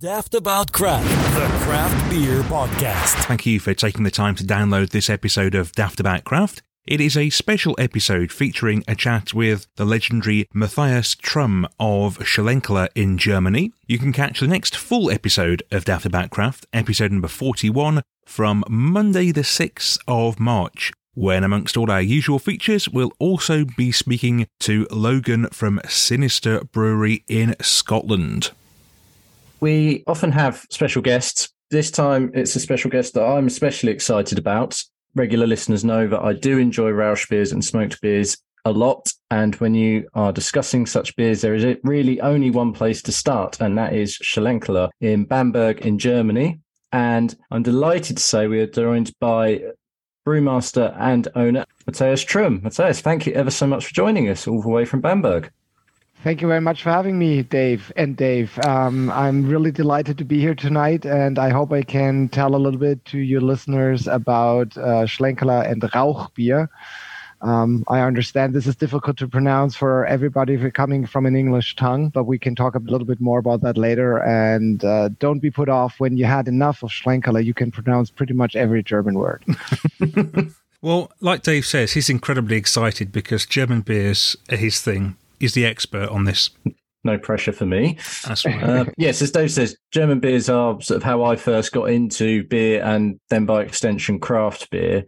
Daft 0.00 0.36
About 0.36 0.70
Craft, 0.70 1.08
the 1.34 1.64
craft 1.64 2.08
beer 2.08 2.42
podcast. 2.42 3.20
Thank 3.24 3.46
you 3.46 3.58
for 3.58 3.74
taking 3.74 4.04
the 4.04 4.12
time 4.12 4.36
to 4.36 4.44
download 4.44 4.90
this 4.90 5.10
episode 5.10 5.56
of 5.56 5.72
Daft 5.72 5.98
About 5.98 6.22
Craft. 6.22 6.62
It 6.86 7.00
is 7.00 7.16
a 7.16 7.30
special 7.30 7.74
episode 7.80 8.30
featuring 8.30 8.84
a 8.86 8.94
chat 8.94 9.34
with 9.34 9.66
the 9.74 9.84
legendary 9.84 10.46
Matthias 10.54 11.16
Trum 11.16 11.66
of 11.80 12.16
Schlenkerla 12.18 12.90
in 12.94 13.18
Germany. 13.18 13.72
You 13.88 13.98
can 13.98 14.12
catch 14.12 14.38
the 14.38 14.46
next 14.46 14.76
full 14.76 15.10
episode 15.10 15.64
of 15.72 15.84
Daft 15.84 16.06
About 16.06 16.30
Craft, 16.30 16.66
episode 16.72 17.10
number 17.10 17.26
41, 17.26 18.00
from 18.24 18.62
Monday 18.68 19.32
the 19.32 19.40
6th 19.40 19.98
of 20.06 20.38
March 20.38 20.92
when 21.18 21.42
amongst 21.42 21.76
all 21.76 21.90
our 21.90 22.00
usual 22.00 22.38
features, 22.38 22.88
we'll 22.88 23.10
also 23.18 23.64
be 23.64 23.90
speaking 23.90 24.46
to 24.60 24.86
Logan 24.92 25.48
from 25.50 25.80
Sinister 25.88 26.62
Brewery 26.62 27.24
in 27.26 27.56
Scotland. 27.60 28.52
We 29.60 30.04
often 30.06 30.32
have 30.32 30.66
special 30.70 31.02
guests. 31.02 31.48
This 31.70 31.90
time 31.90 32.30
it's 32.34 32.56
a 32.56 32.60
special 32.60 32.90
guest 32.90 33.14
that 33.14 33.24
I'm 33.24 33.46
especially 33.46 33.92
excited 33.92 34.38
about. 34.38 34.82
Regular 35.14 35.46
listeners 35.46 35.84
know 35.84 36.06
that 36.06 36.22
I 36.22 36.32
do 36.32 36.58
enjoy 36.58 36.90
Rauch 36.90 37.28
beers 37.28 37.52
and 37.52 37.64
smoked 37.64 38.00
beers 38.00 38.36
a 38.64 38.72
lot. 38.72 39.12
And 39.30 39.54
when 39.56 39.74
you 39.74 40.08
are 40.14 40.32
discussing 40.32 40.86
such 40.86 41.16
beers, 41.16 41.40
there 41.40 41.54
is 41.54 41.76
really 41.82 42.20
only 42.20 42.50
one 42.50 42.72
place 42.72 43.02
to 43.02 43.12
start, 43.12 43.60
and 43.60 43.76
that 43.78 43.94
is 43.94 44.18
Schlenkerla 44.18 44.90
in 45.00 45.24
Bamberg 45.24 45.80
in 45.80 45.98
Germany. 45.98 46.60
And 46.92 47.36
I'm 47.50 47.62
delighted 47.62 48.16
to 48.16 48.22
say 48.22 48.46
we 48.46 48.60
are 48.60 48.66
joined 48.66 49.12
by 49.20 49.62
brewmaster 50.26 50.94
and 50.98 51.28
owner 51.34 51.64
Matthias 51.86 52.22
Trum. 52.22 52.60
Matthias, 52.62 53.00
thank 53.00 53.26
you 53.26 53.32
ever 53.32 53.50
so 53.50 53.66
much 53.66 53.86
for 53.86 53.94
joining 53.94 54.28
us 54.28 54.46
all 54.46 54.62
the 54.62 54.68
way 54.68 54.84
from 54.84 55.00
Bamberg. 55.00 55.50
Thank 56.24 56.42
you 56.42 56.48
very 56.48 56.60
much 56.60 56.82
for 56.82 56.90
having 56.90 57.16
me, 57.16 57.44
Dave 57.44 57.92
and 57.94 58.16
Dave. 58.16 58.58
Um, 58.66 59.08
I'm 59.10 59.48
really 59.48 59.70
delighted 59.70 60.18
to 60.18 60.24
be 60.24 60.40
here 60.40 60.54
tonight, 60.54 61.04
and 61.04 61.38
I 61.38 61.50
hope 61.50 61.72
I 61.72 61.82
can 61.82 62.28
tell 62.28 62.56
a 62.56 62.58
little 62.58 62.80
bit 62.80 63.04
to 63.06 63.18
your 63.18 63.40
listeners 63.40 64.08
about 64.08 64.76
uh, 64.76 65.06
Schlenkerla 65.06 65.70
and 65.70 65.80
Rauchbier. 65.80 66.68
Um, 67.40 67.84
I 67.86 68.00
understand 68.00 68.52
this 68.52 68.66
is 68.66 68.74
difficult 68.74 69.16
to 69.18 69.28
pronounce 69.28 69.76
for 69.76 70.06
everybody 70.06 70.56
coming 70.72 71.06
from 71.06 71.24
an 71.24 71.36
English 71.36 71.76
tongue, 71.76 72.08
but 72.08 72.24
we 72.24 72.36
can 72.36 72.56
talk 72.56 72.74
a 72.74 72.80
little 72.80 73.06
bit 73.06 73.20
more 73.20 73.38
about 73.38 73.60
that 73.60 73.78
later. 73.78 74.18
And 74.18 74.84
uh, 74.84 75.10
don't 75.20 75.38
be 75.38 75.52
put 75.52 75.68
off 75.68 76.00
when 76.00 76.16
you 76.16 76.24
had 76.24 76.48
enough 76.48 76.82
of 76.82 76.90
Schlenkerla. 76.90 77.44
You 77.44 77.54
can 77.54 77.70
pronounce 77.70 78.10
pretty 78.10 78.34
much 78.34 78.56
every 78.56 78.82
German 78.82 79.14
word. 79.14 79.44
well, 80.82 81.12
like 81.20 81.42
Dave 81.42 81.64
says, 81.64 81.92
he's 81.92 82.10
incredibly 82.10 82.56
excited 82.56 83.12
because 83.12 83.46
German 83.46 83.82
beers 83.82 84.36
are 84.50 84.56
his 84.56 84.80
thing 84.80 85.16
is 85.40 85.54
the 85.54 85.66
expert 85.66 86.08
on 86.08 86.24
this. 86.24 86.50
No 87.04 87.18
pressure 87.18 87.52
for 87.52 87.66
me. 87.66 87.96
That's 88.26 88.44
right. 88.44 88.62
Uh, 88.62 88.84
yes, 88.98 89.22
as 89.22 89.30
Dave 89.30 89.52
says, 89.52 89.76
German 89.92 90.20
beers 90.20 90.48
are 90.48 90.80
sort 90.80 90.96
of 90.96 91.02
how 91.02 91.22
I 91.22 91.36
first 91.36 91.72
got 91.72 91.90
into 91.90 92.44
beer 92.44 92.82
and 92.82 93.20
then 93.30 93.46
by 93.46 93.62
extension 93.62 94.18
craft 94.18 94.70
beer. 94.70 95.04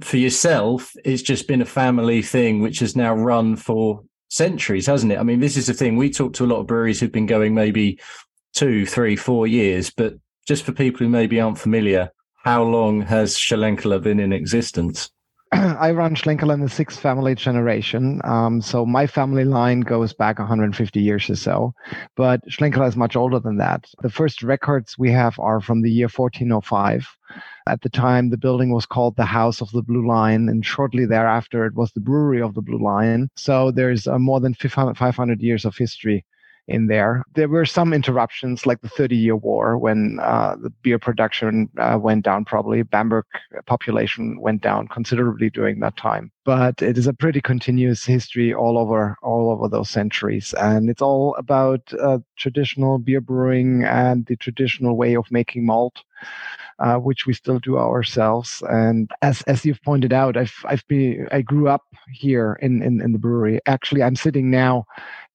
For 0.00 0.16
yourself, 0.16 0.92
it's 1.04 1.22
just 1.22 1.48
been 1.48 1.62
a 1.62 1.66
family 1.66 2.22
thing 2.22 2.60
which 2.60 2.80
has 2.80 2.96
now 2.96 3.14
run 3.14 3.56
for 3.56 4.02
centuries, 4.30 4.86
hasn't 4.86 5.12
it? 5.12 5.18
I 5.18 5.22
mean, 5.22 5.40
this 5.40 5.56
is 5.56 5.66
the 5.66 5.74
thing. 5.74 5.96
We 5.96 6.10
talk 6.10 6.34
to 6.34 6.44
a 6.44 6.46
lot 6.46 6.60
of 6.60 6.66
breweries 6.66 7.00
who've 7.00 7.12
been 7.12 7.26
going 7.26 7.54
maybe 7.54 8.00
two, 8.54 8.86
three, 8.86 9.16
four 9.16 9.46
years, 9.46 9.90
but 9.90 10.14
just 10.46 10.64
for 10.64 10.72
people 10.72 11.00
who 11.00 11.08
maybe 11.08 11.40
aren't 11.40 11.58
familiar, 11.58 12.10
how 12.36 12.62
long 12.62 13.02
has 13.02 13.36
Schlenkerla 13.36 14.02
been 14.02 14.20
in 14.20 14.32
existence? 14.32 15.10
I 15.52 15.92
run 15.92 16.14
Schlenkerla 16.14 16.54
in 16.54 16.60
the 16.60 16.68
sixth 16.68 17.00
family 17.00 17.34
generation. 17.34 18.20
Um, 18.24 18.60
so 18.60 18.84
my 18.84 19.06
family 19.06 19.44
line 19.44 19.80
goes 19.80 20.12
back 20.12 20.38
150 20.38 21.00
years 21.00 21.30
or 21.30 21.36
so. 21.36 21.72
But 22.16 22.46
Schlenkerla 22.48 22.88
is 22.88 22.96
much 22.96 23.16
older 23.16 23.40
than 23.40 23.56
that. 23.56 23.86
The 24.02 24.10
first 24.10 24.42
records 24.42 24.98
we 24.98 25.10
have 25.12 25.38
are 25.38 25.60
from 25.60 25.80
the 25.80 25.90
year 25.90 26.08
1405. 26.14 27.06
At 27.66 27.80
the 27.80 27.88
time, 27.88 28.28
the 28.28 28.36
building 28.36 28.72
was 28.72 28.84
called 28.84 29.16
the 29.16 29.24
House 29.24 29.62
of 29.62 29.70
the 29.70 29.82
Blue 29.82 30.06
Lion, 30.06 30.48
and 30.50 30.64
shortly 30.64 31.06
thereafter, 31.06 31.64
it 31.64 31.74
was 31.74 31.92
the 31.92 32.00
Brewery 32.00 32.42
of 32.42 32.54
the 32.54 32.62
Blue 32.62 32.82
Lion. 32.82 33.30
So 33.36 33.70
there's 33.70 34.06
uh, 34.06 34.18
more 34.18 34.40
than 34.40 34.54
500 34.54 35.40
years 35.40 35.64
of 35.64 35.76
history 35.76 36.26
in 36.68 36.86
there. 36.86 37.24
There 37.34 37.48
were 37.48 37.66
some 37.66 37.92
interruptions, 37.92 38.66
like 38.66 38.80
the 38.82 38.88
Thirty 38.88 39.16
Year 39.16 39.36
War, 39.36 39.78
when 39.78 40.18
uh, 40.20 40.56
the 40.60 40.70
beer 40.82 40.98
production 40.98 41.68
uh, 41.78 41.98
went 42.00 42.24
down. 42.24 42.44
Probably 42.44 42.82
Bamberg 42.82 43.24
population 43.66 44.40
went 44.40 44.62
down 44.62 44.88
considerably 44.88 45.50
during 45.50 45.80
that 45.80 45.96
time. 45.96 46.30
But 46.44 46.80
it 46.82 46.96
is 46.96 47.06
a 47.06 47.12
pretty 47.12 47.40
continuous 47.40 48.04
history 48.04 48.54
all 48.54 48.78
over 48.78 49.16
all 49.22 49.50
over 49.50 49.68
those 49.68 49.90
centuries, 49.90 50.54
and 50.54 50.88
it's 50.88 51.02
all 51.02 51.34
about 51.36 51.92
uh, 51.98 52.18
traditional 52.36 52.98
beer 52.98 53.20
brewing 53.20 53.84
and 53.84 54.26
the 54.26 54.36
traditional 54.36 54.96
way 54.96 55.16
of 55.16 55.30
making 55.30 55.66
malt. 55.66 56.04
Uh, 56.80 56.94
which 56.96 57.26
we 57.26 57.32
still 57.32 57.58
do 57.58 57.76
ourselves. 57.76 58.62
And 58.68 59.10
as 59.20 59.42
as 59.42 59.64
you've 59.64 59.82
pointed 59.82 60.12
out, 60.12 60.36
I've 60.36 60.54
I've 60.64 60.86
been 60.86 61.26
I 61.32 61.42
grew 61.42 61.68
up 61.68 61.82
here 62.12 62.56
in 62.62 62.82
in, 62.82 63.00
in 63.00 63.10
the 63.10 63.18
brewery. 63.18 63.58
Actually, 63.66 64.04
I'm 64.04 64.14
sitting 64.14 64.48
now 64.48 64.86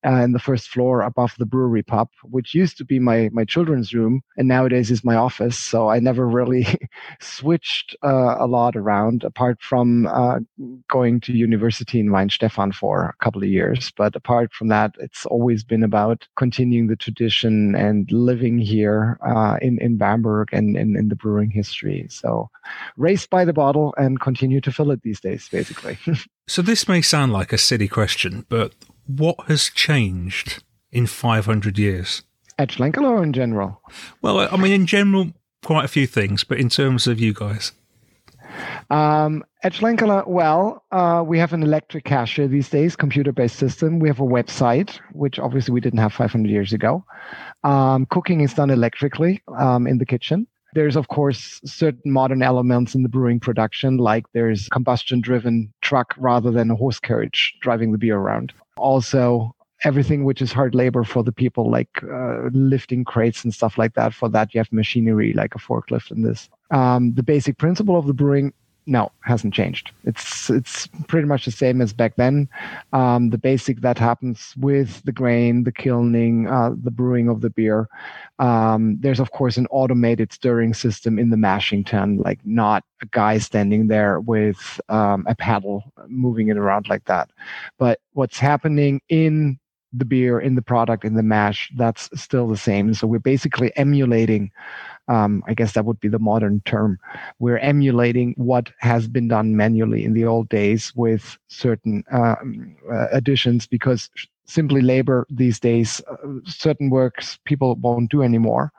uh, 0.04 0.22
in 0.22 0.32
the 0.32 0.38
first 0.38 0.68
floor 0.68 1.02
above 1.02 1.34
the 1.38 1.46
brewery 1.46 1.82
pub, 1.82 2.08
which 2.22 2.54
used 2.54 2.76
to 2.78 2.84
be 2.84 2.98
my 2.98 3.30
my 3.32 3.44
children's 3.44 3.94
room, 3.94 4.22
and 4.36 4.48
nowadays 4.48 4.90
is 4.90 5.04
my 5.04 5.14
office. 5.14 5.58
So 5.58 5.88
I 5.88 5.98
never 5.98 6.26
really 6.26 6.66
switched 7.20 7.96
uh, 8.04 8.36
a 8.38 8.46
lot 8.46 8.76
around, 8.76 9.24
apart 9.24 9.60
from 9.60 10.06
uh, 10.06 10.40
going 10.88 11.20
to 11.20 11.32
university 11.32 12.00
in 12.00 12.08
Weihenstephan 12.08 12.74
for 12.74 13.14
a 13.18 13.24
couple 13.24 13.42
of 13.42 13.48
years. 13.48 13.92
But 13.96 14.14
apart 14.16 14.52
from 14.52 14.68
that, 14.68 14.94
it's 14.98 15.26
always 15.26 15.64
been 15.64 15.82
about 15.82 16.26
continuing 16.36 16.88
the 16.88 16.96
tradition 16.96 17.74
and 17.74 18.10
living 18.10 18.58
here 18.58 19.18
uh, 19.26 19.58
in 19.62 19.78
in 19.80 19.96
Bamberg 19.96 20.48
and 20.52 20.76
in, 20.76 20.96
in 20.96 21.08
the 21.08 21.16
brewing 21.16 21.50
history. 21.50 22.06
So 22.10 22.50
raised 22.96 23.30
by 23.30 23.44
the 23.44 23.52
bottle 23.52 23.94
and 23.96 24.20
continue 24.20 24.60
to 24.60 24.72
fill 24.72 24.90
it 24.90 25.02
these 25.02 25.20
days, 25.20 25.48
basically. 25.48 25.98
so 26.48 26.62
this 26.62 26.88
may 26.88 27.02
sound 27.02 27.32
like 27.32 27.52
a 27.52 27.58
silly 27.58 27.88
question, 27.88 28.44
but 28.48 28.74
what 29.06 29.36
has 29.48 29.70
changed 29.70 30.62
in 30.92 31.06
500 31.06 31.78
years? 31.78 32.22
At 32.58 32.70
Schlenkerla 32.70 33.10
or 33.10 33.22
in 33.22 33.32
general? 33.32 33.80
Well, 34.22 34.38
I 34.38 34.56
mean, 34.56 34.72
in 34.72 34.86
general, 34.86 35.32
quite 35.64 35.84
a 35.84 35.88
few 35.88 36.06
things, 36.06 36.44
but 36.44 36.58
in 36.58 36.68
terms 36.68 37.06
of 37.06 37.20
you 37.20 37.32
guys. 37.32 37.72
Um, 38.90 39.42
at 39.62 39.72
Schlenkerla, 39.72 40.28
well, 40.28 40.84
uh, 40.92 41.24
we 41.26 41.38
have 41.38 41.52
an 41.52 41.62
electric 41.62 42.04
cashier 42.04 42.46
these 42.46 42.68
days, 42.68 42.94
computer-based 42.94 43.56
system. 43.56 43.98
We 43.98 44.08
have 44.08 44.20
a 44.20 44.24
website, 44.24 45.00
which 45.12 45.38
obviously 45.38 45.72
we 45.72 45.80
didn't 45.80 45.98
have 45.98 46.12
500 46.12 46.48
years 46.48 46.72
ago. 46.72 47.04
Um, 47.64 48.06
cooking 48.06 48.42
is 48.42 48.54
done 48.54 48.70
electrically 48.70 49.42
um, 49.58 49.86
in 49.86 49.98
the 49.98 50.06
kitchen. 50.06 50.46
There's, 50.74 50.96
of 50.96 51.08
course, 51.08 51.60
certain 51.64 52.10
modern 52.10 52.42
elements 52.42 52.94
in 52.94 53.02
the 53.02 53.08
brewing 53.08 53.40
production, 53.40 53.96
like 53.96 54.24
there's 54.32 54.68
combustion 54.68 55.20
driven 55.20 55.72
truck 55.80 56.14
rather 56.18 56.50
than 56.50 56.70
a 56.70 56.74
horse 56.74 56.98
carriage 56.98 57.54
driving 57.60 57.92
the 57.92 57.98
beer 57.98 58.16
around. 58.16 58.52
Also, 58.76 59.54
everything 59.84 60.24
which 60.24 60.42
is 60.42 60.52
hard 60.52 60.74
labor 60.74 61.04
for 61.04 61.22
the 61.22 61.32
people, 61.32 61.70
like 61.70 62.02
uh, 62.02 62.48
lifting 62.52 63.04
crates 63.04 63.44
and 63.44 63.54
stuff 63.54 63.78
like 63.78 63.94
that. 63.94 64.12
For 64.12 64.28
that, 64.30 64.52
you 64.52 64.58
have 64.58 64.72
machinery 64.72 65.32
like 65.32 65.54
a 65.54 65.58
forklift 65.58 66.10
and 66.10 66.24
this. 66.24 66.48
Um, 66.70 67.14
the 67.14 67.22
basic 67.22 67.58
principle 67.58 67.96
of 67.96 68.06
the 68.06 68.14
brewing 68.14 68.52
no, 68.86 69.10
hasn't 69.22 69.54
changed. 69.54 69.90
It's 70.04 70.50
it's 70.50 70.86
pretty 71.08 71.26
much 71.26 71.46
the 71.46 71.50
same 71.50 71.80
as 71.80 71.92
back 71.92 72.16
then. 72.16 72.48
Um, 72.92 73.30
the 73.30 73.38
basic 73.38 73.80
that 73.80 73.98
happens 73.98 74.54
with 74.58 75.02
the 75.04 75.12
grain, 75.12 75.64
the 75.64 75.72
kilning, 75.72 76.48
uh, 76.48 76.72
the 76.76 76.90
brewing 76.90 77.28
of 77.28 77.40
the 77.40 77.50
beer. 77.50 77.88
Um, 78.38 78.98
there's 79.00 79.20
of 79.20 79.30
course 79.30 79.56
an 79.56 79.66
automated 79.70 80.32
stirring 80.32 80.74
system 80.74 81.18
in 81.18 81.30
the 81.30 81.36
mashing 81.36 81.84
tun, 81.84 82.18
like 82.18 82.40
not 82.44 82.84
a 83.02 83.06
guy 83.06 83.38
standing 83.38 83.86
there 83.86 84.20
with 84.20 84.80
um, 84.88 85.24
a 85.26 85.34
paddle 85.34 85.84
moving 86.08 86.48
it 86.48 86.58
around 86.58 86.88
like 86.88 87.04
that. 87.04 87.30
But 87.78 88.00
what's 88.12 88.38
happening 88.38 89.00
in 89.08 89.58
the 89.96 90.04
beer, 90.04 90.40
in 90.40 90.54
the 90.54 90.62
product, 90.62 91.04
in 91.04 91.14
the 91.14 91.22
mash, 91.22 91.70
that's 91.76 92.08
still 92.20 92.48
the 92.48 92.56
same. 92.56 92.94
So 92.94 93.06
we're 93.06 93.18
basically 93.18 93.72
emulating 93.76 94.50
um, 95.08 95.42
I 95.46 95.54
guess 95.54 95.72
that 95.72 95.84
would 95.84 96.00
be 96.00 96.08
the 96.08 96.18
modern 96.18 96.62
term. 96.64 96.98
We're 97.38 97.58
emulating 97.58 98.34
what 98.36 98.70
has 98.78 99.06
been 99.06 99.28
done 99.28 99.56
manually 99.56 100.04
in 100.04 100.14
the 100.14 100.24
old 100.24 100.48
days 100.48 100.92
with 100.94 101.38
certain 101.48 102.04
um, 102.10 102.76
uh, 102.90 103.08
additions 103.12 103.66
because 103.66 104.10
simply 104.46 104.80
labor 104.80 105.26
these 105.30 105.60
days, 105.60 106.00
uh, 106.10 106.16
certain 106.44 106.90
works 106.90 107.38
people 107.44 107.74
won't 107.76 108.10
do 108.10 108.22
anymore. 108.22 108.72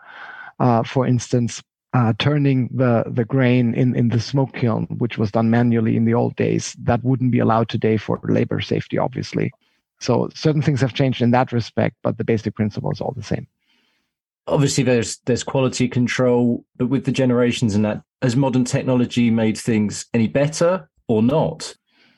Uh, 0.59 0.83
for 0.83 1.05
instance, 1.05 1.61
uh, 1.93 2.13
turning 2.19 2.69
the, 2.73 3.03
the 3.07 3.25
grain 3.25 3.73
in, 3.73 3.95
in 3.95 4.09
the 4.09 4.19
smoke 4.19 4.53
kiln, 4.53 4.85
which 4.97 5.17
was 5.17 5.31
done 5.31 5.49
manually 5.49 5.95
in 5.95 6.05
the 6.05 6.13
old 6.13 6.35
days, 6.35 6.75
that 6.79 7.03
wouldn't 7.03 7.31
be 7.31 7.39
allowed 7.39 7.69
today 7.69 7.97
for 7.97 8.19
labor 8.23 8.59
safety, 8.59 8.97
obviously. 8.97 9.51
So 9.99 10.29
certain 10.35 10.61
things 10.61 10.81
have 10.81 10.93
changed 10.93 11.21
in 11.21 11.31
that 11.31 11.51
respect, 11.51 11.95
but 12.03 12.17
the 12.17 12.23
basic 12.23 12.55
principle 12.55 12.91
is 12.91 13.01
all 13.01 13.13
the 13.15 13.23
same 13.23 13.47
obviously 14.47 14.83
there's 14.83 15.17
there's 15.25 15.43
quality 15.43 15.87
control 15.87 16.63
but 16.77 16.87
with 16.87 17.05
the 17.05 17.11
generations 17.11 17.75
and 17.75 17.85
that 17.85 18.01
has 18.21 18.35
modern 18.35 18.65
technology 18.65 19.31
made 19.31 19.57
things 19.57 20.05
any 20.13 20.27
better 20.27 20.89
or 21.07 21.21
not 21.21 21.75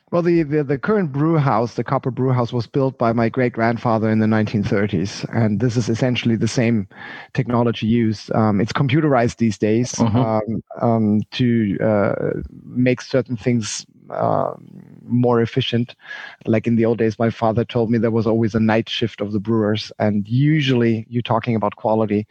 Well, 0.10 0.22
the, 0.22 0.44
the, 0.44 0.64
the, 0.64 0.78
current 0.78 1.12
brew 1.12 1.38
house, 1.38 1.74
the 1.74 1.84
copper 1.84 2.12
brew 2.12 2.32
house, 2.32 2.54
was 2.54 2.66
built 2.66 2.98
by 2.98 3.12
my 3.12 3.28
great 3.28 3.52
grandfather 3.52 4.10
in 4.10 4.20
the 4.20 4.26
1930s. 4.26 5.28
And 5.36 5.60
this 5.60 5.76
is 5.76 5.90
essentially 5.90 6.38
the 6.38 6.48
same 6.48 6.88
technology 7.34 7.88
used. 7.88 8.32
Um, 8.34 8.62
it's 8.62 8.72
computerized 8.72 9.36
these 9.36 9.58
days 9.58 10.00
uh-huh. 10.00 10.40
um, 10.40 10.64
um, 10.82 11.22
to 11.32 11.78
uh, 11.84 12.40
make 12.64 13.02
certain 13.02 13.36
things 13.36 13.86
uh, 14.12 14.54
more 15.04 15.42
efficient. 15.42 15.96
Like 16.46 16.68
in 16.68 16.76
the 16.76 16.86
old 16.86 16.98
days, 16.98 17.20
my 17.20 17.30
father 17.30 17.66
told 17.66 17.90
me 17.90 17.98
there 17.98 18.12
was 18.12 18.28
always 18.28 18.56
a 18.56 18.60
night 18.60 18.90
shift 18.90 19.22
of 19.22 19.32
the 19.32 19.40
brewers. 19.40 19.92
And 20.00 20.28
usually, 20.28 21.06
you're 21.10 21.22
talking 21.22 21.56
about 21.56 21.76
quality, 21.76 22.28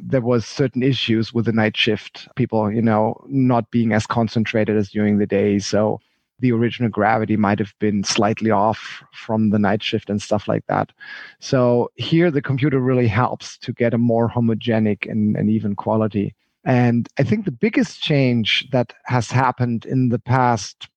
there 0.00 0.20
was 0.20 0.46
certain 0.46 0.82
issues 0.82 1.32
with 1.32 1.46
the 1.46 1.52
night 1.52 1.76
shift. 1.76 2.28
People, 2.36 2.70
you 2.70 2.82
know, 2.82 3.22
not 3.28 3.70
being 3.70 3.92
as 3.92 4.06
concentrated 4.06 4.76
as 4.76 4.90
during 4.90 5.18
the 5.18 5.26
day. 5.26 5.58
So 5.58 6.00
the 6.40 6.52
original 6.52 6.90
gravity 6.90 7.36
might 7.36 7.58
have 7.58 7.74
been 7.78 8.02
slightly 8.02 8.50
off 8.50 9.02
from 9.12 9.50
the 9.50 9.58
night 9.58 9.82
shift 9.82 10.10
and 10.10 10.20
stuff 10.20 10.48
like 10.48 10.66
that. 10.66 10.90
So 11.38 11.90
here 11.96 12.30
the 12.30 12.42
computer 12.42 12.80
really 12.80 13.06
helps 13.06 13.58
to 13.58 13.72
get 13.72 13.94
a 13.94 13.98
more 13.98 14.28
homogenic 14.28 15.10
and, 15.10 15.36
and 15.36 15.50
even 15.50 15.76
quality. 15.76 16.34
And 16.64 17.08
I 17.18 17.22
think 17.22 17.44
the 17.44 17.52
biggest 17.52 18.02
change 18.02 18.68
that 18.70 18.92
has 19.04 19.30
happened 19.30 19.86
in 19.86 20.10
the 20.10 20.18
past 20.18 20.88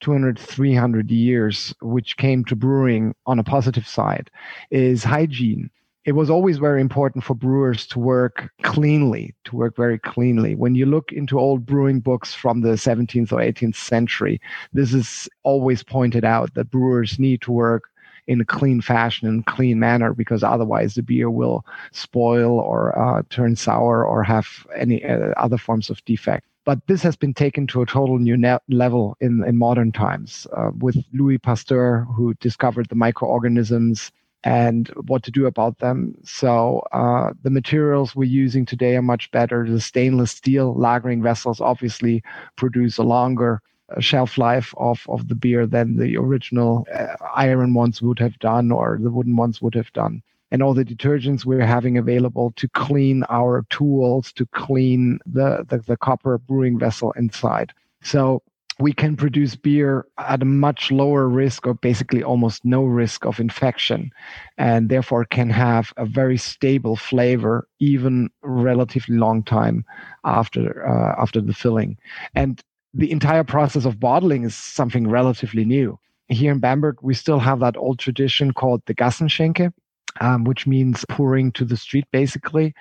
200, 0.00 0.38
300 0.38 1.10
years, 1.10 1.74
which 1.80 2.16
came 2.16 2.44
to 2.46 2.56
brewing 2.56 3.14
on 3.26 3.38
a 3.38 3.44
positive 3.44 3.86
side, 3.86 4.30
is 4.70 5.04
hygiene 5.04 5.70
it 6.04 6.12
was 6.12 6.30
always 6.30 6.56
very 6.56 6.80
important 6.80 7.24
for 7.24 7.34
brewers 7.34 7.86
to 7.88 7.98
work 7.98 8.50
cleanly, 8.62 9.34
to 9.44 9.54
work 9.54 9.76
very 9.76 9.98
cleanly. 9.98 10.54
When 10.54 10.74
you 10.74 10.86
look 10.86 11.12
into 11.12 11.38
old 11.38 11.66
brewing 11.66 12.00
books 12.00 12.34
from 12.34 12.62
the 12.62 12.70
17th 12.70 13.32
or 13.32 13.38
18th 13.38 13.76
century, 13.76 14.40
this 14.72 14.94
is 14.94 15.28
always 15.42 15.82
pointed 15.82 16.24
out 16.24 16.54
that 16.54 16.70
brewers 16.70 17.18
need 17.18 17.42
to 17.42 17.52
work 17.52 17.84
in 18.26 18.40
a 18.40 18.44
clean 18.44 18.80
fashion 18.80 19.28
and 19.28 19.44
clean 19.44 19.78
manner 19.78 20.14
because 20.14 20.42
otherwise 20.42 20.94
the 20.94 21.02
beer 21.02 21.28
will 21.30 21.66
spoil 21.92 22.58
or 22.58 22.98
uh, 22.98 23.22
turn 23.28 23.54
sour 23.54 24.04
or 24.04 24.22
have 24.22 24.66
any 24.76 25.04
uh, 25.04 25.32
other 25.36 25.58
forms 25.58 25.90
of 25.90 26.02
defect. 26.06 26.46
But 26.64 26.86
this 26.86 27.02
has 27.02 27.16
been 27.16 27.34
taken 27.34 27.66
to 27.68 27.82
a 27.82 27.86
total 27.86 28.18
new 28.18 28.36
ne- 28.36 28.58
level 28.68 29.16
in, 29.20 29.42
in 29.44 29.56
modern 29.56 29.92
times 29.92 30.46
uh, 30.56 30.70
with 30.78 30.96
Louis 31.12 31.38
Pasteur, 31.38 32.06
who 32.14 32.34
discovered 32.34 32.88
the 32.88 32.94
microorganisms 32.94 34.12
and 34.44 34.88
what 35.06 35.22
to 35.22 35.30
do 35.30 35.46
about 35.46 35.78
them. 35.78 36.14
So 36.24 36.82
uh, 36.92 37.32
the 37.42 37.50
materials 37.50 38.16
we're 38.16 38.24
using 38.24 38.64
today 38.64 38.96
are 38.96 39.02
much 39.02 39.30
better. 39.30 39.66
The 39.68 39.80
stainless 39.80 40.32
steel 40.32 40.74
lagering 40.74 41.22
vessels 41.22 41.60
obviously 41.60 42.22
produce 42.56 42.98
a 42.98 43.02
longer 43.02 43.60
uh, 43.94 44.00
shelf 44.00 44.38
life 44.38 44.74
of, 44.76 45.04
of 45.08 45.28
the 45.28 45.34
beer 45.34 45.66
than 45.66 45.96
the 45.96 46.16
original 46.16 46.86
uh, 46.94 47.16
iron 47.34 47.74
ones 47.74 48.00
would 48.00 48.18
have 48.18 48.38
done 48.38 48.70
or 48.70 48.98
the 49.00 49.10
wooden 49.10 49.36
ones 49.36 49.60
would 49.60 49.74
have 49.74 49.92
done. 49.92 50.22
And 50.50 50.62
all 50.62 50.74
the 50.74 50.84
detergents 50.84 51.44
we're 51.44 51.66
having 51.66 51.96
available 51.96 52.52
to 52.56 52.68
clean 52.68 53.24
our 53.28 53.64
tools, 53.70 54.32
to 54.32 54.46
clean 54.46 55.20
the, 55.24 55.64
the, 55.68 55.78
the 55.78 55.96
copper 55.96 56.38
brewing 56.38 56.78
vessel 56.78 57.12
inside. 57.12 57.72
So 58.02 58.42
we 58.80 58.92
can 58.94 59.14
produce 59.14 59.54
beer 59.54 60.06
at 60.18 60.42
a 60.42 60.46
much 60.46 60.90
lower 60.90 61.28
risk 61.28 61.66
or 61.66 61.74
basically 61.74 62.22
almost 62.22 62.64
no 62.64 62.84
risk 62.84 63.26
of 63.26 63.38
infection 63.38 64.10
and 64.56 64.88
therefore 64.88 65.26
can 65.26 65.50
have 65.50 65.92
a 65.98 66.06
very 66.06 66.38
stable 66.38 66.96
flavor 66.96 67.68
even 67.78 68.30
relatively 68.42 69.16
long 69.16 69.42
time 69.42 69.84
after 70.24 70.86
uh, 70.88 71.20
after 71.20 71.40
the 71.40 71.52
filling. 71.52 71.98
And 72.34 72.60
the 72.94 73.12
entire 73.12 73.44
process 73.44 73.84
of 73.84 74.00
bottling 74.00 74.44
is 74.44 74.54
something 74.54 75.08
relatively 75.08 75.64
new. 75.64 75.98
Here 76.28 76.52
in 76.52 76.58
bamberg 76.58 76.96
we 77.02 77.14
still 77.14 77.38
have 77.38 77.60
that 77.60 77.76
old 77.76 77.98
tradition 77.98 78.52
called 78.52 78.82
the 78.86 78.94
gassenschenke 78.94 79.72
um, 80.20 80.44
which 80.44 80.66
means 80.66 81.04
pouring 81.08 81.52
to 81.52 81.64
the 81.64 81.76
street 81.76 82.06
basically. 82.12 82.74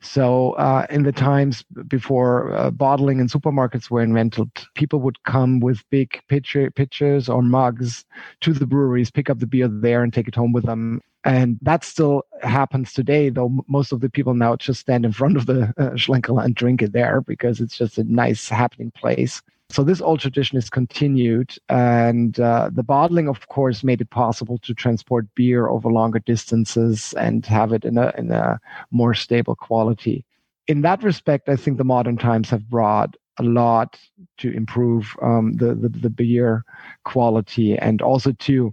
So, 0.00 0.52
uh, 0.52 0.86
in 0.90 1.02
the 1.02 1.12
times 1.12 1.64
before 1.88 2.52
uh, 2.52 2.70
bottling 2.70 3.20
and 3.20 3.30
supermarkets 3.30 3.90
were 3.90 4.02
invented, 4.02 4.50
people 4.74 5.00
would 5.00 5.22
come 5.24 5.60
with 5.60 5.88
big 5.90 6.20
pitcher, 6.28 6.70
pitchers 6.70 7.28
or 7.28 7.42
mugs 7.42 8.04
to 8.40 8.52
the 8.52 8.66
breweries, 8.66 9.10
pick 9.10 9.30
up 9.30 9.38
the 9.38 9.46
beer 9.46 9.68
there, 9.68 10.02
and 10.02 10.12
take 10.12 10.28
it 10.28 10.34
home 10.34 10.52
with 10.52 10.64
them. 10.64 11.00
And 11.24 11.58
that 11.62 11.84
still 11.84 12.24
happens 12.42 12.92
today, 12.92 13.30
though 13.30 13.64
most 13.66 13.92
of 13.92 14.00
the 14.00 14.10
people 14.10 14.34
now 14.34 14.56
just 14.56 14.80
stand 14.80 15.06
in 15.06 15.12
front 15.12 15.38
of 15.38 15.46
the 15.46 15.72
uh, 15.78 16.38
and 16.38 16.54
drink 16.54 16.82
it 16.82 16.92
there 16.92 17.22
because 17.22 17.60
it's 17.60 17.78
just 17.78 17.96
a 17.96 18.04
nice 18.04 18.48
happening 18.50 18.90
place. 18.90 19.40
So 19.74 19.82
this 19.82 20.00
old 20.00 20.20
tradition 20.20 20.56
is 20.56 20.70
continued, 20.70 21.56
and 21.68 22.38
uh, 22.38 22.70
the 22.72 22.84
bottling, 22.84 23.26
of 23.28 23.48
course, 23.48 23.82
made 23.82 24.00
it 24.00 24.08
possible 24.10 24.56
to 24.58 24.72
transport 24.72 25.26
beer 25.34 25.66
over 25.66 25.90
longer 25.90 26.20
distances 26.20 27.12
and 27.18 27.44
have 27.46 27.72
it 27.72 27.84
in 27.84 27.98
a 27.98 28.12
in 28.16 28.30
a 28.30 28.60
more 28.92 29.14
stable 29.14 29.56
quality. 29.56 30.24
In 30.68 30.82
that 30.82 31.02
respect, 31.02 31.48
I 31.48 31.56
think 31.56 31.78
the 31.78 31.90
modern 31.96 32.16
times 32.16 32.50
have 32.50 32.70
brought 32.70 33.16
a 33.38 33.42
lot 33.42 33.98
to 34.38 34.52
improve 34.52 35.16
um, 35.20 35.54
the, 35.54 35.74
the, 35.74 35.88
the 35.88 36.10
beer 36.10 36.64
quality 37.04 37.76
and 37.76 38.00
also 38.00 38.30
to 38.30 38.72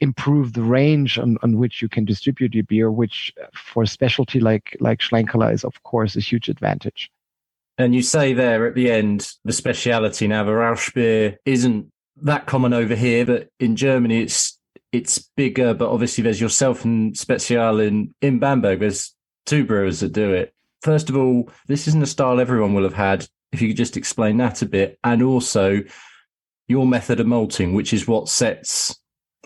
improve 0.00 0.52
the 0.52 0.62
range 0.62 1.16
on, 1.16 1.38
on 1.42 1.56
which 1.56 1.80
you 1.80 1.88
can 1.88 2.04
distribute 2.04 2.52
your 2.52 2.64
beer, 2.64 2.92
which 2.92 3.32
for 3.54 3.84
a 3.84 3.86
specialty 3.86 4.38
like 4.38 4.76
like 4.80 4.98
Schlenkerla 5.00 5.50
is 5.54 5.64
of 5.64 5.82
course 5.82 6.14
a 6.14 6.20
huge 6.20 6.50
advantage. 6.50 7.10
And 7.78 7.94
you 7.94 8.02
say 8.02 8.34
there 8.34 8.66
at 8.66 8.74
the 8.74 8.90
end, 8.90 9.30
the 9.44 9.52
speciality 9.52 10.28
now, 10.28 10.44
the 10.44 10.52
Rauchbier 10.52 11.36
isn't 11.44 11.90
that 12.22 12.46
common 12.46 12.72
over 12.72 12.94
here, 12.94 13.24
but 13.24 13.48
in 13.58 13.76
Germany 13.76 14.22
it's 14.22 14.58
it's 14.92 15.18
bigger. 15.36 15.74
But 15.74 15.90
obviously, 15.90 16.22
there's 16.22 16.40
yourself 16.40 16.84
and 16.84 17.14
Spezial 17.14 17.84
in 17.86 18.14
in 18.20 18.38
Bamberg. 18.38 18.80
There's 18.80 19.14
two 19.46 19.64
brewers 19.64 20.00
that 20.00 20.12
do 20.12 20.32
it. 20.32 20.54
First 20.82 21.08
of 21.08 21.16
all, 21.16 21.50
this 21.66 21.88
isn't 21.88 22.02
a 22.02 22.06
style 22.06 22.40
everyone 22.40 22.74
will 22.74 22.82
have 22.82 22.94
had. 22.94 23.26
If 23.52 23.62
you 23.62 23.68
could 23.68 23.76
just 23.76 23.96
explain 23.96 24.36
that 24.38 24.62
a 24.62 24.66
bit, 24.66 24.98
and 25.04 25.22
also 25.22 25.80
your 26.68 26.86
method 26.86 27.20
of 27.20 27.26
malting, 27.26 27.74
which 27.74 27.92
is 27.92 28.08
what 28.08 28.28
sets 28.28 28.98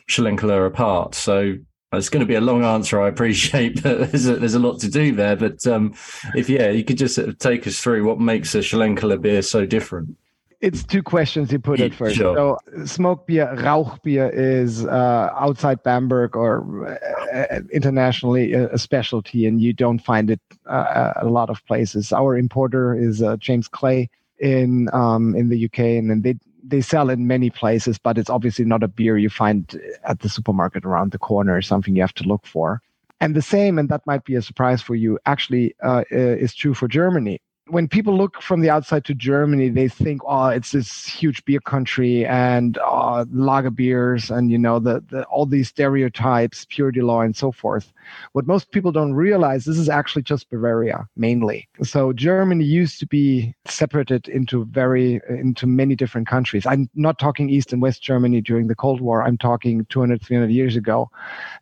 Schlenkerla 0.08 0.66
apart. 0.66 1.14
So 1.14 1.56
it's 1.92 2.08
going 2.08 2.20
to 2.20 2.26
be 2.26 2.34
a 2.34 2.40
long 2.40 2.64
answer, 2.64 3.00
I 3.00 3.08
appreciate, 3.08 3.82
but 3.82 4.10
there's 4.10 4.26
a, 4.26 4.36
there's 4.36 4.54
a 4.54 4.58
lot 4.58 4.80
to 4.80 4.90
do 4.90 5.12
there. 5.12 5.36
But 5.36 5.66
um, 5.66 5.94
if 6.34 6.48
yeah, 6.48 6.70
you 6.70 6.84
could 6.84 6.98
just 6.98 7.14
sort 7.14 7.28
of 7.28 7.38
take 7.38 7.66
us 7.66 7.78
through 7.78 8.04
what 8.04 8.20
makes 8.20 8.54
a 8.54 8.58
Schlenkerla 8.58 9.20
beer 9.20 9.42
so 9.42 9.66
different. 9.66 10.16
It's 10.62 10.82
two 10.82 11.02
questions 11.02 11.52
you 11.52 11.58
put 11.58 11.80
at 11.80 11.92
first. 11.92 12.16
Sure. 12.16 12.34
So, 12.34 12.86
smoke 12.86 13.26
beer, 13.26 13.54
Rauch 13.56 14.02
beer 14.02 14.30
is 14.30 14.86
uh, 14.86 15.30
outside 15.38 15.82
Bamberg 15.82 16.34
or 16.34 16.98
uh, 17.34 17.60
internationally 17.70 18.54
a, 18.54 18.70
a, 18.70 18.78
specialty, 18.78 19.46
and 19.46 19.60
you 19.60 19.74
don't 19.74 19.98
find 19.98 20.30
it 20.30 20.40
uh, 20.64 21.12
a 21.16 21.26
lot 21.26 21.50
of 21.50 21.64
places. 21.66 22.10
Our 22.10 22.38
importer 22.38 22.94
is 22.94 23.22
uh, 23.22 23.36
James 23.36 23.68
Clay 23.68 24.08
in 24.38 24.88
um, 24.94 25.34
in 25.36 25.50
the 25.50 25.66
UK, 25.66 25.78
and 25.78 26.10
then 26.10 26.22
they 26.22 26.36
they 26.68 26.80
sell 26.80 27.10
in 27.10 27.26
many 27.26 27.50
places, 27.50 27.98
but 27.98 28.18
it's 28.18 28.30
obviously 28.30 28.64
not 28.64 28.82
a 28.82 28.88
beer 28.88 29.16
you 29.16 29.30
find 29.30 29.80
at 30.04 30.20
the 30.20 30.28
supermarket 30.28 30.84
around 30.84 31.12
the 31.12 31.18
corner 31.18 31.56
or 31.56 31.62
something 31.62 31.94
you 31.94 32.02
have 32.02 32.14
to 32.14 32.24
look 32.24 32.46
for. 32.46 32.80
And 33.20 33.34
the 33.34 33.42
same, 33.42 33.78
and 33.78 33.88
that 33.88 34.06
might 34.06 34.24
be 34.24 34.34
a 34.34 34.42
surprise 34.42 34.82
for 34.82 34.94
you, 34.94 35.18
actually 35.24 35.74
uh, 35.82 36.04
is 36.10 36.54
true 36.54 36.74
for 36.74 36.88
Germany 36.88 37.40
when 37.68 37.88
people 37.88 38.16
look 38.16 38.40
from 38.40 38.60
the 38.60 38.70
outside 38.70 39.04
to 39.06 39.14
Germany, 39.14 39.68
they 39.68 39.88
think, 39.88 40.22
oh, 40.24 40.46
it's 40.48 40.70
this 40.70 41.04
huge 41.04 41.44
beer 41.44 41.58
country 41.58 42.24
and 42.24 42.78
uh, 42.78 43.24
lager 43.32 43.70
beers 43.70 44.30
and, 44.30 44.50
you 44.52 44.58
know, 44.58 44.78
the, 44.78 45.02
the, 45.10 45.24
all 45.24 45.46
these 45.46 45.68
stereotypes, 45.68 46.66
purity 46.68 47.02
law 47.02 47.22
and 47.22 47.34
so 47.34 47.50
forth. 47.50 47.92
What 48.32 48.46
most 48.46 48.70
people 48.70 48.92
don't 48.92 49.14
realize, 49.14 49.64
this 49.64 49.78
is 49.78 49.88
actually 49.88 50.22
just 50.22 50.48
Bavaria 50.48 51.08
mainly. 51.16 51.68
So 51.82 52.12
Germany 52.12 52.64
used 52.64 53.00
to 53.00 53.06
be 53.06 53.54
separated 53.64 54.28
into 54.28 54.64
very, 54.66 55.20
into 55.28 55.66
many 55.66 55.96
different 55.96 56.28
countries. 56.28 56.66
I'm 56.66 56.88
not 56.94 57.18
talking 57.18 57.50
East 57.50 57.72
and 57.72 57.82
West 57.82 58.00
Germany 58.00 58.40
during 58.42 58.68
the 58.68 58.76
Cold 58.76 59.00
War. 59.00 59.24
I'm 59.24 59.38
talking 59.38 59.84
200, 59.86 60.22
300 60.22 60.52
years 60.52 60.76
ago 60.76 61.10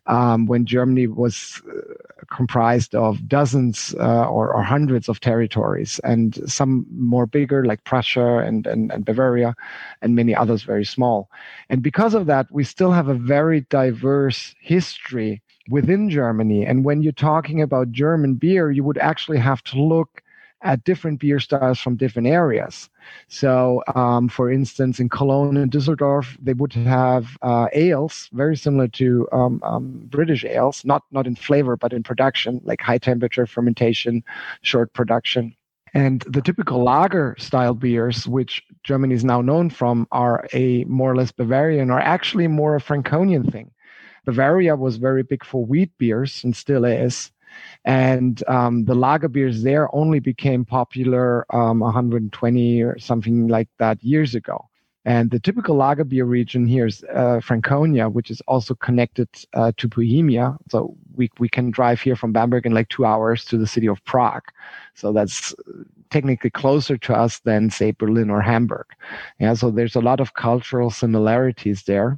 um, 0.05 0.45
when 0.45 0.65
Germany 0.65 1.07
was 1.07 1.63
uh, 1.67 1.81
comprised 2.31 2.93
of 2.93 3.27
dozens 3.27 3.95
uh, 3.99 4.27
or, 4.29 4.53
or 4.53 4.61
hundreds 4.61 5.09
of 5.09 5.19
territories 5.19 5.94
and 5.99 6.39
some 6.49 6.85
more 6.91 7.25
bigger 7.25 7.65
like 7.65 7.83
Prussia 7.83 8.37
and, 8.37 8.67
and, 8.67 8.91
and 8.91 9.05
Bavaria, 9.05 9.55
and 10.01 10.15
many 10.15 10.35
others 10.35 10.63
very 10.63 10.85
small. 10.85 11.29
And 11.69 11.81
because 11.81 12.13
of 12.13 12.25
that, 12.27 12.47
we 12.51 12.63
still 12.63 12.91
have 12.91 13.07
a 13.07 13.13
very 13.13 13.61
diverse 13.61 14.55
history 14.61 15.41
within 15.69 16.09
Germany. 16.09 16.65
And 16.65 16.85
when 16.85 17.01
you're 17.01 17.11
talking 17.11 17.61
about 17.61 17.91
German 17.91 18.35
beer, 18.35 18.71
you 18.71 18.83
would 18.83 18.97
actually 18.97 19.39
have 19.39 19.63
to 19.63 19.81
look 19.81 20.21
at 20.61 20.83
different 20.83 21.19
beer 21.19 21.39
styles 21.39 21.79
from 21.79 21.95
different 21.95 22.27
areas. 22.27 22.89
So, 23.27 23.83
um, 23.93 24.27
for 24.27 24.51
instance, 24.51 24.99
in 24.99 25.09
Cologne 25.09 25.57
and 25.57 25.71
Düsseldorf, 25.71 26.37
they 26.41 26.53
would 26.53 26.73
have 26.73 27.37
uh, 27.43 27.67
ales 27.73 28.29
very 28.33 28.57
similar 28.57 28.87
to 28.89 29.27
um, 29.31 29.61
um, 29.63 30.01
British 30.09 30.43
ales, 30.43 30.83
not 30.83 31.03
not 31.11 31.27
in 31.27 31.35
flavor 31.35 31.77
but 31.77 31.93
in 31.93 32.01
production, 32.03 32.61
like 32.63 32.81
high 32.81 32.97
temperature 32.97 33.45
fermentation, 33.45 34.23
short 34.61 34.91
production 34.93 35.55
And 35.95 36.25
the 36.27 36.41
typical 36.41 36.83
lager 36.83 37.37
style 37.39 37.73
beers, 37.73 38.27
which 38.27 38.61
Germany 38.83 39.15
is 39.15 39.23
now 39.23 39.39
known 39.39 39.69
from, 39.69 40.09
are 40.11 40.45
a 40.51 40.83
more 40.83 41.09
or 41.09 41.15
less 41.15 41.31
Bavarian 41.31 41.89
or 41.89 42.01
actually 42.01 42.49
more 42.49 42.75
a 42.75 42.81
Franconian 42.81 43.49
thing. 43.49 43.71
Bavaria 44.25 44.75
was 44.75 44.97
very 44.97 45.23
big 45.23 45.45
for 45.45 45.65
wheat 45.65 45.97
beers 45.97 46.43
and 46.43 46.53
still 46.53 46.83
is. 46.83 47.31
And 47.85 48.43
um, 48.49 48.83
the 48.83 48.93
lager 48.93 49.29
beers 49.29 49.63
there 49.63 49.87
only 49.95 50.19
became 50.19 50.65
popular 50.65 51.45
um, 51.55 51.79
120 51.79 52.81
or 52.81 52.99
something 52.99 53.47
like 53.47 53.69
that 53.79 54.03
years 54.03 54.35
ago. 54.35 54.67
And 55.05 55.29
the 55.29 55.39
typical 55.39 55.75
lager 55.75 56.03
beer 56.03 56.25
region 56.25 56.65
here 56.65 56.87
is 56.87 57.03
uh, 57.13 57.39
Franconia, 57.39 58.09
which 58.09 58.31
is 58.31 58.41
also 58.47 58.73
connected 58.73 59.29
uh, 59.53 59.71
to 59.77 59.87
Bohemia. 59.87 60.57
So 60.69 60.97
we, 61.15 61.29
we 61.37 61.47
can 61.47 61.69
drive 61.69 62.01
here 62.01 62.15
from 62.15 62.31
Bamberg 62.31 62.65
in 62.65 62.73
like 62.73 62.89
two 62.89 63.05
hours 63.05 63.45
to 63.45 63.57
the 63.57 63.67
city 63.67 63.87
of 63.87 64.03
Prague. 64.05 64.43
So 64.95 65.13
that's 65.13 65.53
technically 66.09 66.49
closer 66.49 66.97
to 66.97 67.13
us 67.13 67.39
than, 67.39 67.69
say, 67.69 67.91
Berlin 67.91 68.29
or 68.29 68.41
Hamburg. 68.41 68.87
Yeah, 69.39 69.53
so 69.53 69.69
there's 69.69 69.95
a 69.95 70.01
lot 70.01 70.19
of 70.19 70.33
cultural 70.33 70.89
similarities 70.89 71.83
there. 71.83 72.17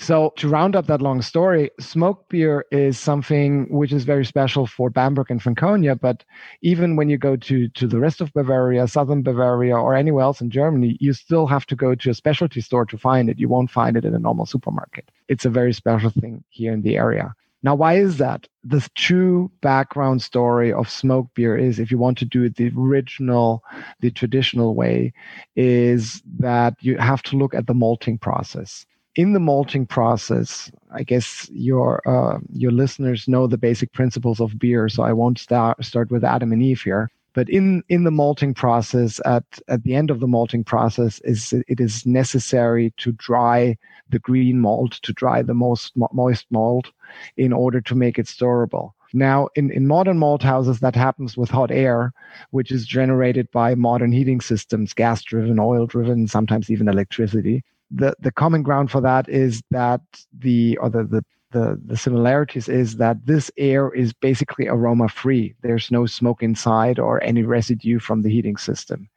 So, 0.00 0.32
to 0.36 0.48
round 0.48 0.76
up 0.76 0.86
that 0.86 1.02
long 1.02 1.22
story, 1.22 1.70
smoke 1.80 2.28
beer 2.28 2.64
is 2.70 2.98
something 2.98 3.66
which 3.68 3.92
is 3.92 4.04
very 4.04 4.24
special 4.24 4.64
for 4.66 4.90
Bamberg 4.90 5.28
and 5.28 5.42
Franconia. 5.42 5.96
But 5.96 6.24
even 6.62 6.94
when 6.94 7.08
you 7.08 7.18
go 7.18 7.36
to, 7.36 7.68
to 7.68 7.86
the 7.88 7.98
rest 7.98 8.20
of 8.20 8.32
Bavaria, 8.32 8.86
southern 8.86 9.22
Bavaria, 9.22 9.76
or 9.76 9.96
anywhere 9.96 10.22
else 10.22 10.40
in 10.40 10.50
Germany, 10.50 10.96
you 11.00 11.12
still 11.12 11.48
have 11.48 11.66
to 11.66 11.76
go 11.76 11.96
to 11.96 12.10
a 12.10 12.14
specialty 12.14 12.60
store 12.60 12.86
to 12.86 12.96
find 12.96 13.28
it. 13.28 13.40
You 13.40 13.48
won't 13.48 13.72
find 13.72 13.96
it 13.96 14.04
in 14.04 14.14
a 14.14 14.20
normal 14.20 14.46
supermarket. 14.46 15.10
It's 15.26 15.44
a 15.44 15.50
very 15.50 15.72
special 15.72 16.10
thing 16.10 16.44
here 16.48 16.72
in 16.72 16.82
the 16.82 16.96
area. 16.96 17.34
Now, 17.64 17.74
why 17.74 17.94
is 17.94 18.18
that? 18.18 18.46
The 18.62 18.88
true 18.94 19.50
background 19.62 20.22
story 20.22 20.72
of 20.72 20.88
smoke 20.88 21.28
beer 21.34 21.56
is 21.56 21.80
if 21.80 21.90
you 21.90 21.98
want 21.98 22.18
to 22.18 22.24
do 22.24 22.44
it 22.44 22.54
the 22.54 22.70
original, 22.78 23.64
the 23.98 24.12
traditional 24.12 24.76
way, 24.76 25.12
is 25.56 26.22
that 26.38 26.74
you 26.80 26.96
have 26.98 27.22
to 27.24 27.36
look 27.36 27.52
at 27.52 27.66
the 27.66 27.74
malting 27.74 28.16
process 28.18 28.86
in 29.14 29.32
the 29.32 29.40
malting 29.40 29.86
process, 29.86 30.70
I 30.92 31.02
guess 31.02 31.48
your 31.50 32.06
uh, 32.08 32.38
your 32.52 32.72
listeners 32.72 33.28
know 33.28 33.46
the 33.46 33.58
basic 33.58 33.92
principles 33.92 34.40
of 34.40 34.58
beer, 34.58 34.88
so 34.88 35.02
I 35.02 35.12
won't 35.12 35.38
start 35.38 35.84
start 35.84 36.10
with 36.10 36.24
Adam 36.24 36.52
and 36.52 36.62
Eve 36.62 36.82
here. 36.82 37.10
But 37.34 37.48
in 37.48 37.82
in 37.88 38.04
the 38.04 38.10
malting 38.10 38.54
process, 38.54 39.20
at 39.24 39.44
at 39.68 39.82
the 39.82 39.94
end 39.94 40.10
of 40.10 40.20
the 40.20 40.26
malting 40.26 40.64
process, 40.64 41.20
is 41.24 41.52
it 41.52 41.80
is 41.80 42.06
necessary 42.06 42.92
to 42.98 43.12
dry 43.12 43.76
the 44.08 44.18
green 44.18 44.60
malt, 44.60 44.92
to 45.02 45.12
dry 45.12 45.42
the 45.42 45.54
most 45.54 45.92
moist 46.12 46.46
malt, 46.50 46.90
in 47.36 47.52
order 47.52 47.80
to 47.80 47.94
make 47.94 48.18
it 48.18 48.26
storable. 48.26 48.92
Now, 49.14 49.48
in, 49.54 49.70
in 49.70 49.86
modern 49.86 50.18
malt 50.18 50.42
houses, 50.42 50.80
that 50.80 50.94
happens 50.94 51.34
with 51.34 51.48
hot 51.48 51.70
air, 51.70 52.12
which 52.50 52.70
is 52.70 52.86
generated 52.86 53.50
by 53.50 53.74
modern 53.74 54.12
heating 54.12 54.42
systems, 54.42 54.92
gas 54.92 55.22
driven, 55.22 55.58
oil 55.58 55.86
driven, 55.86 56.28
sometimes 56.28 56.70
even 56.70 56.88
electricity 56.88 57.64
the 57.90 58.14
the 58.20 58.32
common 58.32 58.62
ground 58.62 58.90
for 58.90 59.00
that 59.00 59.28
is 59.28 59.62
that 59.70 60.00
the 60.38 60.76
or 60.78 60.90
the 60.90 61.04
the 61.04 61.24
the, 61.50 61.80
the 61.86 61.96
similarities 61.96 62.68
is 62.68 62.96
that 62.96 63.24
this 63.24 63.50
air 63.56 63.90
is 63.94 64.12
basically 64.12 64.68
aroma 64.68 65.08
free. 65.08 65.54
There's 65.62 65.90
no 65.90 66.04
smoke 66.04 66.42
inside 66.42 66.98
or 66.98 67.22
any 67.24 67.42
residue 67.42 67.98
from 67.98 68.20
the 68.22 68.30
heating 68.30 68.58
system. 68.58 69.08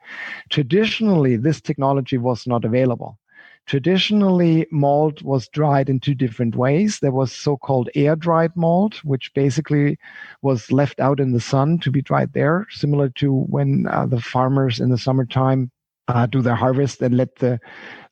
Traditionally, 0.50 1.36
this 1.36 1.60
technology 1.60 2.18
was 2.18 2.48
not 2.48 2.64
available. 2.64 3.20
Traditionally, 3.68 4.66
malt 4.72 5.22
was 5.22 5.48
dried 5.50 5.90
in 5.90 6.00
two 6.00 6.16
different 6.16 6.56
ways. 6.56 7.00
There 7.00 7.12
was 7.12 7.32
so 7.32 7.58
called 7.58 7.90
air 7.96 8.16
dried 8.16 8.56
malt, 8.56 9.04
which 9.04 9.34
basically 9.34 10.00
was 10.42 10.72
left 10.72 11.00
out 11.00 11.20
in 11.20 11.32
the 11.32 11.40
sun 11.40 11.80
to 11.80 11.92
be 11.92 12.02
dried 12.02 12.34
there, 12.34 12.66
similar 12.70 13.10
to 13.10 13.34
when 13.34 13.88
uh, 13.88 14.08
the 14.08 14.20
farmers 14.20 14.80
in 14.80 14.90
the 14.90 14.98
summertime 14.98 15.70
uh, 16.08 16.26
do 16.26 16.42
their 16.42 16.56
harvest 16.56 17.02
and 17.02 17.16
let 17.16 17.36
the 17.38 17.60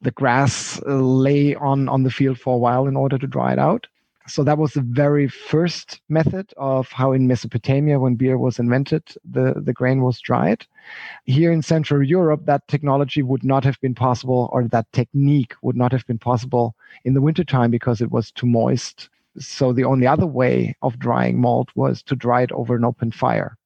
the 0.01 0.11
grass 0.11 0.81
uh, 0.87 0.95
lay 0.95 1.55
on 1.55 1.89
on 1.89 2.03
the 2.03 2.11
field 2.11 2.39
for 2.39 2.55
a 2.55 2.57
while 2.57 2.87
in 2.87 2.95
order 2.95 3.17
to 3.17 3.27
dry 3.27 3.53
it 3.53 3.59
out. 3.59 3.87
So 4.29 4.43
that 4.43 4.59
was 4.59 4.73
the 4.73 4.81
very 4.81 5.27
first 5.27 6.01
method 6.07 6.53
of 6.55 6.91
how 6.91 7.13
in 7.13 7.27
Mesopotamia, 7.27 7.99
when 7.99 8.13
beer 8.13 8.37
was 8.37 8.59
invented, 8.59 9.03
the, 9.25 9.55
the 9.57 9.73
grain 9.73 10.03
was 10.03 10.19
dried. 10.19 10.67
Here 11.25 11.51
in 11.51 11.63
Central 11.63 12.03
Europe, 12.03 12.45
that 12.45 12.67
technology 12.67 13.23
would 13.23 13.43
not 13.43 13.63
have 13.63 13.81
been 13.81 13.95
possible, 13.95 14.49
or 14.53 14.67
that 14.67 14.91
technique 14.93 15.55
would 15.63 15.75
not 15.75 15.91
have 15.91 16.05
been 16.05 16.19
possible 16.19 16.75
in 17.05 17.15
the 17.15 17.21
wintertime 17.21 17.71
because 17.71 18.01
it 18.01 18.11
was 18.11 18.31
too 18.31 18.45
moist. 18.45 19.09
So 19.39 19.73
the 19.73 19.85
only 19.85 20.05
other 20.05 20.27
way 20.27 20.75
of 20.83 20.99
drying 20.99 21.41
malt 21.41 21.69
was 21.73 22.03
to 22.03 22.15
dry 22.15 22.43
it 22.43 22.51
over 22.51 22.75
an 22.75 22.85
open 22.85 23.11
fire 23.11 23.57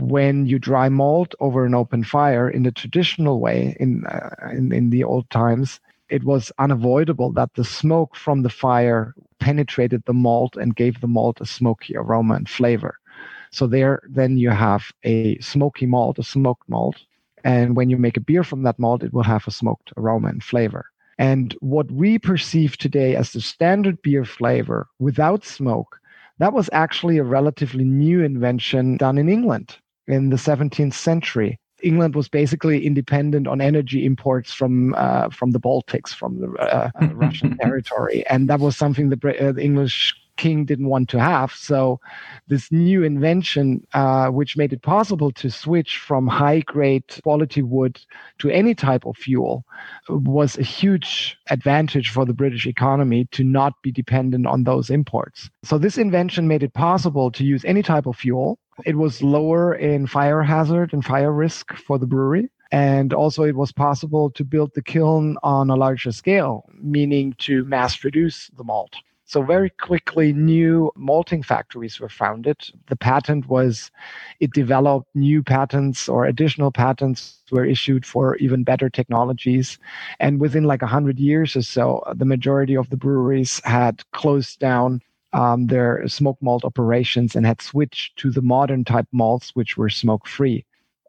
when 0.00 0.46
you 0.46 0.58
dry 0.58 0.88
malt 0.88 1.34
over 1.40 1.64
an 1.64 1.74
open 1.74 2.04
fire 2.04 2.48
in 2.48 2.62
the 2.62 2.72
traditional 2.72 3.40
way 3.40 3.76
in, 3.78 4.04
uh, 4.06 4.30
in, 4.52 4.72
in 4.72 4.90
the 4.90 5.04
old 5.04 5.28
times, 5.30 5.80
it 6.08 6.24
was 6.24 6.52
unavoidable 6.58 7.32
that 7.32 7.50
the 7.54 7.64
smoke 7.64 8.16
from 8.16 8.42
the 8.42 8.50
fire 8.50 9.14
penetrated 9.38 10.02
the 10.06 10.14
malt 10.14 10.56
and 10.56 10.76
gave 10.76 11.00
the 11.00 11.08
malt 11.08 11.40
a 11.40 11.46
smoky 11.46 11.96
aroma 11.96 12.34
and 12.34 12.48
flavor. 12.48 12.96
So 13.50 13.66
there, 13.66 14.02
then 14.08 14.38
you 14.38 14.50
have 14.50 14.92
a 15.04 15.38
smoky 15.38 15.86
malt, 15.86 16.18
a 16.18 16.22
smoked 16.22 16.68
malt, 16.68 16.96
and 17.44 17.76
when 17.76 17.90
you 17.90 17.96
make 17.96 18.16
a 18.16 18.20
beer 18.20 18.44
from 18.44 18.62
that 18.62 18.78
malt, 18.78 19.02
it 19.02 19.12
will 19.12 19.22
have 19.22 19.46
a 19.46 19.50
smoked 19.52 19.92
aroma 19.96 20.28
and 20.28 20.42
flavor. 20.42 20.86
And 21.18 21.56
what 21.60 21.90
we 21.90 22.18
perceive 22.18 22.76
today 22.76 23.14
as 23.14 23.32
the 23.32 23.40
standard 23.40 24.02
beer 24.02 24.24
flavor 24.24 24.88
without 24.98 25.44
smoke 25.44 26.00
that 26.38 26.52
was 26.52 26.68
actually 26.72 27.18
a 27.18 27.24
relatively 27.24 27.84
new 27.84 28.22
invention 28.22 28.96
done 28.96 29.18
in 29.18 29.28
England 29.28 29.76
in 30.06 30.30
the 30.30 30.36
17th 30.36 30.94
century. 30.94 31.58
England 31.82 32.14
was 32.14 32.28
basically 32.28 32.86
independent 32.86 33.46
on 33.46 33.60
energy 33.60 34.06
imports 34.06 34.52
from 34.52 34.94
uh, 34.94 35.28
from 35.28 35.50
the 35.50 35.60
Baltics, 35.60 36.14
from 36.14 36.40
the 36.40 36.48
uh, 36.58 36.90
uh 37.00 37.06
Russian 37.14 37.56
territory, 37.60 38.26
and 38.28 38.48
that 38.48 38.60
was 38.60 38.76
something 38.76 39.10
the, 39.10 39.18
uh, 39.38 39.52
the 39.52 39.62
English 39.62 40.14
king 40.36 40.64
didn't 40.64 40.88
want 40.88 41.08
to 41.10 41.20
have. 41.20 41.52
So, 41.52 42.00
this 42.48 42.70
new 42.70 43.02
invention, 43.02 43.86
uh, 43.94 44.28
which 44.28 44.56
made 44.56 44.72
it 44.72 44.82
possible 44.82 45.30
to 45.32 45.50
switch 45.50 45.98
from 45.98 46.26
high 46.26 46.60
grade 46.60 47.04
quality 47.22 47.62
wood 47.62 48.00
to 48.38 48.50
any 48.50 48.74
type 48.74 49.06
of 49.06 49.16
fuel, 49.16 49.64
was 50.08 50.58
a 50.58 50.62
huge 50.62 51.38
advantage 51.50 52.10
for 52.10 52.24
the 52.24 52.34
British 52.34 52.66
economy 52.66 53.26
to 53.32 53.44
not 53.44 53.74
be 53.82 53.92
dependent 53.92 54.46
on 54.46 54.64
those 54.64 54.90
imports. 54.90 55.50
So, 55.64 55.78
this 55.78 55.98
invention 55.98 56.48
made 56.48 56.62
it 56.62 56.74
possible 56.74 57.30
to 57.32 57.44
use 57.44 57.64
any 57.64 57.82
type 57.82 58.06
of 58.06 58.16
fuel. 58.16 58.58
It 58.84 58.96
was 58.96 59.22
lower 59.22 59.74
in 59.74 60.06
fire 60.06 60.42
hazard 60.42 60.92
and 60.92 61.04
fire 61.04 61.32
risk 61.32 61.74
for 61.74 61.98
the 61.98 62.06
brewery. 62.06 62.50
And 62.72 63.12
also, 63.12 63.44
it 63.44 63.54
was 63.54 63.72
possible 63.72 64.30
to 64.30 64.44
build 64.44 64.72
the 64.74 64.82
kiln 64.82 65.36
on 65.42 65.70
a 65.70 65.76
larger 65.76 66.12
scale, 66.12 66.68
meaning 66.80 67.34
to 67.38 67.64
mass 67.64 67.96
produce 67.96 68.50
the 68.56 68.64
malt. 68.64 68.96
So 69.28 69.42
very 69.42 69.70
quickly, 69.70 70.32
new 70.32 70.92
malting 70.96 71.42
factories 71.42 71.98
were 72.00 72.08
founded. 72.08 72.58
The 72.86 72.96
patent 72.96 73.48
was, 73.48 73.90
it 74.40 74.52
developed 74.52 75.08
new 75.16 75.42
patents 75.42 76.08
or 76.08 76.24
additional 76.26 76.70
patents 76.70 77.42
were 77.50 77.64
issued 77.64 78.06
for 78.06 78.36
even 78.36 78.62
better 78.62 78.88
technologies. 78.88 79.78
And 80.20 80.40
within 80.40 80.64
like 80.64 80.82
100 80.82 81.18
years 81.18 81.56
or 81.56 81.62
so, 81.62 82.04
the 82.14 82.24
majority 82.24 82.76
of 82.76 82.88
the 82.90 82.96
breweries 82.96 83.60
had 83.64 84.02
closed 84.12 84.60
down 84.60 85.02
um, 85.32 85.66
their 85.66 86.06
smoke 86.06 86.38
malt 86.40 86.64
operations 86.64 87.34
and 87.34 87.44
had 87.44 87.60
switched 87.60 88.16
to 88.18 88.30
the 88.30 88.42
modern 88.42 88.84
type 88.84 89.08
malts, 89.12 89.50
which 89.56 89.76
were 89.76 89.90
smoke 89.90 90.28
free. 90.28 90.64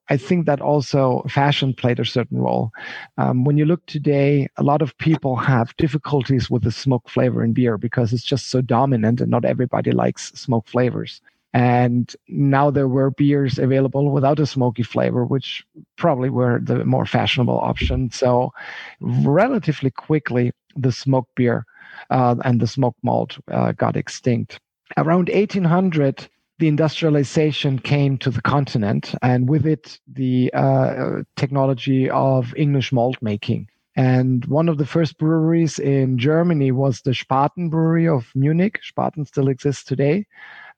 I 0.09 0.17
think 0.17 0.45
that 0.45 0.61
also 0.61 1.23
fashion 1.29 1.73
played 1.73 1.99
a 1.99 2.05
certain 2.05 2.39
role. 2.39 2.71
Um, 3.17 3.43
when 3.43 3.57
you 3.57 3.65
look 3.65 3.85
today, 3.85 4.47
a 4.57 4.63
lot 4.63 4.81
of 4.81 4.97
people 4.97 5.35
have 5.35 5.75
difficulties 5.77 6.49
with 6.49 6.63
the 6.63 6.71
smoke 6.71 7.09
flavor 7.09 7.43
in 7.43 7.53
beer 7.53 7.77
because 7.77 8.13
it's 8.13 8.23
just 8.23 8.47
so 8.49 8.61
dominant 8.61 9.21
and 9.21 9.29
not 9.31 9.45
everybody 9.45 9.91
likes 9.91 10.31
smoke 10.33 10.67
flavors. 10.67 11.21
And 11.53 12.13
now 12.27 12.69
there 12.69 12.87
were 12.87 13.11
beers 13.11 13.57
available 13.57 14.11
without 14.11 14.39
a 14.39 14.45
smoky 14.45 14.83
flavor, 14.83 15.25
which 15.25 15.65
probably 15.95 16.29
were 16.29 16.59
the 16.61 16.85
more 16.85 17.05
fashionable 17.05 17.59
option. 17.59 18.11
So, 18.11 18.53
relatively 18.99 19.89
quickly, 19.89 20.51
the 20.75 20.91
smoke 20.91 21.27
beer 21.35 21.65
uh, 22.09 22.35
and 22.43 22.59
the 22.59 22.67
smoke 22.67 22.95
malt 23.01 23.37
uh, 23.51 23.71
got 23.71 23.95
extinct. 23.95 24.59
Around 24.97 25.29
1800, 25.29 26.27
the 26.59 26.67
industrialization 26.67 27.79
came 27.79 28.17
to 28.19 28.31
the 28.31 28.41
continent, 28.41 29.13
and 29.21 29.47
with 29.47 29.65
it, 29.65 29.99
the 30.11 30.51
uh, 30.53 31.21
technology 31.35 32.09
of 32.09 32.53
English 32.55 32.91
malt 32.91 33.17
making. 33.21 33.67
And 33.95 34.45
one 34.45 34.69
of 34.69 34.77
the 34.77 34.85
first 34.85 35.17
breweries 35.17 35.79
in 35.79 36.19
Germany 36.19 36.71
was 36.71 37.01
the 37.01 37.11
Spaten 37.11 37.71
Brewery 37.71 38.07
of 38.07 38.31
Munich. 38.35 38.79
Spaten 38.83 39.25
still 39.25 39.47
exists 39.47 39.83
today. 39.83 40.27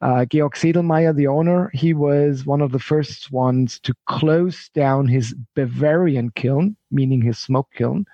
Uh, 0.01 0.23
Georg 0.23 0.53
Sedlmayr, 0.53 1.13
the 1.13 1.27
owner, 1.27 1.69
he 1.73 1.93
was 1.93 2.45
one 2.45 2.61
of 2.61 2.71
the 2.71 2.79
first 2.79 3.29
ones 3.33 3.77
to 3.81 3.93
close 4.07 4.69
down 4.69 5.05
his 5.07 5.35
Bavarian 5.55 6.31
kiln, 6.35 6.77
meaning 6.91 7.21
his 7.21 7.37
smoke 7.37 7.67
kiln, 7.75 8.05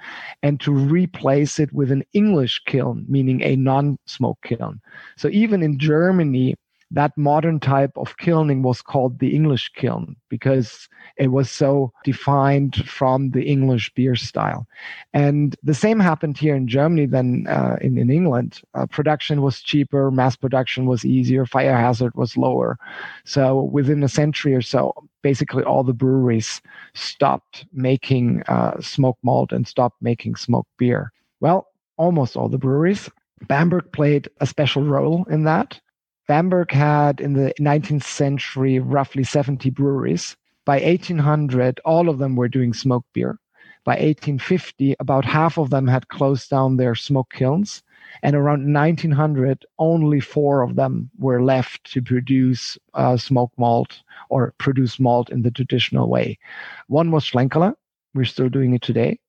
and 0.42 0.60
to 0.62 0.72
replace 0.72 1.60
it 1.60 1.72
with 1.72 1.92
an 1.92 2.04
English 2.14 2.64
kiln, 2.66 3.06
meaning 3.08 3.44
a 3.44 3.56
non 3.56 4.00
smoke 4.08 4.40
kiln. 4.44 4.82
So 5.18 5.28
even 5.28 5.62
in 5.62 5.78
Germany, 5.78 6.56
that 6.92 7.18
modern 7.18 7.60
type 7.60 7.92
of 7.96 8.18
kilning 8.18 8.62
was 8.62 8.82
called 8.82 9.20
the 9.20 9.36
English 9.36 9.72
kiln 9.76 10.16
because 10.30 10.88
it 11.18 11.28
was 11.28 11.50
so 11.50 11.92
defined 12.04 12.76
from 12.88 13.32
the 13.32 13.44
English 13.44 13.92
beer 13.96 14.16
style. 14.16 14.68
And 15.14 15.56
the 15.64 15.74
same 15.74 16.00
happened 16.00 16.38
here 16.38 16.56
in 16.56 16.68
Germany 16.68 17.06
than 17.08 17.48
uh, 17.48 17.78
in, 17.82 17.98
in 17.98 18.10
England. 18.10 18.62
Uh, 18.74 18.86
production 18.86 19.42
was 19.42 19.62
cheaper, 19.62 20.12
mass 20.12 20.36
production 20.36 20.86
was 20.86 21.04
easier, 21.06 21.46
fire 21.46 21.76
hazard 21.76 22.14
was 22.16 22.38
lower. 22.38 22.78
So 23.26 23.64
within 23.64 24.04
a 24.04 24.10
century 24.10 24.54
or 24.54 24.62
so, 24.62 24.94
basically 25.22 25.64
all 25.64 25.84
the 25.84 25.94
breweries 25.94 26.62
stopped 26.94 27.66
making 27.74 28.44
uh, 28.44 28.80
malt 29.24 29.52
and 29.52 29.68
stopped 29.68 30.02
making 30.02 30.36
smoked 30.36 30.70
beer. 30.78 31.12
Well, 31.40 31.68
almost 31.98 32.38
all 32.38 32.50
the 32.50 32.58
breweries. 32.58 33.10
Bamberg 33.48 33.92
played 33.92 34.30
a 34.40 34.46
special 34.46 34.84
role 34.84 35.26
in 35.30 35.44
that. 35.44 35.80
Bamberg 36.28 36.72
had 36.72 37.22
in 37.22 37.34
the 37.34 37.54
19th 37.60 38.04
century 38.04 38.80
roughly 38.80 39.24
70 39.24 39.70
breweries. 39.70 40.36
By 40.66 40.80
1800, 40.82 41.80
all 41.86 42.10
of 42.10 42.18
them 42.18 42.36
were 42.36 42.48
doing 42.48 42.74
smoked 42.74 43.14
beer. 43.14 43.38
By 43.84 43.94
1850, 43.94 44.96
about 45.00 45.26
half 45.26 45.60
of 45.60 45.70
them 45.70 45.88
had 45.88 46.08
closed 46.08 46.50
down 46.50 46.78
their 46.78 46.96
smoke 46.96 47.32
kilns. 47.32 47.84
And 48.24 48.36
around 48.36 48.74
1900, 48.74 49.64
only 49.78 50.20
four 50.20 50.64
of 50.64 50.76
them 50.76 51.12
were 51.20 51.44
left 51.44 51.92
to 51.92 52.02
produce 52.02 52.80
uh, 52.96 53.18
smoked 53.18 53.60
malt 53.60 54.02
or 54.30 54.56
produce 54.58 55.00
malt 55.00 55.30
in 55.30 55.44
the 55.44 55.52
traditional 55.52 56.10
way. 56.10 56.40
One 56.88 57.12
was 57.12 57.24
Schlenkerla. 57.26 57.76
We're 58.16 58.26
still 58.26 58.50
doing 58.50 58.74
it 58.74 58.82
today. 58.82 59.20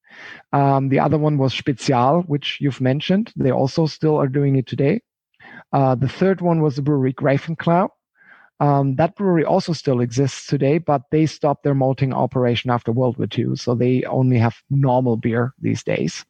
Um, 0.54 0.88
the 0.88 1.00
other 1.00 1.18
one 1.18 1.36
was 1.36 1.52
Spezial, 1.52 2.26
which 2.26 2.58
you've 2.60 2.80
mentioned. 2.80 3.34
They 3.36 3.50
also 3.50 3.84
still 3.84 4.16
are 4.16 4.28
doing 4.28 4.56
it 4.56 4.66
today. 4.66 5.02
Uh, 5.72 5.94
the 5.94 6.08
third 6.08 6.40
one 6.40 6.60
was 6.60 6.76
the 6.76 6.82
brewery 6.82 7.12
Greifenklau. 7.12 7.88
Um, 8.58 8.96
that 8.96 9.16
brewery 9.16 9.44
also 9.44 9.72
still 9.74 10.00
exists 10.00 10.46
today, 10.46 10.78
but 10.78 11.02
they 11.10 11.26
stopped 11.26 11.62
their 11.62 11.74
malting 11.74 12.14
operation 12.14 12.70
after 12.70 12.90
World 12.90 13.18
War 13.18 13.28
II. 13.36 13.56
So 13.56 13.74
they 13.74 14.02
only 14.04 14.38
have 14.38 14.56
normal 14.70 15.16
beer 15.16 15.52
these 15.60 15.82
days. 15.82 16.24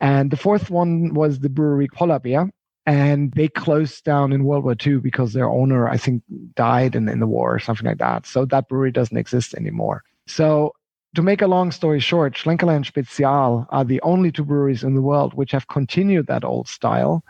And 0.00 0.30
the 0.30 0.38
fourth 0.38 0.70
one 0.70 1.12
was 1.12 1.40
the 1.40 1.50
brewery 1.50 1.88
Pollerbier. 1.88 2.50
And 2.86 3.32
they 3.32 3.48
closed 3.48 4.04
down 4.04 4.32
in 4.32 4.44
World 4.44 4.64
War 4.64 4.76
II 4.84 4.98
because 4.98 5.32
their 5.32 5.50
owner, 5.50 5.88
I 5.88 5.96
think, 5.96 6.22
died 6.54 6.94
in, 6.94 7.08
in 7.08 7.18
the 7.18 7.26
war 7.26 7.56
or 7.56 7.58
something 7.58 7.84
like 7.86 7.98
that. 7.98 8.26
So 8.26 8.44
that 8.46 8.68
brewery 8.68 8.92
doesn't 8.92 9.16
exist 9.16 9.54
anymore. 9.54 10.04
So 10.28 10.72
to 11.14 11.22
make 11.22 11.40
a 11.40 11.46
long 11.46 11.70
story 11.70 12.00
short, 12.00 12.34
Schlenkerla 12.34 12.76
and 12.76 12.84
Spezial 12.84 13.66
are 13.70 13.84
the 13.84 14.00
only 14.02 14.30
two 14.30 14.44
breweries 14.44 14.84
in 14.84 14.94
the 14.94 15.02
world 15.02 15.34
which 15.34 15.52
have 15.52 15.68
continued 15.68 16.26
that 16.26 16.44
old 16.44 16.68
style. 16.68 17.24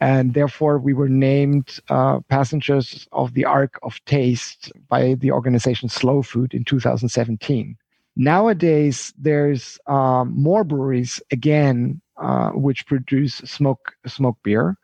And 0.00 0.34
therefore, 0.34 0.78
we 0.78 0.92
were 0.92 1.08
named 1.08 1.78
uh, 1.88 2.20
passengers 2.28 3.08
of 3.12 3.34
the 3.34 3.44
Ark 3.44 3.78
of 3.82 4.02
Taste 4.04 4.72
by 4.88 5.14
the 5.14 5.32
organization 5.32 5.88
Slow 5.88 6.22
Food 6.22 6.52
in 6.52 6.64
2017. 6.64 7.76
Nowadays, 8.16 9.14
there's 9.16 9.78
um, 9.86 10.34
more 10.36 10.64
breweries 10.64 11.22
again 11.30 12.00
uh, 12.20 12.50
which 12.50 12.86
produce 12.86 13.36
smoke 13.36 13.94
smoke 14.06 14.36
beer. 14.42 14.76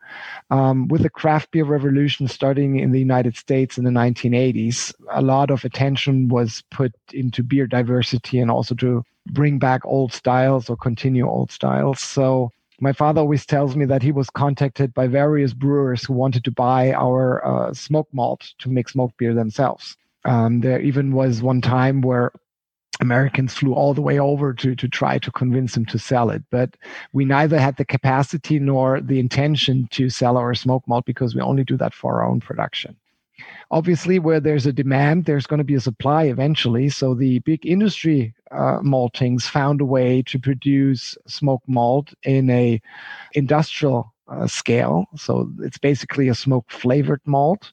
Um, 0.49 0.87
with 0.87 1.03
the 1.03 1.09
craft 1.09 1.51
beer 1.51 1.65
revolution 1.65 2.27
starting 2.27 2.79
in 2.79 2.91
the 2.91 2.99
United 2.99 3.37
States 3.37 3.77
in 3.77 3.83
the 3.83 3.91
1980s, 3.91 4.93
a 5.11 5.21
lot 5.21 5.51
of 5.51 5.63
attention 5.63 6.29
was 6.29 6.63
put 6.71 6.93
into 7.13 7.43
beer 7.43 7.67
diversity 7.67 8.39
and 8.39 8.49
also 8.49 8.75
to 8.75 9.03
bring 9.27 9.59
back 9.59 9.85
old 9.85 10.13
styles 10.13 10.69
or 10.69 10.77
continue 10.77 11.27
old 11.27 11.51
styles. 11.51 11.99
So 11.99 12.51
my 12.79 12.93
father 12.93 13.21
always 13.21 13.45
tells 13.45 13.75
me 13.75 13.85
that 13.85 14.03
he 14.03 14.11
was 14.11 14.29
contacted 14.29 14.93
by 14.93 15.07
various 15.07 15.53
brewers 15.53 16.03
who 16.03 16.13
wanted 16.13 16.43
to 16.45 16.51
buy 16.51 16.93
our 16.93 17.45
uh, 17.45 17.73
smoke 17.73 18.07
malt 18.13 18.53
to 18.59 18.69
make 18.69 18.89
smoke 18.89 19.13
beer 19.17 19.33
themselves. 19.33 19.97
Um, 20.25 20.61
there 20.61 20.79
even 20.81 21.13
was 21.13 21.41
one 21.41 21.61
time 21.61 22.01
where 22.01 22.31
Americans 22.99 23.53
flew 23.53 23.73
all 23.73 23.93
the 23.93 24.01
way 24.01 24.19
over 24.19 24.53
to, 24.53 24.75
to 24.75 24.87
try 24.87 25.19
to 25.19 25.31
convince 25.31 25.77
him 25.77 25.85
to 25.85 25.99
sell 25.99 26.29
it. 26.29 26.43
But 26.49 26.75
we 27.13 27.25
neither 27.25 27.59
had 27.59 27.77
the 27.77 27.85
capacity 27.85 28.59
nor 28.59 29.01
the 29.01 29.19
intention 29.19 29.87
to 29.91 30.09
sell 30.09 30.37
our 30.37 30.53
smoke 30.55 30.83
malt 30.87 31.05
because 31.05 31.35
we 31.35 31.41
only 31.41 31.63
do 31.63 31.77
that 31.77 31.93
for 31.93 32.15
our 32.15 32.27
own 32.27 32.39
production. 32.39 32.95
Obviously, 33.69 34.17
where 34.17 34.39
there's 34.39 34.65
a 34.65 34.73
demand, 34.73 35.25
there's 35.25 35.45
going 35.45 35.57
to 35.59 35.63
be 35.63 35.75
a 35.75 35.81
supply 35.81 36.23
eventually. 36.23 36.89
So 36.89 37.13
the 37.13 37.39
big 37.39 37.65
industry 37.65 38.33
uh, 38.51 38.79
maltings 38.79 39.43
found 39.43 39.81
a 39.81 39.85
way 39.85 40.23
to 40.23 40.39
produce 40.39 41.17
smoke 41.27 41.61
malt 41.67 42.13
in 42.23 42.49
a 42.49 42.81
industrial 43.33 44.13
uh, 44.29 44.47
scale. 44.47 45.05
So 45.15 45.49
it's 45.59 45.77
basically 45.77 46.27
a 46.27 46.35
smoke 46.35 46.65
flavored 46.69 47.21
malt. 47.25 47.71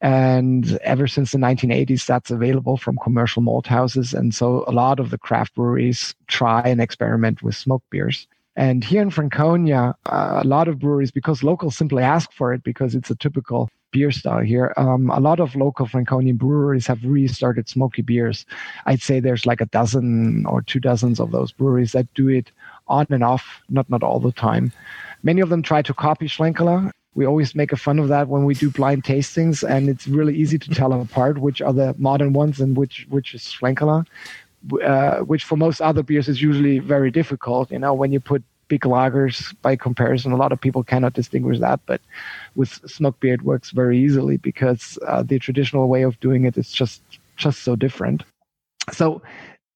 And 0.00 0.78
ever 0.82 1.06
since 1.06 1.32
the 1.32 1.38
1980s, 1.38 2.06
that's 2.06 2.30
available 2.30 2.76
from 2.76 2.98
commercial 3.02 3.42
malt 3.42 3.66
houses. 3.66 4.12
And 4.12 4.34
so 4.34 4.64
a 4.66 4.72
lot 4.72 5.00
of 5.00 5.10
the 5.10 5.18
craft 5.18 5.54
breweries 5.54 6.14
try 6.26 6.62
and 6.62 6.80
experiment 6.80 7.42
with 7.42 7.56
smoke 7.56 7.82
beers. 7.90 8.26
And 8.56 8.84
here 8.84 9.02
in 9.02 9.10
Franconia, 9.10 9.94
uh, 10.06 10.40
a 10.42 10.46
lot 10.46 10.68
of 10.68 10.78
breweries, 10.78 11.10
because 11.10 11.42
locals 11.42 11.76
simply 11.76 12.02
ask 12.02 12.32
for 12.32 12.52
it 12.52 12.62
because 12.62 12.94
it's 12.94 13.10
a 13.10 13.16
typical 13.16 13.68
beer 13.90 14.12
style 14.12 14.40
here, 14.40 14.72
um, 14.76 15.10
a 15.10 15.20
lot 15.20 15.40
of 15.40 15.56
local 15.56 15.86
Franconian 15.86 16.36
breweries 16.36 16.86
have 16.86 17.04
restarted 17.04 17.68
smoky 17.68 18.02
beers. 18.02 18.46
I'd 18.86 19.02
say 19.02 19.18
there's 19.18 19.46
like 19.46 19.60
a 19.60 19.66
dozen 19.66 20.46
or 20.46 20.62
two 20.62 20.80
dozens 20.80 21.18
of 21.18 21.32
those 21.32 21.52
breweries 21.52 21.92
that 21.92 22.12
do 22.14 22.28
it 22.28 22.52
on 22.86 23.06
and 23.10 23.24
off, 23.24 23.62
not 23.68 23.88
not 23.88 24.02
all 24.02 24.20
the 24.20 24.32
time. 24.32 24.72
Many 25.22 25.40
of 25.40 25.48
them 25.48 25.62
try 25.62 25.82
to 25.82 25.94
copy 25.94 26.26
Schlenkerla. 26.26 26.90
We 27.14 27.26
always 27.26 27.54
make 27.54 27.72
a 27.72 27.76
fun 27.76 27.98
of 27.98 28.08
that 28.08 28.28
when 28.28 28.44
we 28.44 28.54
do 28.54 28.70
blind 28.70 29.04
tastings, 29.04 29.68
and 29.68 29.88
it's 29.88 30.06
really 30.08 30.36
easy 30.36 30.58
to 30.58 30.70
tell 30.70 30.92
apart 30.92 31.38
which 31.38 31.62
are 31.62 31.72
the 31.72 31.94
modern 31.98 32.32
ones 32.32 32.60
and 32.60 32.76
which 32.76 33.06
which 33.08 33.34
is 33.34 33.42
Schlenkerla. 33.42 34.06
Uh, 34.82 35.18
which 35.18 35.44
for 35.44 35.56
most 35.56 35.82
other 35.82 36.02
beers 36.02 36.26
is 36.26 36.40
usually 36.40 36.78
very 36.78 37.10
difficult. 37.10 37.70
You 37.70 37.78
know, 37.78 37.92
when 37.92 38.12
you 38.12 38.20
put 38.20 38.42
big 38.68 38.80
lagers 38.80 39.54
by 39.60 39.76
comparison, 39.76 40.32
a 40.32 40.36
lot 40.36 40.52
of 40.52 40.60
people 40.60 40.82
cannot 40.82 41.12
distinguish 41.12 41.58
that. 41.58 41.80
But 41.84 42.00
with 42.54 42.80
smoke 42.90 43.20
beer, 43.20 43.34
it 43.34 43.42
works 43.42 43.70
very 43.70 43.98
easily 43.98 44.38
because 44.38 44.98
uh, 45.06 45.22
the 45.22 45.38
traditional 45.38 45.88
way 45.88 46.02
of 46.02 46.18
doing 46.20 46.44
it 46.44 46.56
is 46.56 46.72
just 46.72 47.02
just 47.36 47.62
so 47.62 47.76
different. 47.76 48.24
So 48.92 49.22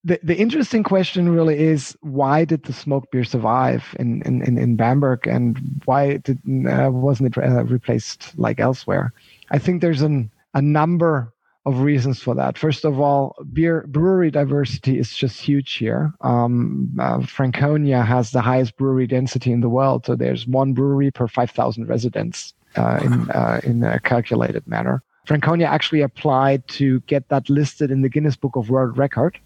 the, 0.04 0.18
the 0.22 0.36
interesting 0.36 0.82
question 0.82 1.28
really 1.28 1.58
is 1.58 1.96
why 2.00 2.44
did 2.44 2.62
the 2.64 2.72
smoke 2.72 3.10
beer 3.10 3.24
survive 3.24 3.96
in, 3.98 4.22
in, 4.22 4.56
in, 4.56 4.76
Bamberg 4.76 5.26
and 5.26 5.58
why 5.84 6.18
did, 6.18 6.38
uh, 6.68 6.90
wasn't 6.90 7.36
it 7.36 7.42
uh, 7.42 7.64
replaced 7.64 8.38
like 8.38 8.60
elsewhere? 8.60 9.12
I 9.50 9.58
think 9.58 9.80
there's 9.80 10.02
an, 10.02 10.30
a 10.54 10.62
number 10.62 11.32
of 11.66 11.80
reasons 11.80 12.22
for 12.22 12.34
that. 12.34 12.56
First 12.56 12.84
of 12.84 12.98
all, 13.00 13.36
beer 13.52 13.84
brewery 13.88 14.30
diversity 14.30 14.98
is 14.98 15.14
just 15.14 15.40
huge 15.40 15.74
here. 15.74 16.14
Um, 16.22 16.90
uh, 16.98 17.20
Franconia 17.26 18.02
has 18.02 18.30
the 18.30 18.40
highest 18.40 18.76
brewery 18.76 19.06
density 19.06 19.52
in 19.52 19.60
the 19.60 19.68
world, 19.68 20.06
so 20.06 20.14
there's 20.14 20.46
one 20.46 20.72
brewery 20.72 21.10
per 21.10 21.28
5,000 21.28 21.86
residents 21.86 22.54
uh, 22.76 23.00
in 23.02 23.30
uh, 23.30 23.60
in 23.64 23.82
a 23.82 24.00
calculated 24.00 24.66
manner. 24.66 25.02
Franconia 25.26 25.66
actually 25.66 26.00
applied 26.00 26.66
to 26.68 27.00
get 27.00 27.28
that 27.28 27.50
listed 27.50 27.90
in 27.90 28.00
the 28.00 28.08
Guinness 28.08 28.36
Book 28.36 28.56
of 28.56 28.70
World 28.70 28.96
Record 28.96 29.38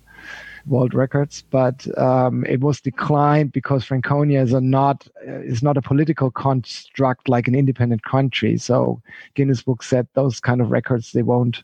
world 0.67 0.95
records, 0.95 1.45
but 1.51 1.87
um, 1.99 2.45
it 2.47 2.61
was 2.61 2.81
declined 2.81 3.53
because 3.53 3.85
Franconia 3.85 4.41
is 4.43 4.53
a 4.53 4.61
not 4.61 5.07
is 5.27 5.63
not 5.63 5.77
a 5.77 5.83
political 5.83 6.31
construct 6.31 7.29
like 7.29 7.49
an 7.49 7.55
independent 7.55 8.03
country. 8.05 8.57
So 8.57 9.01
Guinness 9.35 9.63
Book 9.63 9.83
said 9.83 10.07
those 10.15 10.41
kind 10.41 10.61
of 10.61 10.71
records 10.71 11.13
they 11.13 11.23
won't 11.23 11.63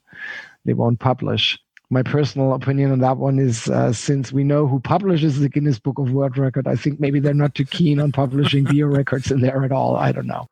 they 0.65 0.75
won't 0.75 1.01
publish. 1.01 1.59
My 1.91 2.03
personal 2.03 2.53
opinion 2.53 2.93
on 2.93 2.99
that 2.99 3.17
one 3.17 3.39
is 3.39 3.69
uh, 3.69 3.93
since 3.93 4.31
we 4.31 4.45
know 4.45 4.67
who 4.67 4.79
publishes 4.79 5.41
the 5.41 5.49
Guinness 5.49 5.79
Book 5.79 5.99
of 5.99 6.13
World 6.13 6.37
Record, 6.37 6.69
I 6.69 6.77
think 6.77 7.01
maybe 7.01 7.19
they're 7.19 7.33
not 7.33 7.55
too 7.55 7.65
keen 7.65 7.99
on 7.99 8.13
publishing 8.13 8.65
beer 8.71 8.89
records 8.89 9.31
in 9.31 9.41
there 9.41 9.65
at 9.65 9.73
all. 9.73 9.97
I 9.97 10.13
don't 10.13 10.27
know 10.27 10.49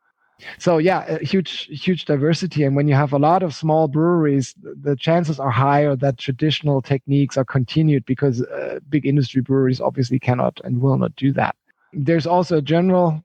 so 0.59 0.79
yeah 0.79 1.19
huge 1.19 1.67
huge 1.67 2.05
diversity. 2.05 2.63
And 2.65 2.77
when 2.77 2.89
you 2.89 2.95
have 2.95 3.13
a 3.13 3.19
lot 3.19 3.43
of 3.43 3.55
small 3.55 3.89
breweries 3.89 4.55
the 4.63 4.97
chances 4.97 5.41
are 5.41 5.51
higher 5.51 5.97
that 5.97 6.19
traditional 6.19 6.83
techniques 6.83 7.37
are 7.37 7.45
continued 7.45 8.05
because 8.05 8.43
uh, 8.43 8.81
big 8.89 9.07
industry 9.07 9.43
breweries 9.43 9.81
obviously 9.81 10.19
cannot 10.19 10.61
and 10.65 10.81
will 10.81 10.99
not 10.99 11.15
do 11.17 11.33
that. 11.33 11.57
There's 11.93 12.27
also 12.27 12.59
a 12.59 12.63
general 12.63 13.23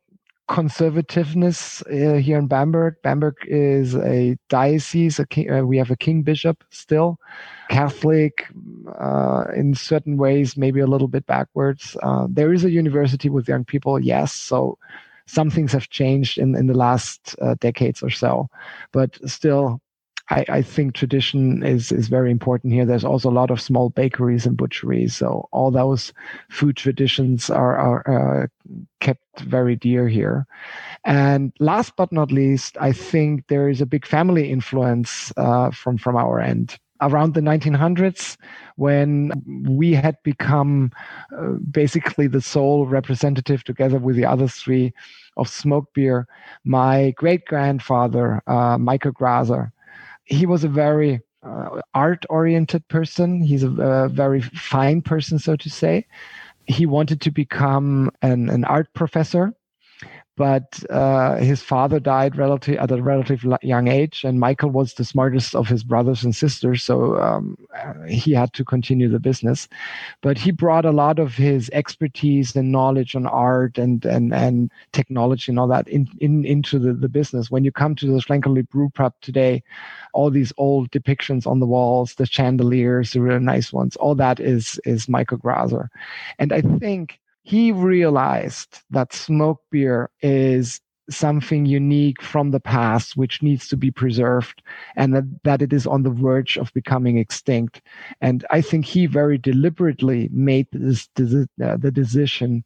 conservativeness 0.50 1.82
uh, 1.88 2.18
here 2.18 2.38
in 2.38 2.48
bamberg. 2.48 2.96
Bamberg 3.04 3.36
is 3.44 3.96
a 3.96 4.38
diocese 4.50 5.20
a 5.20 5.26
king, 5.26 5.50
uh, 5.50 5.64
we 5.64 5.78
have 5.78 5.92
a 5.92 5.96
king 5.96 6.24
bishop 6.24 6.64
still 6.70 7.18
catholic 7.70 8.48
uh, 9.00 9.46
in 9.56 9.74
certain 9.74 10.18
ways 10.18 10.58
maybe 10.58 10.82
a 10.82 10.88
little 10.88 11.08
bit 11.08 11.26
backwards. 11.26 11.96
Uh, 12.04 12.28
there 12.30 12.54
is 12.54 12.66
a 12.66 12.72
university 12.72 13.30
with 13.30 13.48
young 13.48 13.64
people 13.64 14.00
yes. 14.00 14.34
So 14.34 14.78
some 15.32 15.50
things 15.50 15.72
have 15.72 15.90
changed 15.90 16.38
in, 16.38 16.56
in 16.56 16.68
the 16.68 16.74
last 16.74 17.36
uh, 17.42 17.56
decades 17.62 18.04
or 18.04 18.10
so. 18.10 18.50
But 18.92 19.18
still, 19.30 19.82
I, 20.30 20.46
I, 20.50 20.62
think 20.62 20.94
tradition 20.94 21.64
is 21.64 21.92
is 21.92 22.10
very 22.10 22.32
important 22.32 22.74
here. 22.74 22.86
There's 22.86 23.06
also 23.06 23.30
a 23.30 23.40
lot 23.42 23.50
of 23.50 23.62
small 23.62 23.90
bakeries 23.90 24.46
and 24.46 24.58
butcheries, 24.58 25.16
so 25.16 25.48
all 25.52 25.72
those 25.72 26.14
food 26.50 26.76
traditions 26.76 27.50
are, 27.50 27.78
are 27.78 28.44
uh, 28.44 28.48
kept 29.00 29.40
very 29.40 29.76
dear 29.76 30.08
here. 30.08 30.46
And 31.06 31.54
last 31.60 31.96
but 31.96 32.12
not 32.12 32.32
least, 32.32 32.78
I 32.80 32.92
think 32.92 33.48
there 33.48 33.70
is 33.70 33.82
a 33.82 33.86
big 33.86 34.06
family 34.06 34.52
influence 34.52 35.34
uh, 35.38 35.72
from 35.72 35.98
from 35.98 36.16
our 36.18 36.40
end 36.40 36.78
around 37.02 37.34
the 37.34 37.42
1900s 37.42 38.38
when 38.76 39.32
we 39.68 39.94
had 39.94 40.16
become 40.24 40.92
uh, 41.38 41.54
basically 41.72 42.28
the 42.28 42.42
sole 42.42 42.86
representative 42.86 43.64
together 43.64 43.98
with 43.98 44.16
the 44.16 44.26
other 44.26 44.48
three 44.48 44.94
of 45.38 45.48
smoke 45.48 45.94
beer 45.94 46.28
my 46.64 47.12
great 47.18 47.46
grandfather 47.46 48.42
uh, 48.48 48.78
michael 48.78 49.12
graser 49.12 49.72
he 50.26 50.46
was 50.46 50.64
a 50.64 50.70
very 50.70 51.22
uh, 51.44 51.82
art 51.94 52.26
oriented 52.30 52.88
person. 52.88 53.42
He's 53.42 53.64
a, 53.64 53.72
a 53.72 54.10
very 54.10 54.42
fine 54.42 55.02
person 55.02 55.40
so 55.40 55.56
to 55.56 55.70
say. 55.70 56.06
He 56.68 56.86
wanted 56.86 57.22
to 57.22 57.32
become 57.32 58.12
an, 58.22 58.50
an 58.50 58.64
art 58.66 58.94
professor 58.94 59.54
but 60.42 60.84
uh, 60.90 61.36
his 61.36 61.62
father 61.62 62.00
died 62.00 62.36
relative 62.36 62.76
at 62.80 62.90
a 62.90 63.00
relatively 63.00 63.56
young 63.62 63.88
age, 63.88 64.24
and 64.24 64.40
Michael 64.40 64.72
was 64.72 64.96
the 64.96 65.06
smartest 65.06 65.54
of 65.54 65.68
his 65.68 65.84
brothers 65.84 66.24
and 66.24 66.36
sisters, 66.36 66.82
so 66.82 67.22
um, 67.22 67.56
he 68.08 68.32
had 68.32 68.52
to 68.54 68.66
continue 68.66 69.08
the 69.08 69.20
business. 69.20 69.68
But 70.22 70.40
he 70.40 70.50
brought 70.50 70.84
a 70.84 70.92
lot 71.04 71.20
of 71.20 71.36
his 71.36 71.70
expertise 71.74 72.56
and 72.56 72.72
knowledge 72.72 73.16
on 73.16 73.28
art 73.28 73.78
and 73.78 74.04
and 74.04 74.34
and 74.34 74.72
technology 74.94 75.52
and 75.52 75.60
all 75.60 75.68
that 75.68 75.88
in, 75.88 76.10
in 76.18 76.44
into 76.44 76.80
the, 76.80 76.94
the 76.94 77.10
business. 77.10 77.52
When 77.52 77.64
you 77.64 77.72
come 77.72 77.94
to 77.98 78.08
the 78.08 78.20
Schlenkerla 78.20 78.68
Brew 78.68 78.90
Pub 78.90 79.14
today, 79.22 79.62
all 80.14 80.32
these 80.32 80.52
old 80.58 80.90
depictions 80.90 81.46
on 81.46 81.60
the 81.60 81.68
walls, 81.68 82.16
the 82.16 82.26
chandeliers, 82.26 83.12
the 83.12 83.22
really 83.22 83.46
nice 83.46 83.72
ones, 83.72 83.96
all 83.98 84.16
that 84.16 84.40
is 84.40 84.82
is 84.86 85.08
Michael 85.08 85.38
Graser, 85.38 85.92
and 86.40 86.52
I 86.52 86.62
think 86.62 87.20
he 87.44 87.72
realized 87.72 88.82
that 88.90 89.14
smoke 89.14 89.62
beer 89.72 90.10
is 90.22 90.80
something 91.10 91.66
unique 91.66 92.22
from 92.22 92.52
the 92.52 92.60
past 92.60 93.18
which 93.18 93.42
needs 93.42 93.68
to 93.68 93.76
be 93.76 93.92
preserved 93.92 94.62
and 94.96 95.14
that, 95.14 95.44
that 95.44 95.62
it 95.62 95.74
is 95.74 95.86
on 95.86 96.04
the 96.04 96.10
verge 96.10 96.58
of 96.58 96.74
becoming 96.74 97.18
extinct. 97.18 97.82
And 98.22 98.46
i 98.50 98.62
think 98.62 98.86
he 98.86 99.06
very 99.08 99.38
deliberately 99.38 100.30
made 100.32 100.68
this, 100.72 101.10
this 101.16 101.48
uh, 101.64 101.78
the 101.78 101.92
decision 101.92 102.64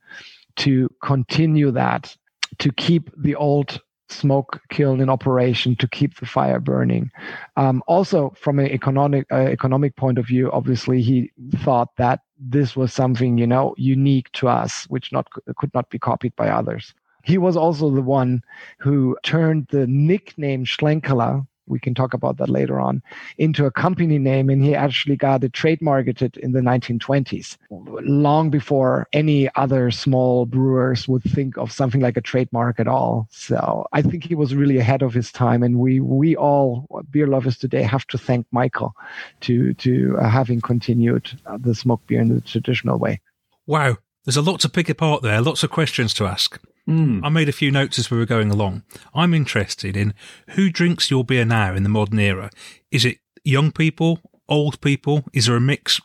to 0.57 0.89
continue 1.01 1.71
that 1.71 2.15
to 2.59 2.71
keep 2.71 3.09
the 3.17 3.35
old 3.35 3.81
smoke 4.09 4.61
kiln 4.69 5.01
in 5.01 5.09
operation 5.09 5.75
to 5.77 5.87
keep 5.87 6.19
the 6.19 6.25
fire 6.25 6.59
burning. 6.59 7.11
Um, 7.57 7.83
also, 7.87 8.33
from 8.37 8.59
an 8.59 8.67
economic 8.67 9.25
uh, 9.31 9.35
economic 9.35 9.95
point 9.95 10.17
of 10.17 10.27
view, 10.27 10.51
obviously 10.51 11.01
he 11.01 11.31
thought 11.57 11.95
that 11.97 12.21
this 12.39 12.75
was 12.75 12.93
something 12.93 13.37
you 13.37 13.47
know 13.47 13.73
unique 13.77 14.31
to 14.33 14.47
us, 14.47 14.85
which 14.85 15.11
not 15.11 15.27
could 15.57 15.73
not 15.73 15.89
be 15.89 15.99
copied 15.99 16.35
by 16.35 16.49
others. 16.49 16.93
He 17.23 17.37
was 17.39 17.57
also 17.57 17.89
the 17.89 18.01
one 18.01 18.43
who 18.77 19.17
turned 19.23 19.67
the 19.71 19.87
nickname 19.87 20.63
Schlenkerla, 20.63 21.47
we 21.67 21.80
can 21.80 21.93
talk 21.93 22.13
about 22.13 22.38
that 22.38 22.49
later 22.49 22.80
on, 22.80 23.01
into 23.38 23.65
a 23.65 23.71
company 23.71 24.17
name. 24.17 24.49
And 24.49 24.63
he 24.63 24.75
actually 24.75 25.15
got 25.15 25.43
it 25.43 25.51
trademarketed 25.51 26.38
in 26.38 26.51
the 26.51 26.62
1920s, 26.62 27.58
long 27.69 28.49
before 28.49 29.08
any 29.13 29.49
other 29.56 29.91
small 29.91 30.45
brewers 30.45 31.08
would 31.08 31.23
think 31.23 31.58
of 31.58 31.71
something 31.71 32.01
like 32.01 32.17
a 32.17 32.21
trademark 32.21 32.80
at 32.80 32.88
all. 32.88 33.28
So 33.32 33.88
I 33.93 34.01
think 34.01 34.23
he 34.23 34.36
was 34.36 34.56
really 34.56 34.78
ahead 34.78 35.01
of 35.01 35.13
his 35.13 35.32
time. 35.32 35.63
And 35.63 35.80
we, 35.80 35.99
we 35.99 36.36
all 36.36 36.88
beer 37.12 37.28
lovers 37.28 37.58
today 37.58 37.84
have 37.84 38.06
to 38.08 38.17
thank 38.17 38.45
Michael 38.51 38.95
to, 39.41 39.73
to 39.75 40.17
uh, 40.19 40.30
having 40.30 40.62
continued 40.62 41.32
uh, 41.45 41.58
the 41.60 41.75
smoke 41.75 42.06
beer 42.08 42.21
in 42.21 42.30
the 42.30 42.41
traditional 42.41 42.97
way. 42.97 43.21
Wow. 43.65 43.97
There's 44.25 44.38
a 44.38 44.41
lot 44.41 44.60
to 44.62 44.69
pick 44.69 44.89
apart 44.89 45.21
there, 45.21 45.39
lots 45.41 45.63
of 45.63 45.69
questions 45.69 46.13
to 46.15 46.25
ask. 46.25 46.60
Mm. 46.87 47.21
I 47.23 47.29
made 47.29 47.49
a 47.49 47.53
few 47.53 47.71
notes 47.71 47.97
as 47.97 48.11
we 48.11 48.17
were 48.17 48.25
going 48.25 48.51
along. 48.51 48.83
I'm 49.13 49.33
interested 49.33 49.97
in 49.97 50.13
who 50.49 50.69
drinks 50.69 51.09
your 51.09 51.23
beer 51.23 51.45
now 51.45 51.73
in 51.73 51.83
the 51.83 51.89
modern 51.89 52.19
era. 52.19 52.51
Is 52.91 53.05
it 53.05 53.17
young 53.43 53.71
people, 53.71 54.19
old 54.47 54.79
people? 54.81 55.23
Is 55.33 55.47
there 55.47 55.55
a 55.55 55.61
mix? 55.61 55.99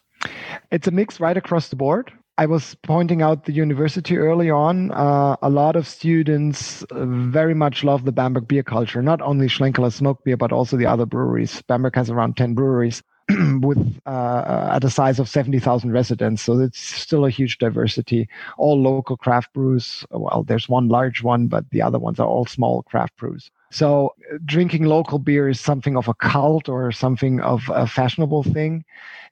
It's 0.71 0.87
a 0.87 0.91
mix 0.91 1.21
right 1.21 1.37
across 1.37 1.69
the 1.69 1.77
board. 1.77 2.13
I 2.39 2.47
was 2.47 2.75
pointing 2.83 3.21
out 3.21 3.45
the 3.45 3.53
university 3.53 4.17
early 4.17 4.49
on. 4.49 4.93
Uh, 4.93 5.37
a 5.43 5.51
lot 5.51 5.77
of 5.77 5.87
students 5.87 6.83
uh, 6.85 7.05
very 7.05 7.53
much 7.53 7.85
love 7.85 8.07
the 8.07 8.13
Bamberg 8.13 8.49
beer 8.49 8.63
culture, 8.63 9.03
not 9.03 9.21
only 9.21 9.47
Schlenkerla 9.47 9.93
smoke 9.93 10.25
beer, 10.25 10.39
but 10.39 10.51
also 10.51 10.79
the 10.79 10.87
other 10.87 11.05
breweries. 11.05 11.61
Bamberg 11.63 11.97
has 11.97 12.09
around 12.09 12.39
10 12.39 12.55
breweries. 12.55 13.03
with 13.63 14.01
uh, 14.07 14.71
at 14.73 14.85
a 14.85 14.91
size 14.91 15.19
of 15.19 15.29
70,000 15.29 15.93
residents. 15.93 16.43
So 16.43 16.59
it's 16.59 16.81
still 16.81 17.25
a 17.25 17.31
huge 17.31 17.59
diversity. 17.59 18.29
All 18.59 18.81
local 18.81 19.17
craft 19.17 19.53
brews. 19.53 20.05
Well, 20.11 20.45
there's 20.47 20.69
one 20.69 20.89
large 20.89 21.23
one, 21.23 21.47
but 21.47 21.69
the 21.71 21.83
other 21.83 21.99
ones 21.99 22.19
are 22.21 22.27
all 22.27 22.47
small 22.47 22.83
craft 22.83 23.17
brews. 23.17 23.51
So 23.71 24.15
drinking 24.45 24.85
local 24.85 25.19
beer 25.19 25.49
is 25.49 25.61
something 25.61 25.97
of 25.97 26.09
a 26.09 26.15
cult 26.15 26.69
or 26.69 26.91
something 26.91 27.41
of 27.41 27.71
a 27.73 27.87
fashionable 27.87 28.43
thing. 28.43 28.85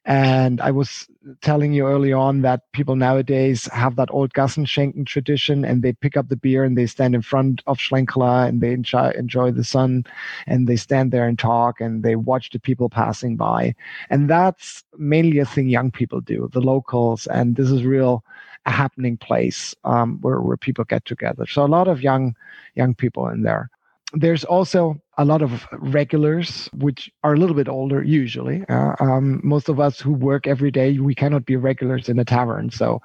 And 0.04 0.60
I 0.60 0.70
was 0.70 1.08
telling 1.42 1.74
you 1.74 1.86
early 1.86 2.12
on 2.12 2.40
that 2.42 2.70
people 2.72 2.96
nowadays 2.96 3.66
have 3.72 3.96
that 3.96 4.08
old 4.10 4.32
Gassenschenken 4.32 5.06
tradition 5.06 5.64
and 5.64 5.82
they 5.82 5.92
pick 5.92 6.16
up 6.16 6.28
the 6.28 6.36
beer 6.36 6.64
and 6.64 6.78
they 6.78 6.86
stand 6.86 7.14
in 7.14 7.20
front 7.20 7.62
of 7.66 7.78
Schlenkerla 7.78 8.48
and 8.48 8.60
they 8.60 8.72
enjoy, 8.72 9.10
enjoy 9.10 9.50
the 9.50 9.64
sun 9.64 10.04
and 10.46 10.66
they 10.66 10.76
stand 10.76 11.10
there 11.12 11.26
and 11.26 11.38
talk 11.38 11.80
and 11.80 12.02
they 12.02 12.16
watch 12.16 12.50
the 12.50 12.60
people 12.60 12.88
passing 12.88 13.36
by. 13.36 13.74
And 14.08 14.30
that's 14.30 14.84
mainly 14.96 15.40
a 15.40 15.44
thing 15.44 15.68
young 15.68 15.90
people 15.90 16.20
do, 16.20 16.48
the 16.52 16.60
locals. 16.60 17.26
And 17.26 17.56
this 17.56 17.70
is 17.70 17.84
real 17.84 18.24
a 18.66 18.70
happening 18.70 19.16
place 19.16 19.74
um, 19.84 20.18
where, 20.20 20.40
where 20.40 20.56
people 20.56 20.84
get 20.84 21.04
together. 21.04 21.44
So 21.46 21.64
a 21.64 21.66
lot 21.66 21.88
of 21.88 22.02
young 22.02 22.34
young 22.74 22.94
people 22.94 23.28
in 23.28 23.42
there 23.42 23.70
there's 24.14 24.44
also 24.44 25.00
a 25.18 25.24
lot 25.24 25.42
of 25.42 25.66
regulars, 25.72 26.68
which 26.72 27.10
are 27.24 27.34
a 27.34 27.36
little 27.36 27.54
bit 27.54 27.68
older 27.68 28.02
usually. 28.02 28.64
Uh, 28.68 28.94
um, 29.00 29.40
most 29.44 29.68
of 29.68 29.78
us 29.78 30.00
who 30.00 30.12
work 30.12 30.46
every 30.46 30.70
day, 30.70 30.98
we 30.98 31.14
cannot 31.14 31.44
be 31.44 31.56
regulars 31.56 32.08
in 32.08 32.18
a 32.18 32.24
tavern. 32.24 32.70
So 32.70 33.02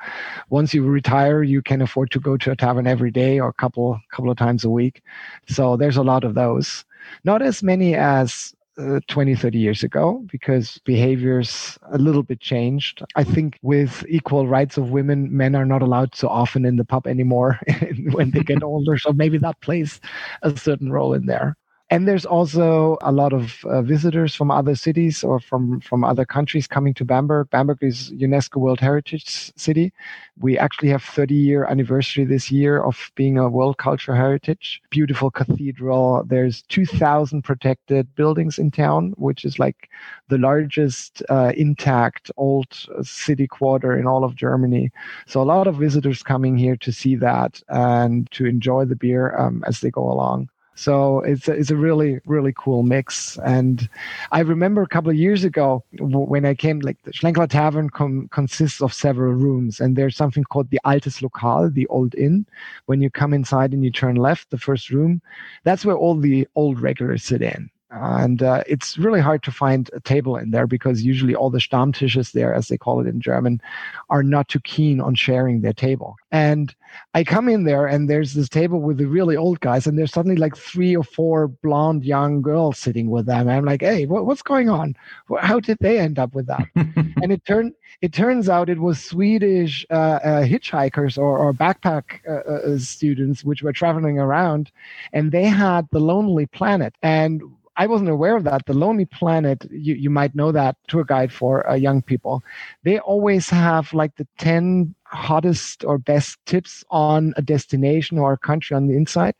once 0.49 0.73
you 0.73 0.83
retire, 0.83 1.43
you 1.43 1.61
can 1.61 1.81
afford 1.81 2.11
to 2.11 2.19
go 2.19 2.37
to 2.37 2.51
a 2.51 2.55
tavern 2.55 2.87
every 2.87 3.11
day 3.11 3.39
or 3.39 3.49
a 3.49 3.53
couple 3.53 3.99
couple 4.11 4.31
of 4.31 4.37
times 4.37 4.63
a 4.63 4.69
week. 4.69 5.01
So 5.47 5.75
there's 5.75 5.97
a 5.97 6.03
lot 6.03 6.23
of 6.23 6.35
those. 6.35 6.85
Not 7.25 7.41
as 7.41 7.61
many 7.61 7.95
as 7.95 8.53
uh, 8.77 8.99
20, 9.07 9.35
30 9.35 9.57
years 9.57 9.83
ago 9.83 10.23
because 10.31 10.79
behaviors 10.85 11.77
a 11.91 11.97
little 11.97 12.23
bit 12.23 12.39
changed. 12.39 13.03
I 13.15 13.23
think 13.23 13.59
with 13.61 14.05
equal 14.09 14.47
rights 14.47 14.77
of 14.77 14.89
women, 14.91 15.35
men 15.35 15.55
are 15.55 15.65
not 15.65 15.81
allowed 15.81 16.15
so 16.15 16.27
often 16.27 16.65
in 16.65 16.77
the 16.77 16.85
pub 16.85 17.07
anymore 17.07 17.59
when 18.11 18.31
they 18.31 18.41
get 18.41 18.63
older. 18.63 18.97
So 18.97 19.13
maybe 19.13 19.37
that 19.39 19.61
plays 19.61 19.99
a 20.41 20.55
certain 20.57 20.91
role 20.91 21.13
in 21.13 21.25
there. 21.25 21.55
And 21.89 22.07
there's 22.07 22.25
also 22.25 22.97
a 23.01 23.11
lot 23.11 23.33
of 23.33 23.63
uh, 23.65 23.81
visitors 23.81 24.33
from 24.33 24.49
other 24.49 24.73
cities 24.73 25.23
or 25.23 25.39
from, 25.39 25.79
from 25.81 26.03
other 26.03 26.25
countries 26.25 26.65
coming 26.65 26.93
to 26.95 27.05
Bamberg. 27.05 27.49
Bamberg 27.49 27.79
is 27.81 28.11
UNESCO 28.11 28.55
World 28.55 28.79
Heritage 28.79 29.51
City. 29.55 29.93
We 30.39 30.57
actually 30.57 30.89
have 30.89 31.03
30 31.03 31.35
year 31.35 31.65
anniversary 31.65 32.25
this 32.25 32.49
year 32.49 32.81
of 32.81 33.11
being 33.15 33.37
a 33.37 33.49
World 33.49 33.77
Cultural 33.77 34.17
Heritage. 34.17 34.81
Beautiful 34.89 35.29
cathedral. 35.29 36.23
There's 36.25 36.63
2,000 36.63 37.43
protected 37.43 38.15
buildings 38.15 38.57
in 38.57 38.71
town, 38.71 39.13
which 39.17 39.45
is 39.45 39.59
like 39.59 39.89
the 40.29 40.37
largest 40.37 41.21
uh, 41.29 41.51
intact 41.55 42.31
old 42.37 42.67
city 43.01 43.45
quarter 43.45 43.95
in 43.95 44.07
all 44.07 44.23
of 44.23 44.35
Germany. 44.35 44.89
So 45.27 45.41
a 45.41 45.43
lot 45.43 45.67
of 45.67 45.75
visitors 45.75 46.23
coming 46.23 46.57
here 46.57 46.77
to 46.77 46.91
see 46.91 47.15
that 47.17 47.61
and 47.67 48.31
to 48.31 48.45
enjoy 48.45 48.85
the 48.85 48.95
beer 48.95 49.37
um, 49.37 49.63
as 49.67 49.81
they 49.81 49.91
go 49.91 50.09
along. 50.09 50.49
So 50.75 51.19
it's 51.19 51.47
a, 51.47 51.53
it's 51.53 51.71
a 51.71 51.75
really 51.75 52.19
really 52.25 52.53
cool 52.57 52.83
mix. 52.83 53.37
And 53.45 53.87
I 54.31 54.39
remember 54.39 54.81
a 54.81 54.87
couple 54.87 55.09
of 55.09 55.15
years 55.15 55.43
ago 55.43 55.83
when 55.99 56.45
I 56.45 56.55
came, 56.55 56.79
like 56.79 57.01
the 57.03 57.11
Schlenkerla 57.11 57.49
Tavern 57.49 57.89
com- 57.89 58.27
consists 58.29 58.81
of 58.81 58.93
several 58.93 59.33
rooms, 59.33 59.79
and 59.79 59.95
there's 59.95 60.15
something 60.15 60.43
called 60.43 60.69
the 60.69 60.79
Altes 60.85 61.21
Lokal, 61.21 61.73
the 61.73 61.87
Old 61.87 62.15
Inn. 62.15 62.45
When 62.87 63.01
you 63.01 63.09
come 63.09 63.33
inside 63.33 63.73
and 63.73 63.83
you 63.83 63.91
turn 63.91 64.15
left, 64.15 64.49
the 64.49 64.57
first 64.57 64.89
room, 64.89 65.21
that's 65.63 65.85
where 65.85 65.97
all 65.97 66.15
the 66.15 66.47
old 66.55 66.79
regulars 66.81 67.23
sit 67.23 67.41
in 67.41 67.69
and 67.93 68.41
uh, 68.41 68.63
it's 68.67 68.97
really 68.97 69.21
hard 69.21 69.43
to 69.43 69.51
find 69.51 69.89
a 69.93 69.99
table 69.99 70.35
in 70.35 70.51
there 70.51 70.65
because 70.65 71.03
usually 71.03 71.35
all 71.35 71.49
the 71.49 71.59
Stammtisches 71.59 72.31
there, 72.31 72.53
as 72.53 72.67
they 72.67 72.77
call 72.77 72.99
it 72.99 73.07
in 73.07 73.21
German, 73.21 73.61
are 74.09 74.23
not 74.23 74.47
too 74.47 74.59
keen 74.61 74.99
on 74.99 75.13
sharing 75.13 75.61
their 75.61 75.73
table. 75.73 76.15
And 76.31 76.73
I 77.13 77.23
come 77.23 77.47
in 77.47 77.65
there 77.65 77.85
and 77.85 78.09
there's 78.09 78.33
this 78.33 78.49
table 78.49 78.81
with 78.81 78.97
the 78.97 79.05
really 79.05 79.35
old 79.35 79.59
guys, 79.59 79.85
and 79.85 79.97
there's 79.97 80.11
suddenly 80.11 80.37
like 80.37 80.57
three 80.57 80.95
or 80.95 81.03
four 81.03 81.47
blonde 81.47 82.03
young 82.03 82.41
girls 82.41 82.79
sitting 82.79 83.11
with 83.11 83.27
them. 83.27 83.41
And 83.41 83.51
I'm 83.51 83.65
like, 83.65 83.81
hey, 83.81 84.07
what, 84.07 84.25
what's 84.25 84.41
going 84.41 84.69
on? 84.69 84.95
How 85.39 85.59
did 85.59 85.77
they 85.79 85.99
end 85.99 86.17
up 86.17 86.33
with 86.33 86.47
that? 86.47 86.67
and 86.75 87.31
it 87.31 87.45
turned 87.45 87.73
it 88.01 88.11
turns 88.11 88.49
out 88.49 88.69
it 88.69 88.79
was 88.79 89.01
Swedish 89.01 89.85
uh, 89.89 89.93
uh, 89.93 90.43
hitchhikers 90.43 91.17
or, 91.17 91.37
or 91.37 91.53
backpack 91.53 92.19
uh, 92.27 92.73
uh, 92.73 92.77
students 92.77 93.45
which 93.45 93.63
were 93.63 93.71
traveling 93.71 94.19
around, 94.19 94.71
and 95.13 95.31
they 95.31 95.45
had 95.45 95.87
the 95.91 96.01
Lonely 96.01 96.45
Planet 96.47 96.95
and 97.01 97.41
I 97.75 97.87
wasn't 97.87 98.09
aware 98.09 98.35
of 98.35 98.43
that. 98.43 98.65
The 98.65 98.73
Lonely 98.73 99.05
Planet, 99.05 99.65
you, 99.71 99.95
you 99.95 100.09
might 100.09 100.35
know 100.35 100.51
that 100.51 100.77
tour 100.87 101.03
guide 101.03 101.31
for 101.31 101.67
uh, 101.69 101.73
young 101.75 102.01
people. 102.01 102.43
They 102.83 102.99
always 102.99 103.49
have 103.49 103.93
like 103.93 104.15
the 104.15 104.27
10 104.37 104.93
hottest 105.05 105.83
or 105.83 105.97
best 105.97 106.37
tips 106.45 106.83
on 106.91 107.33
a 107.37 107.41
destination 107.41 108.17
or 108.19 108.33
a 108.33 108.37
country 108.37 108.75
on 108.75 108.87
the 108.87 108.95
inside. 108.95 109.35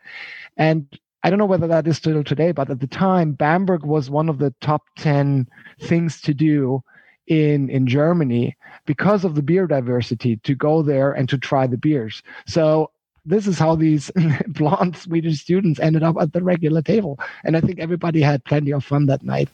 And 0.58 0.88
I 1.24 1.30
don't 1.30 1.40
know 1.40 1.46
whether 1.46 1.68
that 1.68 1.88
is 1.88 1.98
still 1.98 2.24
today, 2.24 2.52
but 2.52 2.70
at 2.70 2.80
the 2.80 2.88
time, 2.88 3.34
Bamberg 3.34 3.86
was 3.86 4.10
one 4.10 4.30
of 4.30 4.40
the 4.40 4.54
top 4.62 4.84
10 4.98 5.48
things 5.80 6.20
to 6.22 6.34
do 6.34 6.84
in 7.28 7.70
in 7.70 7.88
Germany 7.88 8.58
because 8.86 9.24
of 9.24 9.36
the 9.36 9.42
beer 9.42 9.66
diversity 9.66 10.36
to 10.38 10.54
go 10.56 10.82
there 10.82 11.14
and 11.14 11.30
to 11.30 11.38
try 11.38 11.66
the 11.66 11.78
beers. 11.78 12.22
So 12.46 12.92
this 13.26 13.48
is 13.48 13.58
how 13.58 13.76
these 13.76 14.12
blonde 14.48 14.98
Swedish 14.98 15.42
students 15.42 15.80
ended 15.80 16.04
up 16.04 16.16
at 16.20 16.34
the 16.34 16.44
regular 16.44 16.82
table, 16.82 17.20
and 17.44 17.56
I 17.56 17.62
think 17.62 17.80
everybody 17.80 18.22
had 18.22 18.44
plenty 18.46 18.72
of 18.72 18.84
fun 18.84 19.06
that 19.08 19.24
night. 19.24 19.50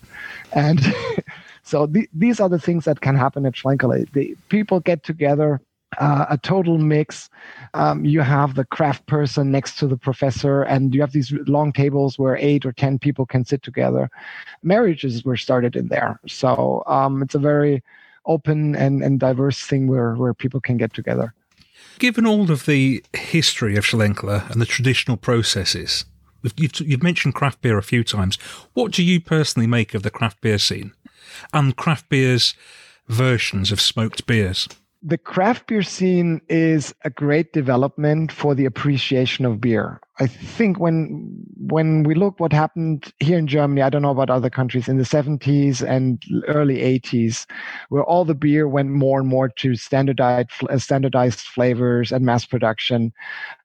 And 0.53 0.79
so 1.63 1.86
the, 1.86 2.08
these 2.13 2.39
are 2.39 2.49
the 2.49 2.60
things 2.60 2.86
that 2.86 3.01
can 3.01 3.15
happen 3.15 3.45
at 3.45 3.53
Schlenkerla. 3.53 4.12
The 4.12 4.36
people 4.49 4.79
get 4.79 5.03
together 5.03 5.62
uh, 5.97 6.25
a 6.29 6.38
total 6.38 6.77
mix. 6.77 7.29
Um, 7.73 8.05
you 8.05 8.21
have 8.21 8.55
the 8.55 8.65
craft 8.65 9.05
person 9.08 9.51
next 9.51 9.77
to 9.79 9.88
the 9.88 9.97
professor, 9.97 10.63
and 10.63 10.93
you 10.93 11.01
have 11.01 11.12
these 11.12 11.32
long 11.47 11.71
tables 11.71 12.19
where 12.19 12.38
eight 12.38 12.65
or 12.65 12.71
ten 12.71 12.99
people 12.99 13.25
can 13.25 13.45
sit 13.45 13.63
together. 13.63 14.10
Marriages 14.63 15.23
were 15.25 15.38
started 15.38 15.75
in 15.75 15.88
there, 15.88 16.19
so 16.27 16.84
um, 16.88 17.21
it's 17.21 17.36
a 17.36 17.39
very 17.39 17.84
open 18.25 18.75
and, 18.75 19.03
and 19.03 19.19
diverse 19.19 19.60
thing 19.60 19.88
where 19.88 20.15
where 20.15 20.34
people 20.34 20.60
can 20.60 20.77
get 20.77 20.93
together. 20.93 21.34
Given 21.97 22.25
all 22.25 22.52
of 22.52 22.65
the 22.65 23.04
history 23.13 23.75
of 23.75 23.86
Schlenkerla 23.86 24.49
and 24.52 24.62
the 24.62 24.65
traditional 24.65 25.17
processes, 25.17 26.06
you've, 26.56 26.80
you've 26.80 27.04
mentioned 27.04 27.36
craft 27.36 27.62
beer 27.62 27.78
a 27.78 27.84
few 27.84 28.04
times. 28.04 28.38
What 28.73 28.91
do 28.91 29.04
you 29.04 29.19
personally 29.19 29.67
make 29.67 29.93
of 29.93 30.04
the 30.04 30.12
craft 30.12 30.41
beer 30.41 30.60
scene 30.60 30.93
and 31.54 31.75
craft 31.75 32.10
beer's 32.10 32.54
versions 33.08 33.71
of 33.71 33.82
smoked 33.82 34.25
beers? 34.28 34.67
The 35.01 35.17
craft 35.17 35.67
beer 35.67 35.81
scene 35.81 36.41
is 36.49 36.93
a 37.05 37.09
great 37.09 37.53
development 37.53 38.31
for 38.31 38.53
the 38.53 38.65
appreciation 38.65 39.45
of 39.45 39.62
beer. 39.62 40.01
I 40.19 40.27
think 40.27 40.77
when 40.77 41.41
when 41.55 42.03
we 42.03 42.15
look 42.15 42.39
what 42.39 42.51
happened 42.51 43.13
here 43.19 43.38
in 43.38 43.47
Germany, 43.47 43.81
I 43.81 43.89
don't 43.89 44.01
know 44.01 44.12
about 44.12 44.29
other 44.29 44.49
countries 44.49 44.89
in 44.89 44.97
the 44.97 45.03
70s 45.03 45.81
and 45.88 46.21
early 46.47 46.77
80s, 46.77 47.45
where 47.88 48.03
all 48.03 48.25
the 48.25 48.35
beer 48.35 48.67
went 48.67 48.89
more 48.89 49.19
and 49.19 49.29
more 49.29 49.47
to 49.47 49.75
standardized 49.75 50.51
standardized 50.77 51.39
flavors 51.39 52.12
and 52.12 52.25
mass 52.25 52.45
production. 52.45 53.13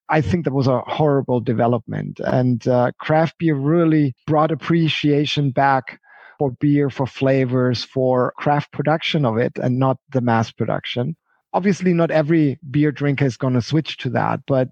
I 0.09 0.21
think 0.21 0.45
that 0.45 0.53
was 0.53 0.69
a 0.69 0.83
horrible 0.83 1.41
development, 1.41 2.21
and 2.21 2.67
uh, 2.69 2.93
craft 3.01 3.39
beer 3.39 3.57
really 3.57 4.15
brought 4.27 4.53
appreciation 4.53 5.51
back 5.51 5.99
for 6.39 6.53
beer, 6.53 6.91
for 6.91 7.07
flavors, 7.07 7.83
for 7.83 8.35
craft 8.37 8.71
production 8.71 9.25
of 9.25 9.37
it, 9.37 9.59
and 9.59 9.81
not 9.81 9.99
the 10.13 10.21
mass 10.21 10.53
production 10.53 11.17
obviously 11.55 11.95
not 11.95 12.11
every 12.11 12.59
beer 12.71 12.93
drinker 12.93 13.25
is 13.25 13.37
going 13.37 13.55
to 13.55 13.63
switch 13.63 13.97
to 13.97 14.11
that 14.11 14.41
but 14.47 14.69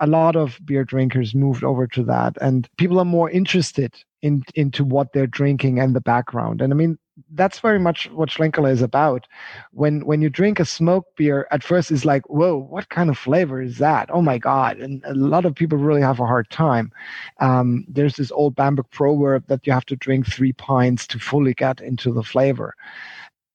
a 0.00 0.06
lot 0.06 0.36
of 0.36 0.58
beer 0.64 0.84
drinkers 0.84 1.34
moved 1.34 1.64
over 1.64 1.86
to 1.86 2.02
that 2.02 2.36
and 2.40 2.68
people 2.76 2.98
are 2.98 3.04
more 3.04 3.30
interested 3.30 3.94
in 4.20 4.42
into 4.54 4.84
what 4.84 5.12
they're 5.12 5.26
drinking 5.26 5.78
and 5.78 5.94
the 5.94 6.00
background 6.00 6.60
and 6.60 6.72
i 6.72 6.76
mean 6.76 6.98
that's 7.34 7.60
very 7.60 7.78
much 7.78 8.10
what 8.10 8.28
Schlenkerla 8.28 8.70
is 8.70 8.82
about. 8.82 9.26
When 9.72 10.04
when 10.04 10.20
you 10.20 10.28
drink 10.28 10.58
a 10.58 10.64
smoked 10.64 11.16
beer, 11.16 11.46
at 11.50 11.62
first 11.62 11.90
it's 11.90 12.04
like, 12.04 12.28
whoa, 12.28 12.56
what 12.56 12.88
kind 12.88 13.08
of 13.08 13.18
flavor 13.18 13.62
is 13.62 13.78
that? 13.78 14.10
Oh 14.12 14.22
my 14.22 14.38
god! 14.38 14.78
And 14.78 15.02
a 15.06 15.14
lot 15.14 15.44
of 15.44 15.54
people 15.54 15.78
really 15.78 16.00
have 16.00 16.20
a 16.20 16.26
hard 16.26 16.50
time. 16.50 16.92
Um, 17.40 17.84
there's 17.88 18.16
this 18.16 18.32
old 18.32 18.56
Bamberg 18.56 18.90
proverb 18.90 19.46
that 19.46 19.66
you 19.66 19.72
have 19.72 19.86
to 19.86 19.96
drink 19.96 20.26
three 20.26 20.52
pints 20.52 21.06
to 21.08 21.18
fully 21.18 21.54
get 21.54 21.80
into 21.80 22.12
the 22.12 22.22
flavor 22.22 22.74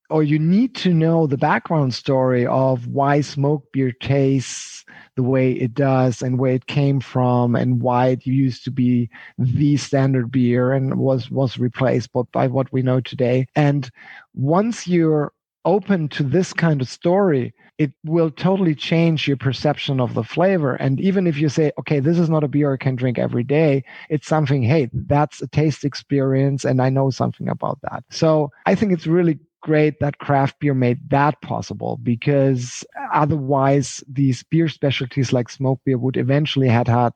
or 0.09 0.23
you 0.23 0.39
need 0.39 0.75
to 0.75 0.93
know 0.93 1.27
the 1.27 1.37
background 1.37 1.93
story 1.93 2.45
of 2.45 2.87
why 2.87 3.21
smoke 3.21 3.71
beer 3.71 3.91
tastes 3.91 4.83
the 5.15 5.23
way 5.23 5.51
it 5.51 5.73
does 5.73 6.21
and 6.21 6.39
where 6.39 6.53
it 6.53 6.67
came 6.67 6.99
from 6.99 7.55
and 7.55 7.81
why 7.81 8.07
it 8.07 8.25
used 8.25 8.63
to 8.63 8.71
be 8.71 9.09
the 9.37 9.77
standard 9.77 10.31
beer 10.31 10.71
and 10.71 10.95
was 10.95 11.29
was 11.29 11.57
replaced 11.57 12.11
by, 12.13 12.21
by 12.31 12.47
what 12.47 12.71
we 12.71 12.81
know 12.81 12.99
today 12.99 13.45
and 13.55 13.89
once 14.33 14.87
you're 14.87 15.31
open 15.65 16.07
to 16.07 16.23
this 16.23 16.53
kind 16.53 16.81
of 16.81 16.87
story 16.87 17.53
it 17.79 17.93
will 18.03 18.29
totally 18.29 18.75
change 18.75 19.25
your 19.25 19.37
perception 19.37 20.01
of 20.01 20.13
the 20.13 20.23
flavor. 20.23 20.75
And 20.75 20.99
even 20.99 21.25
if 21.25 21.37
you 21.37 21.47
say, 21.47 21.71
okay, 21.79 22.01
this 22.01 22.19
is 22.19 22.29
not 22.29 22.43
a 22.43 22.49
beer 22.49 22.73
I 22.73 22.77
can 22.77 22.97
drink 22.97 23.17
every 23.17 23.43
day, 23.43 23.85
it's 24.09 24.27
something, 24.27 24.61
hey, 24.61 24.89
that's 24.91 25.41
a 25.41 25.47
taste 25.47 25.85
experience 25.85 26.65
and 26.65 26.81
I 26.81 26.89
know 26.89 27.09
something 27.09 27.47
about 27.47 27.79
that. 27.83 28.03
So 28.09 28.51
I 28.65 28.75
think 28.75 28.91
it's 28.91 29.07
really 29.07 29.39
great 29.61 29.99
that 29.99 30.19
craft 30.19 30.59
beer 30.59 30.73
made 30.73 31.09
that 31.09 31.41
possible 31.41 31.99
because 32.01 32.85
otherwise 33.13 34.03
these 34.07 34.43
beer 34.43 34.69
specialties 34.69 35.33
like 35.33 35.49
smoke 35.49 35.79
beer 35.85 35.97
would 35.97 36.17
eventually 36.17 36.67
had 36.67 36.87
had 36.87 37.13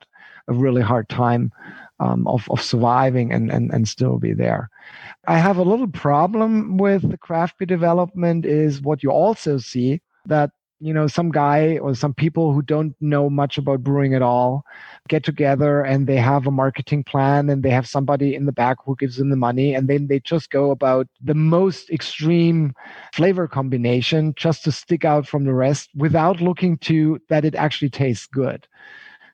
a 0.48 0.52
really 0.52 0.82
hard 0.82 1.08
time 1.08 1.52
um, 2.00 2.26
of, 2.26 2.48
of 2.50 2.60
surviving 2.60 3.32
and, 3.32 3.50
and, 3.50 3.72
and 3.72 3.88
still 3.88 4.18
be 4.18 4.32
there. 4.34 4.68
I 5.26 5.38
have 5.38 5.56
a 5.56 5.62
little 5.62 5.88
problem 5.88 6.76
with 6.76 7.08
the 7.10 7.18
craft 7.18 7.58
beer 7.58 7.66
development 7.66 8.44
is 8.44 8.82
what 8.82 9.02
you 9.02 9.10
also 9.10 9.58
see 9.58 10.00
that 10.26 10.50
you 10.80 10.92
know 10.92 11.06
some 11.06 11.30
guy 11.30 11.78
or 11.78 11.94
some 11.94 12.12
people 12.12 12.52
who 12.52 12.62
don't 12.62 12.94
know 13.00 13.30
much 13.30 13.56
about 13.58 13.82
brewing 13.82 14.14
at 14.14 14.22
all 14.22 14.64
get 15.08 15.24
together 15.24 15.82
and 15.82 16.06
they 16.06 16.16
have 16.16 16.46
a 16.46 16.50
marketing 16.50 17.04
plan 17.04 17.48
and 17.48 17.62
they 17.62 17.70
have 17.70 17.86
somebody 17.86 18.34
in 18.34 18.46
the 18.46 18.52
back 18.52 18.78
who 18.84 18.96
gives 18.96 19.16
them 19.16 19.30
the 19.30 19.36
money 19.36 19.74
and 19.74 19.88
then 19.88 20.08
they 20.08 20.18
just 20.20 20.50
go 20.50 20.70
about 20.70 21.06
the 21.22 21.34
most 21.34 21.90
extreme 21.90 22.74
flavor 23.12 23.46
combination 23.46 24.34
just 24.36 24.64
to 24.64 24.72
stick 24.72 25.04
out 25.04 25.26
from 25.26 25.44
the 25.44 25.54
rest 25.54 25.90
without 25.94 26.40
looking 26.40 26.76
to 26.78 27.20
that 27.28 27.44
it 27.44 27.54
actually 27.54 27.90
tastes 27.90 28.26
good 28.26 28.66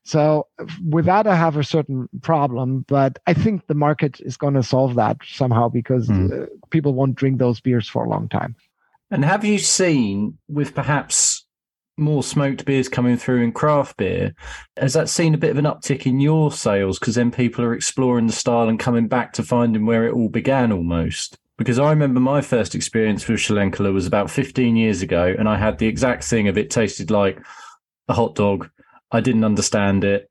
so 0.05 0.46
with 0.88 1.07
that 1.07 1.26
i 1.26 1.35
have 1.35 1.57
a 1.57 1.64
certain 1.64 2.09
problem 2.22 2.85
but 2.87 3.18
i 3.26 3.33
think 3.33 3.66
the 3.66 3.74
market 3.74 4.20
is 4.20 4.37
going 4.37 4.55
to 4.55 4.62
solve 4.62 4.94
that 4.94 5.16
somehow 5.26 5.68
because 5.68 6.09
mm. 6.09 6.46
people 6.70 6.92
won't 6.92 7.16
drink 7.16 7.38
those 7.38 7.61
beers 7.61 7.88
for 7.88 8.05
a 8.05 8.09
long 8.09 8.29
time 8.29 8.55
and 9.10 9.24
have 9.24 9.44
you 9.44 9.58
seen, 9.58 10.38
with 10.48 10.74
perhaps 10.74 11.44
more 11.96 12.22
smoked 12.22 12.64
beers 12.64 12.88
coming 12.88 13.16
through 13.16 13.42
in 13.42 13.52
craft 13.52 13.96
beer, 13.96 14.34
has 14.76 14.94
that 14.94 15.08
seen 15.08 15.34
a 15.34 15.38
bit 15.38 15.50
of 15.50 15.58
an 15.58 15.64
uptick 15.64 16.06
in 16.06 16.20
your 16.20 16.50
sales? 16.52 16.98
Because 16.98 17.16
then 17.16 17.30
people 17.30 17.64
are 17.64 17.74
exploring 17.74 18.26
the 18.26 18.32
style 18.32 18.68
and 18.68 18.78
coming 18.78 19.08
back 19.08 19.32
to 19.34 19.42
finding 19.42 19.86
where 19.86 20.06
it 20.06 20.14
all 20.14 20.28
began 20.28 20.72
almost. 20.72 21.36
Because 21.58 21.78
I 21.78 21.90
remember 21.90 22.20
my 22.20 22.40
first 22.40 22.74
experience 22.74 23.28
with 23.28 23.40
Schlenkerla 23.40 23.92
was 23.92 24.06
about 24.06 24.30
15 24.30 24.76
years 24.76 25.02
ago, 25.02 25.34
and 25.38 25.48
I 25.48 25.58
had 25.58 25.78
the 25.78 25.86
exact 25.86 26.24
thing 26.24 26.48
of 26.48 26.56
it 26.56 26.70
tasted 26.70 27.10
like 27.10 27.38
a 28.08 28.14
hot 28.14 28.34
dog. 28.34 28.70
I 29.12 29.20
didn't 29.20 29.44
understand 29.44 30.04
it 30.04 30.30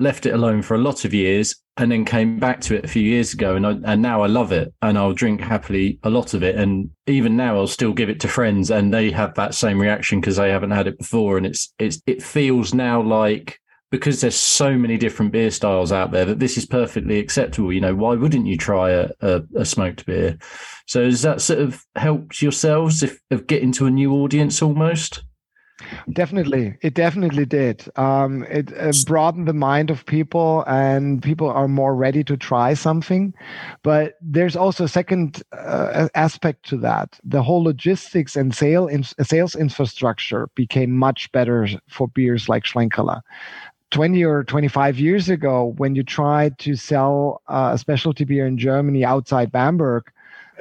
left 0.00 0.26
it 0.26 0.34
alone 0.34 0.62
for 0.62 0.74
a 0.74 0.78
lot 0.78 1.04
of 1.04 1.14
years 1.14 1.54
and 1.76 1.92
then 1.92 2.04
came 2.04 2.38
back 2.38 2.60
to 2.60 2.74
it 2.74 2.84
a 2.84 2.88
few 2.88 3.02
years 3.02 3.32
ago 3.32 3.54
and 3.54 3.66
I, 3.66 3.70
and 3.84 4.02
now 4.02 4.22
I 4.22 4.26
love 4.26 4.50
it 4.50 4.72
and 4.82 4.98
I'll 4.98 5.12
drink 5.12 5.40
happily 5.40 5.98
a 6.02 6.10
lot 6.10 6.34
of 6.34 6.42
it. 6.42 6.56
And 6.56 6.90
even 7.06 7.36
now 7.36 7.56
I'll 7.56 7.66
still 7.66 7.92
give 7.92 8.08
it 8.08 8.20
to 8.20 8.28
friends 8.28 8.70
and 8.70 8.92
they 8.92 9.10
have 9.10 9.34
that 9.34 9.54
same 9.54 9.80
reaction 9.80 10.20
because 10.20 10.36
they 10.36 10.50
haven't 10.50 10.72
had 10.72 10.86
it 10.86 10.98
before. 10.98 11.36
And 11.36 11.46
it's 11.46 11.72
it's 11.78 12.02
it 12.06 12.22
feels 12.22 12.74
now 12.74 13.00
like 13.00 13.58
because 13.90 14.20
there's 14.20 14.36
so 14.36 14.76
many 14.76 14.96
different 14.96 15.32
beer 15.32 15.50
styles 15.50 15.90
out 15.90 16.12
there 16.12 16.24
that 16.24 16.38
this 16.38 16.56
is 16.56 16.64
perfectly 16.64 17.18
acceptable. 17.18 17.72
You 17.72 17.80
know 17.80 17.94
why 17.94 18.14
wouldn't 18.14 18.46
you 18.46 18.56
try 18.56 18.90
a, 18.90 19.10
a, 19.20 19.42
a 19.56 19.64
smoked 19.64 20.06
beer? 20.06 20.38
So 20.86 21.04
has 21.04 21.22
that 21.22 21.40
sort 21.40 21.60
of 21.60 21.84
helped 21.96 22.42
yourselves 22.42 23.02
if, 23.02 23.18
of 23.30 23.46
getting 23.46 23.72
to 23.72 23.86
a 23.86 23.90
new 23.90 24.12
audience 24.12 24.62
almost 24.62 25.22
Definitely, 26.12 26.76
it 26.82 26.94
definitely 26.94 27.44
did. 27.44 27.88
Um, 27.96 28.44
it 28.44 28.72
uh, 28.78 28.92
broadened 29.06 29.48
the 29.48 29.52
mind 29.52 29.90
of 29.90 30.04
people, 30.06 30.64
and 30.66 31.22
people 31.22 31.48
are 31.48 31.68
more 31.68 31.94
ready 31.94 32.22
to 32.24 32.36
try 32.36 32.74
something. 32.74 33.34
But 33.82 34.14
there's 34.20 34.56
also 34.56 34.84
a 34.84 34.88
second 34.88 35.42
uh, 35.52 36.08
aspect 36.14 36.68
to 36.70 36.76
that. 36.78 37.18
The 37.24 37.42
whole 37.42 37.62
logistics 37.62 38.36
and 38.36 38.54
sale 38.54 38.86
in, 38.86 39.04
sales 39.04 39.54
infrastructure 39.54 40.48
became 40.54 40.92
much 40.92 41.30
better 41.32 41.68
for 41.88 42.08
beers 42.08 42.48
like 42.48 42.64
Schlenkerla. 42.64 43.22
20 43.90 44.24
or 44.24 44.44
25 44.44 44.98
years 44.98 45.28
ago, 45.28 45.74
when 45.76 45.94
you 45.94 46.04
tried 46.04 46.58
to 46.60 46.76
sell 46.76 47.42
uh, 47.48 47.70
a 47.74 47.78
specialty 47.78 48.24
beer 48.24 48.46
in 48.46 48.56
Germany 48.56 49.04
outside 49.04 49.50
Bamberg, 49.50 50.04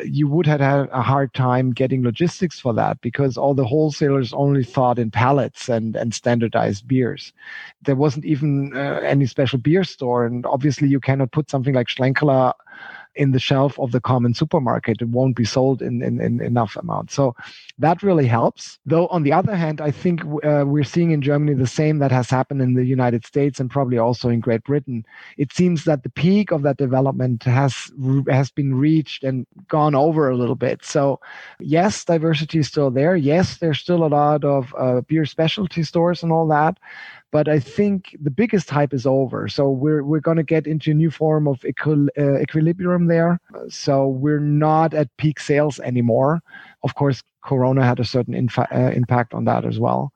you 0.04 0.28
would 0.28 0.46
have 0.46 0.60
had 0.60 0.90
a 0.92 1.02
hard 1.02 1.34
time 1.34 1.72
getting 1.72 2.04
logistics 2.04 2.60
for 2.60 2.74
that 2.74 3.00
because 3.02 3.38
all 3.38 3.54
the 3.54 3.66
wholesalers 3.66 4.34
only 4.34 4.64
thought 4.64 5.00
in 5.00 5.12
pallets 5.12 5.70
and, 5.70 5.96
and 5.96 6.14
standardized 6.14 6.88
beers. 6.88 7.34
There 7.84 7.96
wasn't 7.96 8.26
even 8.26 8.76
uh, 8.76 9.02
any 9.04 9.26
special 9.26 9.60
beer 9.60 9.84
store. 9.84 10.26
And 10.26 10.46
obviously, 10.46 10.88
you 10.88 11.00
cannot 11.00 11.32
put 11.32 11.50
something 11.50 11.74
like 11.74 11.88
Schlenkerla 11.88 12.54
in 13.16 13.32
the 13.32 13.40
shelf 13.40 13.80
of 13.80 13.92
the 13.92 14.00
common 14.00 14.34
supermarket. 14.34 15.02
It 15.02 15.10
won't 15.10 15.36
be 15.36 15.46
sold 15.46 15.82
in, 15.82 16.02
in, 16.02 16.22
in 16.22 16.42
enough 16.42 16.76
amount. 16.76 17.12
So 17.12 17.36
that 17.78 18.04
really 18.04 18.28
helps. 18.28 18.80
Though, 18.86 19.08
on 19.08 19.24
the 19.24 19.34
other 19.34 19.56
hand, 19.56 19.82
I 19.82 19.92
think 19.92 20.22
uh, 20.44 20.64
we're 20.66 20.84
seeing 20.84 21.12
in 21.12 21.22
Germany 21.22 21.54
the 21.54 21.68
same 21.68 22.00
that 22.00 22.12
has 22.12 22.30
happened 22.30 22.62
in 22.62 22.74
the 22.74 22.86
United 22.86 23.26
States 23.26 23.60
and 23.60 23.70
probably 23.70 23.98
also 23.98 24.30
in 24.30 24.40
Great 24.40 24.64
Britain. 24.64 25.06
It 25.38 25.54
seems 25.54 25.86
that 25.86 26.04
the 26.04 26.10
peak 26.10 26.52
of 26.52 26.62
that 26.64 26.78
development 26.78 27.44
has 27.44 27.92
has 28.30 28.52
been 28.52 28.76
reached 28.76 29.24
and 29.24 29.46
gone 29.68 29.96
over 29.96 30.30
a 30.30 30.38
little 30.38 30.56
bit. 30.56 30.86
So, 30.86 31.20
yes, 31.60 32.06
diversity 32.06 32.60
is 32.60 32.68
still 32.68 32.92
there. 32.92 33.16
Yes, 33.16 33.58
there's 33.58 33.80
still 33.80 34.06
a 34.06 34.08
lot 34.08 34.44
of 34.44 34.74
uh, 34.78 35.02
beer 35.02 35.26
specialty 35.26 35.84
stores 35.84 36.24
and 36.24 36.32
all 36.32 36.48
that 36.48 36.78
but 37.32 37.48
I 37.48 37.60
think 37.60 38.16
the 38.22 38.32
biggest 38.32 38.70
hype 38.70 38.94
is 38.94 39.06
over. 39.06 39.48
So 39.48 39.70
we're 39.70 40.04
we're 40.04 40.20
going 40.20 40.38
to 40.38 40.44
get 40.44 40.68
into 40.68 40.92
a 40.92 40.96
new 40.96 41.12
form 41.12 41.48
of 41.48 41.60
equil- 41.62 42.10
uh, 42.18 42.40
equilibrium 42.40 43.08
there. 43.08 43.40
So 43.70 44.08
we're 44.08 44.40
not 44.40 44.94
at 44.94 45.16
peak 45.18 45.40
sales 45.40 45.80
anymore. 45.80 46.42
Of 46.84 46.96
course, 46.96 47.24
Corona 47.44 47.84
had 47.86 48.00
a 48.00 48.06
certain 48.06 48.34
infa- 48.34 48.72
uh, 48.74 48.92
impact 48.92 49.34
on 49.34 49.46
that 49.46 49.66
as 49.66 49.80
well. 49.80 50.12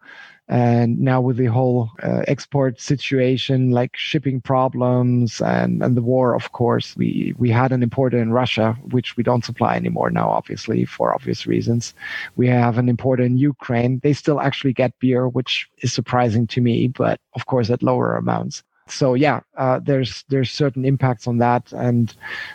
And 0.54 1.00
now 1.00 1.20
with 1.20 1.38
the 1.38 1.48
whole 1.48 1.90
uh, 2.04 2.22
export 2.28 2.80
situation, 2.80 3.72
like 3.72 3.98
shipping 3.98 4.40
problems 4.40 5.42
and, 5.42 5.82
and 5.82 5.98
the 5.98 6.04
war, 6.04 6.36
of 6.36 6.52
course, 6.52 6.96
we, 6.96 7.34
we 7.40 7.50
had 7.50 7.72
an 7.72 7.82
importer 7.82 8.22
in 8.22 8.32
Russia, 8.32 8.78
which 8.92 9.18
we 9.18 9.24
don't 9.24 9.44
supply 9.44 9.76
anymore 9.76 10.12
now, 10.12 10.30
obviously, 10.30 10.86
for 10.86 11.12
obvious 11.12 11.48
reasons. 11.48 11.96
We 12.36 12.48
have 12.50 12.78
an 12.78 12.88
importer 12.88 13.24
in 13.24 13.40
Ukraine. 13.40 14.00
They 14.04 14.14
still 14.14 14.40
actually 14.40 14.74
get 14.74 15.00
beer, 15.00 15.28
which 15.28 15.68
is 15.80 15.92
surprising 15.92 16.46
to 16.46 16.62
me, 16.62 16.88
but 16.88 17.20
of 17.34 17.48
course 17.48 17.72
at 17.72 17.82
lower 17.82 18.16
amounts 18.16 18.62
so 18.88 19.14
yeah, 19.14 19.40
uh, 19.58 19.80
there's 19.80 20.26
there's 20.30 20.52
certain 20.52 20.84
impacts 20.86 21.28
on 21.28 21.38
that, 21.38 21.72
and 21.72 22.14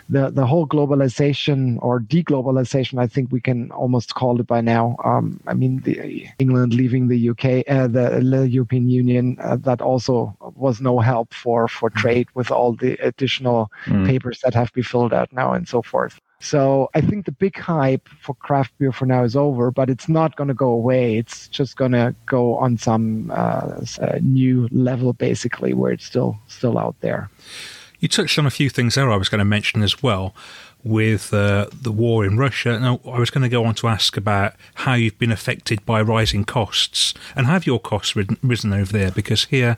the 0.09 0.29
the 0.29 0.45
whole 0.45 0.67
globalization 0.67 1.79
or 1.81 1.99
deglobalization, 1.99 2.99
I 2.99 3.07
think 3.07 3.31
we 3.31 3.41
can 3.41 3.71
almost 3.71 4.15
call 4.15 4.39
it 4.39 4.47
by 4.47 4.61
now. 4.61 4.95
Um, 5.03 5.39
I 5.47 5.53
mean, 5.53 5.81
the, 5.81 6.27
England 6.37 6.73
leaving 6.73 7.07
the 7.07 7.29
UK, 7.29 7.67
uh, 7.67 7.87
the, 7.87 8.21
the, 8.23 8.47
European 8.47 8.89
Union, 8.89 9.37
uh, 9.41 9.55
that 9.57 9.81
also 9.81 10.35
was 10.55 10.81
no 10.81 10.99
help 10.99 11.33
for 11.33 11.67
for 11.67 11.89
mm. 11.89 11.95
trade 11.95 12.27
with 12.35 12.51
all 12.51 12.73
the 12.73 12.93
additional 13.05 13.71
mm. 13.85 14.05
papers 14.05 14.39
that 14.41 14.53
have 14.53 14.67
to 14.67 14.73
be 14.73 14.83
filled 14.83 15.13
out 15.13 15.33
now 15.33 15.53
and 15.53 15.67
so 15.67 15.81
forth. 15.81 16.19
So 16.41 16.89
I 16.93 17.01
think 17.01 17.25
the 17.25 17.33
big 17.33 17.57
hype 17.57 18.07
for 18.21 18.33
craft 18.35 18.77
beer 18.77 18.91
for 18.91 19.05
now 19.05 19.23
is 19.23 19.35
over, 19.35 19.71
but 19.71 19.89
it's 19.89 20.07
not 20.07 20.35
going 20.37 20.47
to 20.47 20.53
go 20.53 20.69
away. 20.69 21.17
It's 21.17 21.47
just 21.49 21.75
going 21.75 21.91
to 21.91 22.15
go 22.25 22.55
on 22.55 22.77
some 22.77 23.31
uh, 23.35 23.81
new 24.21 24.69
level, 24.71 25.13
basically, 25.13 25.73
where 25.73 25.91
it's 25.91 26.05
still 26.05 26.39
still 26.47 26.77
out 26.77 26.95
there. 27.01 27.29
You 27.99 28.07
touched 28.07 28.39
on 28.39 28.45
a 28.45 28.51
few 28.51 28.69
things 28.69 28.95
there. 28.95 29.11
I 29.11 29.17
was 29.17 29.27
going 29.27 29.39
to 29.39 29.45
mention 29.45 29.83
as 29.83 30.01
well 30.01 30.33
with 30.83 31.33
uh, 31.33 31.67
the 31.73 31.91
war 31.91 32.25
in 32.25 32.37
Russia. 32.37 32.79
Now, 32.79 33.01
I 33.05 33.19
was 33.19 33.29
going 33.29 33.41
to 33.41 33.49
go 33.49 33.65
on 33.65 33.75
to 33.75 33.87
ask 33.87 34.15
about 34.15 34.53
how 34.75 34.93
you've 34.93 35.19
been 35.19 35.31
affected 35.31 35.85
by 35.85 36.01
rising 36.01 36.45
costs 36.45 37.13
and 37.35 37.45
have 37.47 37.65
your 37.67 37.79
costs 37.79 38.15
risen 38.15 38.71
over 38.73 38.93
there? 38.93 39.11
Because 39.11 39.45
here, 39.45 39.77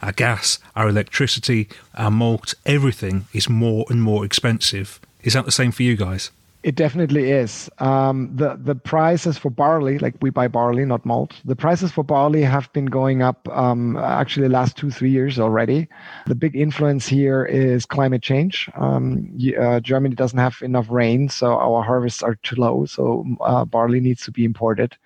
our 0.00 0.12
gas, 0.12 0.58
our 0.74 0.88
electricity, 0.88 1.68
our 1.94 2.10
malt, 2.10 2.54
everything 2.64 3.26
is 3.34 3.48
more 3.48 3.84
and 3.90 4.02
more 4.02 4.24
expensive. 4.24 5.00
Is 5.22 5.34
that 5.34 5.44
the 5.44 5.52
same 5.52 5.72
for 5.72 5.82
you 5.82 5.96
guys? 5.96 6.30
It 6.64 6.74
definitely 6.74 7.30
is. 7.30 7.70
Um, 7.78 8.30
the 8.34 8.56
the 8.56 8.74
prices 8.74 9.38
for 9.38 9.48
barley, 9.48 9.98
like 9.98 10.16
we 10.20 10.30
buy 10.30 10.48
barley, 10.48 10.84
not 10.84 11.06
malt. 11.06 11.40
The 11.44 11.54
prices 11.54 11.92
for 11.92 12.02
barley 12.02 12.42
have 12.42 12.72
been 12.72 12.86
going 12.86 13.22
up 13.22 13.48
um, 13.50 13.96
actually 13.96 14.48
the 14.48 14.54
last 14.54 14.76
two 14.76 14.90
three 14.90 15.10
years 15.10 15.38
already. 15.38 15.86
The 16.26 16.34
big 16.34 16.56
influence 16.56 17.06
here 17.06 17.44
is 17.44 17.86
climate 17.86 18.22
change. 18.22 18.68
Um, 18.74 19.38
uh, 19.58 19.78
Germany 19.78 20.16
doesn't 20.16 20.38
have 20.38 20.56
enough 20.60 20.90
rain, 20.90 21.28
so 21.28 21.52
our 21.52 21.84
harvests 21.84 22.24
are 22.24 22.34
too 22.42 22.56
low. 22.56 22.86
So 22.86 23.24
uh, 23.40 23.64
barley 23.64 24.00
needs 24.00 24.24
to 24.24 24.32
be 24.32 24.44
imported. 24.44 24.96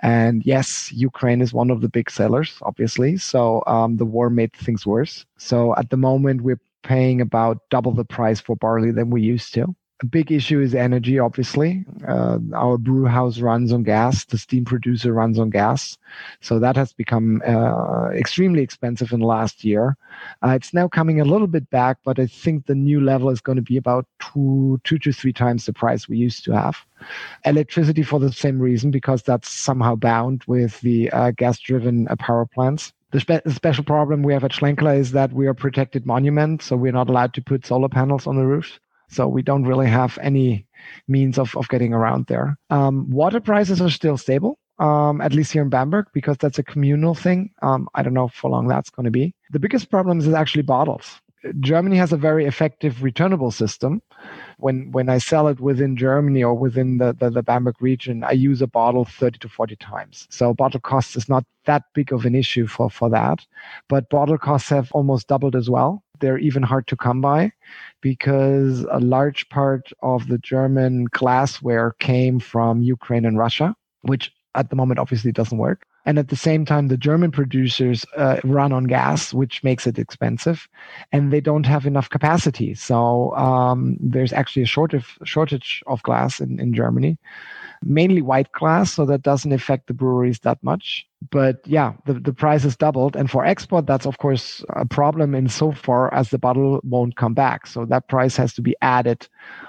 And 0.00 0.46
yes, 0.46 0.92
Ukraine 0.92 1.40
is 1.40 1.52
one 1.52 1.70
of 1.70 1.80
the 1.80 1.88
big 1.88 2.10
sellers, 2.10 2.58
obviously. 2.62 3.16
So 3.16 3.64
um, 3.66 3.96
the 3.96 4.04
war 4.04 4.30
made 4.30 4.52
things 4.52 4.86
worse. 4.86 5.26
So 5.36 5.74
at 5.76 5.90
the 5.90 5.96
moment 5.96 6.42
we're 6.42 6.60
paying 6.82 7.20
about 7.20 7.58
double 7.70 7.92
the 7.92 8.04
price 8.04 8.40
for 8.40 8.56
barley 8.56 8.90
than 8.90 9.10
we 9.10 9.22
used 9.22 9.54
to. 9.54 9.74
A 10.02 10.06
big 10.06 10.32
issue 10.32 10.60
is 10.60 10.74
energy, 10.74 11.20
obviously. 11.20 11.84
Uh, 12.08 12.38
our 12.56 12.76
brew 12.76 13.04
house 13.04 13.38
runs 13.38 13.72
on 13.72 13.84
gas, 13.84 14.24
the 14.24 14.36
steam 14.36 14.64
producer 14.64 15.12
runs 15.12 15.38
on 15.38 15.48
gas. 15.48 15.96
So 16.40 16.58
that 16.58 16.74
has 16.74 16.92
become 16.92 17.40
uh, 17.46 18.08
extremely 18.10 18.62
expensive 18.62 19.12
in 19.12 19.20
the 19.20 19.26
last 19.26 19.62
year. 19.62 19.96
Uh, 20.44 20.54
it's 20.56 20.74
now 20.74 20.88
coming 20.88 21.20
a 21.20 21.24
little 21.24 21.46
bit 21.46 21.70
back, 21.70 21.98
but 22.04 22.18
I 22.18 22.26
think 22.26 22.66
the 22.66 22.74
new 22.74 23.00
level 23.00 23.30
is 23.30 23.40
going 23.40 23.56
to 23.56 23.62
be 23.62 23.76
about 23.76 24.06
two, 24.18 24.80
two 24.82 24.98
to 24.98 25.12
three 25.12 25.32
times 25.32 25.66
the 25.66 25.72
price 25.72 26.08
we 26.08 26.16
used 26.16 26.44
to 26.46 26.52
have. 26.52 26.78
Electricity 27.44 28.02
for 28.02 28.18
the 28.18 28.32
same 28.32 28.58
reason, 28.58 28.90
because 28.90 29.22
that's 29.22 29.48
somehow 29.48 29.94
bound 29.94 30.42
with 30.48 30.80
the 30.80 31.12
uh, 31.12 31.30
gas 31.30 31.60
driven 31.60 32.08
uh, 32.08 32.16
power 32.16 32.44
plants. 32.44 32.92
The, 33.12 33.20
spe- 33.20 33.48
special 33.48 33.84
problem 33.84 34.22
we 34.22 34.32
have 34.32 34.44
at 34.44 34.52
Schlenkerla 34.52 34.98
is 34.98 35.12
that 35.12 35.32
we 35.32 35.46
are 35.46 35.54
protected 35.54 36.06
monument, 36.06 36.62
so 36.62 36.76
we're 36.76 36.92
not 36.92 37.08
allowed 37.08 37.34
to 37.34 37.42
put 37.42 37.66
solar 37.66 37.88
panels 37.88 38.26
on 38.26 38.36
the 38.36 38.46
roofs. 38.46 38.80
So 39.08 39.28
we 39.28 39.42
don't 39.42 39.64
really 39.64 39.88
have 39.88 40.18
any 40.22 40.66
means 41.06 41.38
of, 41.38 41.54
of 41.56 41.68
getting 41.68 41.92
around 41.92 42.26
there. 42.26 42.58
Um, 42.70 43.10
water 43.10 43.40
prices 43.40 43.82
are 43.82 43.90
still 43.90 44.16
stable, 44.16 44.58
um, 44.78 45.20
at 45.20 45.34
least 45.34 45.52
here 45.52 45.62
in 45.62 45.68
Bamberg, 45.68 46.06
because 46.14 46.38
that's 46.38 46.58
a 46.58 46.62
communal 46.62 47.14
thing. 47.14 47.50
Um, 47.60 47.88
I 47.94 48.02
don't 48.02 48.14
know 48.14 48.28
for 48.28 48.50
long 48.50 48.68
that's 48.68 48.88
going 48.88 49.04
to 49.04 49.10
be. 49.10 49.34
The 49.50 49.60
biggest 49.60 49.90
problem 49.90 50.18
is 50.18 50.28
actually 50.28 50.62
bottles. 50.62 51.20
Germany 51.60 51.96
has 51.96 52.12
a 52.12 52.16
very 52.16 52.46
effective 52.46 53.02
returnable 53.02 53.50
system. 53.50 54.00
When 54.58 54.90
when 54.92 55.08
I 55.08 55.18
sell 55.18 55.48
it 55.48 55.60
within 55.60 55.96
Germany 55.96 56.42
or 56.42 56.54
within 56.54 56.98
the, 56.98 57.12
the, 57.12 57.30
the 57.30 57.42
Bamberg 57.42 57.80
region, 57.80 58.24
I 58.24 58.32
use 58.32 58.62
a 58.62 58.66
bottle 58.66 59.04
30 59.04 59.38
to 59.40 59.48
40 59.48 59.76
times. 59.76 60.26
So 60.30 60.54
bottle 60.54 60.80
cost 60.80 61.16
is 61.16 61.28
not 61.28 61.44
that 61.64 61.84
big 61.94 62.12
of 62.12 62.24
an 62.24 62.34
issue 62.34 62.66
for, 62.66 62.90
for 62.90 63.08
that. 63.10 63.46
But 63.88 64.10
bottle 64.10 64.38
costs 64.38 64.68
have 64.70 64.90
almost 64.92 65.28
doubled 65.28 65.56
as 65.56 65.70
well. 65.70 66.02
They're 66.20 66.38
even 66.38 66.62
hard 66.62 66.86
to 66.88 66.96
come 66.96 67.20
by 67.20 67.52
because 68.00 68.86
a 68.90 69.00
large 69.00 69.48
part 69.48 69.92
of 70.02 70.28
the 70.28 70.38
German 70.38 71.04
glassware 71.06 71.92
came 71.98 72.38
from 72.38 72.82
Ukraine 72.82 73.24
and 73.24 73.38
Russia, 73.38 73.74
which 74.02 74.32
at 74.54 74.70
the 74.70 74.76
moment 74.76 75.00
obviously 75.00 75.32
doesn't 75.32 75.58
work. 75.58 75.86
And 76.04 76.18
at 76.18 76.28
the 76.28 76.36
same 76.36 76.64
time, 76.64 76.88
the 76.88 76.96
German 76.96 77.30
producers 77.30 78.04
uh, 78.16 78.40
run 78.44 78.72
on 78.72 78.84
gas, 78.84 79.32
which 79.32 79.62
makes 79.62 79.86
it 79.86 79.98
expensive, 79.98 80.68
and 81.12 81.32
they 81.32 81.40
don't 81.40 81.66
have 81.66 81.86
enough 81.86 82.10
capacity. 82.10 82.74
So 82.74 83.34
um, 83.36 83.96
there's 84.00 84.32
actually 84.32 84.62
a 84.62 84.66
shortage 84.66 85.06
shortage 85.24 85.82
of 85.86 86.02
glass 86.02 86.40
in, 86.40 86.58
in 86.58 86.74
Germany, 86.74 87.18
mainly 87.84 88.20
white 88.20 88.50
glass, 88.52 88.92
so 88.92 89.06
that 89.06 89.22
doesn't 89.22 89.52
affect 89.52 89.86
the 89.86 89.94
breweries 89.94 90.40
that 90.40 90.62
much. 90.62 91.06
But 91.30 91.60
yeah, 91.66 91.92
the, 92.04 92.14
the 92.14 92.32
price 92.32 92.64
has 92.64 92.76
doubled. 92.76 93.14
And 93.14 93.30
for 93.30 93.44
export, 93.44 93.86
that's 93.86 94.06
of 94.06 94.18
course 94.18 94.64
a 94.70 94.84
problem 94.84 95.34
in 95.36 95.48
so 95.48 95.70
far 95.70 96.12
as 96.12 96.30
the 96.30 96.38
bottle 96.38 96.80
won't 96.82 97.16
come 97.16 97.34
back. 97.34 97.66
So 97.66 97.84
that 97.86 98.08
price 98.08 98.36
has 98.36 98.54
to 98.54 98.62
be 98.62 98.74
added 98.82 99.28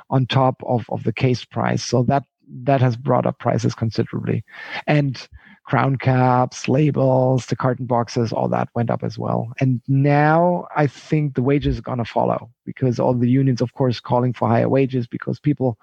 on 0.09 0.25
top 0.25 0.63
of, 0.65 0.85
of 0.89 1.03
the 1.03 1.13
case 1.13 1.45
price. 1.45 1.83
So 1.83 2.03
that 2.03 2.23
that 2.63 2.81
has 2.81 2.97
brought 2.97 3.25
up 3.25 3.39
prices 3.39 3.73
considerably. 3.75 4.43
And 4.87 5.27
crown 5.63 5.95
caps, 5.95 6.67
labels, 6.67 7.45
the 7.45 7.55
carton 7.55 7.85
boxes, 7.85 8.33
all 8.33 8.49
that 8.49 8.69
went 8.75 8.89
up 8.89 9.03
as 9.03 9.17
well. 9.17 9.51
And 9.59 9.81
now 9.87 10.67
I 10.75 10.87
think 10.87 11.35
the 11.35 11.41
wages 11.41 11.79
are 11.79 11.83
going 11.83 11.99
to 11.99 12.05
follow 12.05 12.49
because 12.65 12.99
all 12.99 13.13
the 13.13 13.29
unions, 13.29 13.61
of 13.61 13.73
course, 13.73 13.99
calling 13.99 14.33
for 14.33 14.47
higher 14.47 14.67
wages 14.67 15.07
because 15.07 15.39
people 15.39 15.77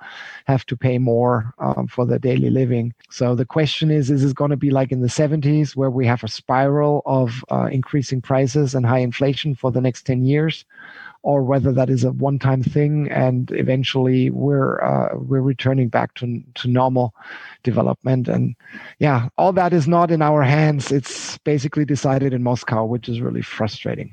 have 0.46 0.66
to 0.66 0.76
pay 0.76 0.98
more 0.98 1.54
um, 1.58 1.86
for 1.86 2.04
their 2.04 2.18
daily 2.18 2.50
living. 2.50 2.92
So 3.10 3.34
the 3.34 3.46
question 3.46 3.90
is, 3.90 4.10
is 4.10 4.22
it 4.24 4.34
going 4.34 4.50
to 4.50 4.56
be 4.56 4.70
like 4.70 4.92
in 4.92 5.00
the 5.00 5.08
70s 5.08 5.74
where 5.74 5.90
we 5.90 6.06
have 6.06 6.22
a 6.24 6.28
spiral 6.28 7.02
of 7.06 7.44
uh, 7.50 7.68
increasing 7.72 8.20
prices 8.20 8.74
and 8.74 8.84
high 8.84 8.98
inflation 8.98 9.54
for 9.54 9.70
the 9.70 9.80
next 9.80 10.04
10 10.04 10.24
years? 10.24 10.64
Or 11.22 11.42
whether 11.42 11.72
that 11.72 11.90
is 11.90 12.04
a 12.04 12.12
one-time 12.12 12.62
thing 12.62 13.10
and 13.10 13.50
eventually 13.52 14.30
we're 14.30 14.80
uh, 14.82 15.16
we're 15.16 15.40
returning 15.40 15.88
back 15.88 16.14
to 16.14 16.42
to 16.54 16.68
normal 16.68 17.14
development 17.62 18.28
and 18.28 18.54
yeah 18.98 19.28
all 19.36 19.52
that 19.52 19.72
is 19.72 19.86
not 19.86 20.10
in 20.10 20.22
our 20.22 20.42
hands 20.42 20.90
it's 20.90 21.38
basically 21.38 21.84
decided 21.84 22.32
in 22.32 22.42
Moscow 22.42 22.84
which 22.84 23.08
is 23.08 23.20
really 23.20 23.42
frustrating 23.42 24.12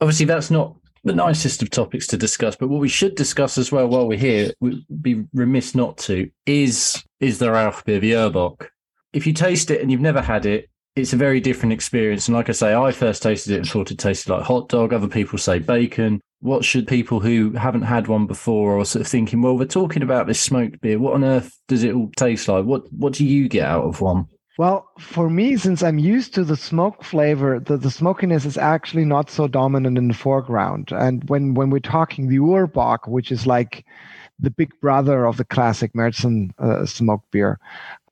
obviously 0.00 0.26
that's 0.26 0.50
not 0.50 0.76
the 1.04 1.14
nicest 1.14 1.62
of 1.62 1.70
topics 1.70 2.06
to 2.06 2.16
discuss 2.16 2.56
but 2.56 2.68
what 2.68 2.80
we 2.80 2.88
should 2.88 3.14
discuss 3.14 3.56
as 3.56 3.72
well 3.72 3.86
while 3.86 4.06
we're 4.06 4.18
here 4.18 4.52
we'd 4.60 4.84
be 5.00 5.24
remiss 5.32 5.74
not 5.74 5.96
to 5.96 6.30
is 6.46 7.02
is 7.20 7.38
the 7.38 7.46
Rauchbier 7.46 8.68
if 9.12 9.26
you 9.26 9.32
taste 9.32 9.70
it 9.70 9.80
and 9.80 9.90
you've 9.90 10.00
never 10.00 10.20
had 10.20 10.46
it 10.46 10.70
it's 10.96 11.12
a 11.12 11.16
very 11.16 11.40
different 11.40 11.72
experience. 11.72 12.28
And 12.28 12.36
like 12.36 12.48
I 12.48 12.52
say, 12.52 12.74
I 12.74 12.92
first 12.92 13.22
tasted 13.22 13.52
it 13.52 13.58
and 13.58 13.68
thought 13.68 13.90
it 13.90 13.98
tasted 13.98 14.32
like 14.32 14.42
hot 14.42 14.68
dog. 14.68 14.92
Other 14.92 15.08
people 15.08 15.38
say 15.38 15.58
bacon. 15.58 16.20
What 16.40 16.64
should 16.64 16.88
people 16.88 17.20
who 17.20 17.52
haven't 17.52 17.82
had 17.82 18.08
one 18.08 18.26
before 18.26 18.78
or 18.78 18.84
sort 18.84 19.02
of 19.02 19.08
thinking, 19.08 19.42
well, 19.42 19.58
we're 19.58 19.66
talking 19.66 20.02
about 20.02 20.26
this 20.26 20.40
smoked 20.40 20.80
beer. 20.80 20.98
What 20.98 21.14
on 21.14 21.24
earth 21.24 21.58
does 21.68 21.84
it 21.84 21.94
all 21.94 22.10
taste 22.16 22.48
like? 22.48 22.64
What 22.64 22.90
what 22.92 23.12
do 23.12 23.26
you 23.26 23.48
get 23.48 23.66
out 23.66 23.84
of 23.84 24.00
one? 24.00 24.26
Well, 24.58 24.90
for 24.98 25.30
me, 25.30 25.56
since 25.56 25.82
I'm 25.82 25.98
used 25.98 26.34
to 26.34 26.44
the 26.44 26.56
smoke 26.56 27.02
flavor, 27.02 27.60
the, 27.60 27.78
the 27.78 27.90
smokiness 27.90 28.44
is 28.44 28.58
actually 28.58 29.06
not 29.06 29.30
so 29.30 29.48
dominant 29.48 29.96
in 29.96 30.08
the 30.08 30.14
foreground. 30.14 30.92
And 30.92 31.26
when, 31.30 31.54
when 31.54 31.70
we're 31.70 31.78
talking 31.78 32.28
the 32.28 32.40
Urbock, 32.40 33.08
which 33.08 33.32
is 33.32 33.46
like 33.46 33.86
the 34.38 34.50
big 34.50 34.70
brother 34.80 35.24
of 35.24 35.36
the 35.36 35.44
classic 35.44 35.92
Märzen 35.94 36.50
uh, 36.58 36.84
smoked 36.84 37.30
beer. 37.30 37.58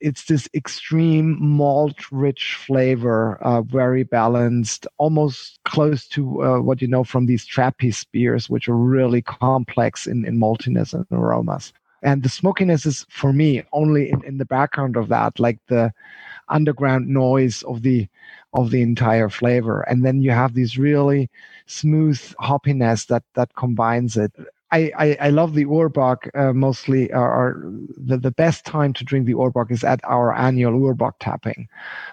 It's 0.00 0.26
this 0.26 0.48
extreme 0.54 1.36
malt 1.40 2.10
rich 2.12 2.54
flavor, 2.54 3.36
uh, 3.42 3.62
very 3.62 4.04
balanced, 4.04 4.86
almost 4.98 5.58
close 5.64 6.06
to 6.08 6.42
uh, 6.42 6.60
what 6.60 6.80
you 6.80 6.88
know 6.88 7.04
from 7.04 7.26
these 7.26 7.44
Trappist 7.44 8.10
beers, 8.12 8.48
which 8.48 8.68
are 8.68 8.76
really 8.76 9.22
complex 9.22 10.06
in, 10.06 10.24
in 10.24 10.38
maltiness 10.38 10.94
and 10.94 11.06
aromas. 11.10 11.72
And 12.02 12.22
the 12.22 12.28
smokiness 12.28 12.86
is, 12.86 13.06
for 13.08 13.32
me, 13.32 13.64
only 13.72 14.10
in, 14.10 14.22
in 14.24 14.38
the 14.38 14.44
background 14.44 14.96
of 14.96 15.08
that, 15.08 15.40
like 15.40 15.58
the 15.66 15.92
underground 16.48 17.08
noise 17.08 17.62
of 17.64 17.82
the 17.82 18.08
of 18.54 18.70
the 18.70 18.82
entire 18.82 19.28
flavor. 19.28 19.82
And 19.82 20.04
then 20.04 20.22
you 20.22 20.30
have 20.30 20.54
these 20.54 20.78
really 20.78 21.28
smooth 21.66 22.18
hoppiness 22.40 23.06
that 23.08 23.24
that 23.34 23.54
combines 23.56 24.16
it. 24.16 24.32
I, 24.70 24.92
I, 24.98 25.16
I 25.20 25.30
love 25.30 25.54
the 25.54 25.64
Urbock 25.64 26.28
uh, 26.34 26.52
mostly, 26.52 27.10
uh, 27.12 27.18
or 27.18 27.62
the, 27.96 28.18
the 28.18 28.30
best 28.30 28.66
time 28.66 28.92
to 28.94 29.04
drink 29.04 29.26
the 29.26 29.34
Urbock 29.34 29.70
is 29.70 29.84
at 29.84 30.00
our 30.04 30.34
annual 30.34 30.72
Urbock 30.72 31.14
tapping. 31.20 31.68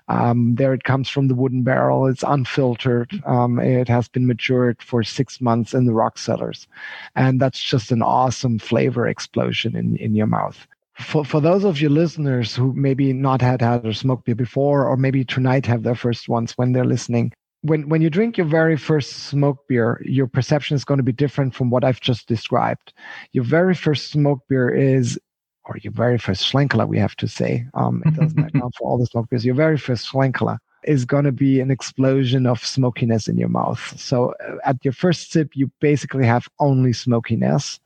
Um, 0.08 0.56
there 0.56 0.74
it 0.74 0.84
comes 0.84 1.10
from 1.10 1.28
the 1.28 1.36
wooden 1.36 1.64
barrel. 1.64 2.08
It's 2.08 2.24
unfiltered. 2.24 3.22
Um, 3.26 3.60
it 3.60 3.88
has 3.89 4.08
been 4.08 4.28
matured 4.28 4.82
for 4.82 5.03
six 5.03 5.41
months 5.41 5.74
in 5.74 5.86
the 5.86 5.93
rock 5.93 6.18
cellars. 6.18 6.68
And 7.16 7.41
that's 7.41 7.62
just 7.62 7.91
an 7.91 8.01
awesome 8.01 8.60
flavor 8.60 9.08
explosion 9.08 9.76
in, 9.76 9.97
in 9.97 10.16
your 10.16 10.28
mouth 10.28 10.68
for, 10.99 11.26
for 11.26 11.41
those 11.41 11.64
of 11.64 11.82
your 11.82 11.91
listeners 11.91 12.56
who 12.56 12.74
maybe 12.74 13.12
not 13.12 13.41
had 13.41 13.62
had 13.62 13.86
a 13.86 13.93
smoke 13.93 14.24
beer 14.24 14.36
before, 14.36 14.88
or 14.88 14.95
maybe 14.95 15.26
tonight 15.26 15.66
have 15.66 15.84
their 15.84 15.95
first 15.95 16.30
ones 16.30 16.53
when 16.58 16.72
they're 16.72 16.86
listening, 16.86 17.34
when 17.62 17.89
when 17.89 18.01
you 18.01 18.10
drink 18.10 18.38
your 18.38 18.47
very 18.47 18.78
first 18.78 19.28
smoke 19.28 19.60
beer, 19.68 20.01
your 20.06 20.28
perception 20.28 20.76
is 20.76 20.86
going 20.86 20.97
to 20.99 21.03
be 21.03 21.12
different 21.12 21.56
from 21.56 21.70
what 21.70 21.84
I've 21.84 22.01
just 22.01 22.28
described. 22.28 22.93
Your 23.32 23.43
very 23.43 23.74
first 23.74 24.12
smoke 24.12 24.41
beer 24.47 24.70
is, 24.70 25.20
or 25.66 25.78
your 25.82 25.93
very 25.93 26.18
first 26.18 26.43
Schlenkerla, 26.51 26.88
we 26.88 26.99
have 26.99 27.16
to 27.18 27.28
say. 27.28 27.66
Um, 27.74 28.03
it 28.06 28.16
doesn't 28.16 28.39
account 28.56 28.76
for 28.78 28.88
all 28.88 28.97
the 28.97 29.08
smoke 29.08 29.30
beers. 29.30 29.45
Your 29.45 29.56
very 29.56 29.78
first 29.78 30.12
Schlenkerla 30.12 30.58
is 30.84 31.03
going 31.03 31.24
to 31.26 31.32
be 31.32 31.60
an 31.60 31.72
explosion 31.72 32.45
of 32.45 32.64
smokiness 32.64 33.28
in 33.28 33.38
your 33.38 33.49
mouth. 33.49 33.99
So 33.99 34.36
uh, 34.47 34.58
at 34.66 34.78
your 34.84 34.93
first 34.93 35.32
sip, 35.32 35.56
you 35.56 35.72
basically 35.82 36.26
have 36.26 36.47
only 36.60 36.93
smokiness 36.93 37.80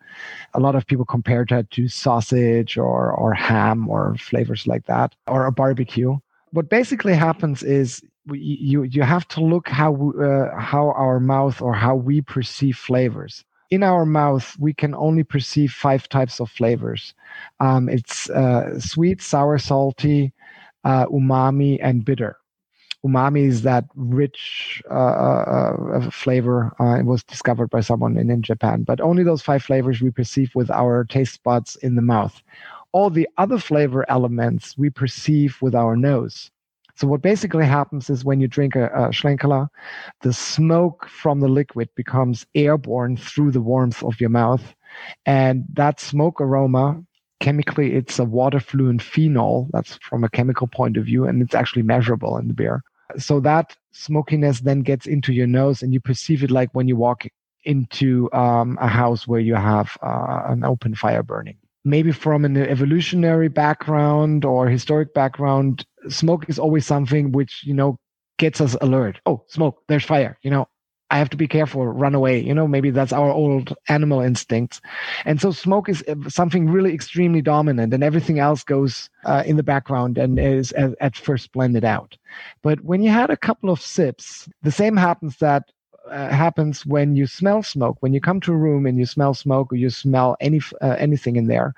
a 0.53 0.59
lot 0.59 0.75
of 0.75 0.85
people 0.87 1.05
compare 1.05 1.45
that 1.49 1.69
to 1.71 1.87
sausage 1.87 2.77
or 2.77 3.11
or 3.11 3.33
ham 3.33 3.87
or 3.89 4.15
flavors 4.15 4.67
like 4.67 4.85
that 4.85 5.15
or 5.27 5.45
a 5.45 5.51
barbecue. 5.51 6.17
What 6.51 6.69
basically 6.69 7.13
happens 7.13 7.63
is 7.63 8.01
you 8.33 8.83
you 8.83 9.03
have 9.03 9.27
to 9.29 9.41
look 9.41 9.67
how 9.69 10.11
uh, 10.11 10.59
how 10.59 10.91
our 10.91 11.19
mouth 11.19 11.61
or 11.61 11.73
how 11.73 11.95
we 11.95 12.21
perceive 12.21 12.77
flavors. 12.77 13.43
In 13.71 13.83
our 13.83 14.05
mouth, 14.05 14.55
we 14.59 14.73
can 14.73 14.95
only 14.95 15.23
perceive 15.23 15.71
five 15.71 16.09
types 16.09 16.39
of 16.39 16.49
flavors. 16.49 17.13
Um, 17.59 17.87
it's 17.87 18.29
uh, 18.31 18.79
sweet, 18.79 19.21
sour, 19.21 19.59
salty, 19.59 20.33
uh, 20.83 21.05
umami, 21.05 21.77
and 21.81 22.03
bitter 22.03 22.39
umami 23.05 23.47
is 23.47 23.61
that 23.61 23.85
rich 23.95 24.81
uh, 24.89 24.93
uh, 24.93 25.75
uh, 25.93 26.09
flavor. 26.09 26.73
It 26.79 27.05
was 27.05 27.23
discovered 27.23 27.69
by 27.69 27.81
someone 27.81 28.17
in, 28.17 28.29
in 28.29 28.41
Japan, 28.41 28.83
but 28.83 28.99
only 28.99 29.23
those 29.23 29.41
five 29.41 29.63
flavors 29.63 30.01
we 30.01 30.11
perceive 30.11 30.53
with 30.55 30.69
our 30.69 31.05
taste 31.05 31.43
buds 31.43 31.75
in 31.77 31.95
the 31.95 32.01
mouth. 32.01 32.41
All 32.91 33.09
the 33.09 33.29
other 33.37 33.57
flavor 33.57 34.05
elements 34.09 34.77
we 34.77 34.89
perceive 34.89 35.57
with 35.61 35.75
our 35.75 35.95
nose. 35.95 36.51
So 36.99 37.07
what 37.07 37.21
basically 37.21 37.65
happens 37.65 38.09
is 38.09 38.25
when 38.25 38.41
you 38.41 38.49
drink 38.49 38.75
a, 38.75 38.87
a 38.87 39.69
the 40.21 40.33
smoke 40.33 41.07
from 41.07 41.39
the 41.39 41.47
liquid 41.47 41.87
becomes 41.95 42.45
airborne 42.55 43.15
through 43.15 43.51
the 43.51 43.61
warmth 43.61 44.03
of 44.03 44.19
your 44.19 44.29
mouth, 44.29 44.75
and 45.25 45.63
that 45.75 46.01
smoke 46.01 46.41
aroma 46.41 47.01
chemically 47.39 47.95
it's 47.95 48.19
a 48.19 48.25
water 48.25 48.59
fluent 48.59 49.01
phenol. 49.01 49.69
That's 49.71 49.97
from 50.01 50.25
a 50.25 50.29
chemical 50.29 50.67
point 50.67 50.97
of 50.97 51.05
view 51.05 51.23
and 51.23 51.41
it's 51.41 51.55
actually 51.55 51.83
measurable 51.83 52.35
in 52.35 52.49
the 52.49 52.53
beer. 52.53 52.83
So 53.17 53.39
that 53.39 53.77
smokiness 53.93 54.59
then 54.59 54.81
gets 54.81 55.07
into 55.07 55.31
your 55.31 55.47
nose 55.47 55.81
and 55.81 55.93
you 55.93 56.01
perceive 56.01 56.43
it 56.43 56.51
like 56.51 56.69
when 56.73 56.89
you 56.89 56.97
walk 56.97 57.25
into 57.63 58.29
um, 58.33 58.77
a 58.81 58.89
house 58.89 59.25
where 59.25 59.39
you 59.39 59.55
have 59.55 59.97
uh, 60.03 60.41
an 60.47 60.65
open 60.65 60.95
fire 60.95 61.23
burning 61.23 61.55
maybe 61.85 62.11
from 62.11 62.45
an 62.45 62.57
evolutionary 62.57 63.47
background 63.47 64.45
or 64.45 64.67
historic 64.67 65.13
background 65.13 65.85
smoke 66.07 66.49
is 66.49 66.59
always 66.59 66.85
something 66.85 67.31
which 67.31 67.61
you 67.65 67.73
know 67.73 67.97
gets 68.37 68.61
us 68.61 68.75
alert 68.81 69.19
oh 69.25 69.43
smoke 69.47 69.81
there's 69.87 70.03
fire 70.03 70.37
you 70.41 70.51
know 70.51 70.67
I 71.11 71.17
have 71.17 71.29
to 71.31 71.37
be 71.37 71.47
careful, 71.47 71.87
run 71.87 72.13
away. 72.13 72.39
You 72.39 72.53
know, 72.53 72.67
maybe 72.67 72.91
that's 72.91 73.11
our 73.11 73.31
old 73.31 73.75
animal 73.87 74.21
instincts. 74.21 74.79
And 75.25 75.41
so 75.41 75.51
smoke 75.51 75.89
is 75.89 76.03
uh, 76.07 76.29
something 76.29 76.69
really 76.69 76.93
extremely 76.93 77.41
dominant 77.41 77.93
and 77.93 78.03
everything 78.03 78.39
else 78.39 78.63
goes 78.63 79.09
uh, 79.25 79.43
in 79.45 79.57
the 79.57 79.63
background 79.63 80.17
and 80.17 80.39
is 80.39 80.71
at, 80.73 80.91
at 81.01 81.15
first 81.15 81.51
blended 81.51 81.83
out. 81.83 82.15
But 82.61 82.81
when 82.81 83.01
you 83.01 83.09
had 83.09 83.31
a 83.31 83.37
couple 83.37 83.71
of 83.71 83.81
sips, 83.81 84.47
the 84.61 84.71
same 84.71 84.97
happens 84.97 85.37
that 85.37 85.63
uh, 86.11 86.29
happens 86.29 86.85
when 86.85 87.15
you 87.15 87.27
smell 87.27 87.63
smoke. 87.63 87.97
When 88.01 88.13
you 88.13 88.21
come 88.21 88.41
to 88.41 88.53
a 88.53 88.57
room 88.57 88.85
and 88.85 88.97
you 88.97 89.05
smell 89.05 89.33
smoke 89.33 89.71
or 89.71 89.75
you 89.75 89.89
smell 89.89 90.35
any 90.39 90.61
uh, 90.81 90.95
anything 90.97 91.35
in 91.35 91.47
there, 91.47 91.73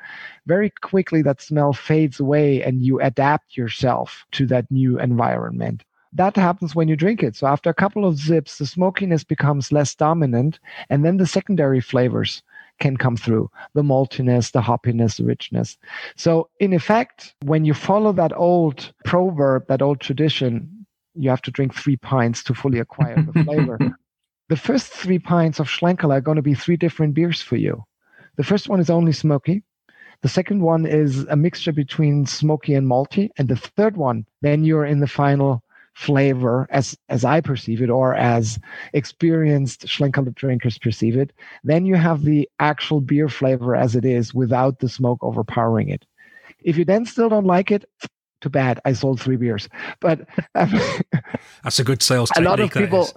very 0.45 0.71
quickly 0.81 1.21
that 1.23 1.41
smell 1.41 1.73
fades 1.73 2.19
away 2.19 2.61
and 2.63 2.81
you 2.81 2.99
adapt 2.99 3.57
yourself 3.57 4.25
to 4.31 4.45
that 4.47 4.69
new 4.71 4.99
environment 4.99 5.83
that 6.13 6.35
happens 6.35 6.75
when 6.75 6.87
you 6.87 6.95
drink 6.95 7.23
it. 7.23 7.35
So 7.35 7.47
after 7.47 7.69
a 7.69 7.73
couple 7.73 8.05
of 8.05 8.17
zips, 8.17 8.57
the 8.57 8.65
smokiness 8.65 9.23
becomes 9.23 9.71
less 9.71 9.95
dominant, 9.95 10.59
and 10.89 11.05
then 11.05 11.17
the 11.17 11.25
secondary 11.25 11.79
flavors 11.79 12.43
can 12.79 12.97
come 12.97 13.15
through 13.15 13.49
the 13.73 13.83
maltiness, 13.83 14.51
the 14.51 14.61
hoppiness, 14.61 15.17
the 15.17 15.23
richness. 15.23 15.77
So, 16.15 16.49
in 16.59 16.73
effect, 16.73 17.35
when 17.43 17.63
you 17.63 17.73
follow 17.73 18.11
that 18.13 18.35
old 18.35 18.91
proverb, 19.05 19.67
that 19.67 19.81
old 19.81 20.01
tradition, 20.01 20.85
you 21.13 21.29
have 21.29 21.41
to 21.43 21.51
drink 21.51 21.73
three 21.73 21.97
pints 21.97 22.43
to 22.43 22.53
fully 22.53 22.79
acquire 22.79 23.15
the 23.15 23.33
flavor. 23.45 23.97
The 24.51 24.57
first 24.57 24.87
three 24.91 25.17
pints 25.17 25.61
of 25.61 25.69
Schlenkerla 25.69 26.17
are 26.17 26.21
going 26.27 26.35
to 26.35 26.41
be 26.41 26.53
three 26.53 26.75
different 26.75 27.13
beers 27.13 27.41
for 27.41 27.55
you. 27.55 27.85
The 28.35 28.43
first 28.43 28.67
one 28.67 28.81
is 28.81 28.89
only 28.89 29.13
smoky. 29.13 29.63
The 30.23 30.27
second 30.27 30.61
one 30.61 30.85
is 30.85 31.19
a 31.29 31.37
mixture 31.37 31.71
between 31.71 32.25
smoky 32.25 32.73
and 32.73 32.85
malty. 32.85 33.29
And 33.37 33.47
the 33.47 33.55
third 33.55 33.95
one, 33.95 34.25
then 34.41 34.65
you're 34.65 34.83
in 34.83 34.99
the 34.99 35.07
final 35.07 35.63
flavor 35.93 36.67
as 36.69 36.97
as 37.07 37.23
I 37.23 37.39
perceive 37.39 37.81
it 37.81 37.89
or 37.89 38.13
as 38.13 38.59
experienced 38.91 39.87
Schlenkerla 39.87 40.35
drinkers 40.35 40.77
perceive 40.77 41.15
it, 41.15 41.31
then 41.63 41.85
you 41.85 41.95
have 41.95 42.25
the 42.25 42.49
actual 42.59 42.99
beer 42.99 43.29
flavor 43.29 43.73
as 43.73 43.95
it 43.95 44.03
is 44.03 44.33
without 44.33 44.79
the 44.79 44.89
smoke 44.89 45.19
overpowering 45.21 45.87
it. 45.87 46.05
If 46.59 46.77
you 46.77 46.83
then 46.83 47.05
still 47.05 47.29
don't 47.29 47.47
like 47.47 47.71
it, 47.71 47.85
too 48.41 48.49
bad. 48.49 48.81
I 48.83 48.93
sold 48.93 49.21
three 49.21 49.37
beers. 49.37 49.69
But 50.01 50.27
um, 50.55 50.73
that's 51.63 51.79
a 51.79 51.85
good 51.85 52.03
sales 52.03 52.29
technique. 52.31 52.47
A 52.47 52.49
lot 52.49 52.59
of 52.59 52.71
people 52.71 53.07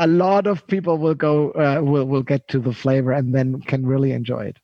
a 0.00 0.06
lot 0.06 0.46
of 0.46 0.66
people 0.66 0.96
will 0.98 1.14
go 1.14 1.50
uh, 1.52 1.80
will 1.82 2.06
will 2.06 2.22
get 2.22 2.48
to 2.48 2.58
the 2.58 2.72
flavor 2.72 3.12
and 3.12 3.34
then 3.34 3.60
can 3.60 3.86
really 3.86 4.12
enjoy 4.12 4.46
it. 4.46 4.56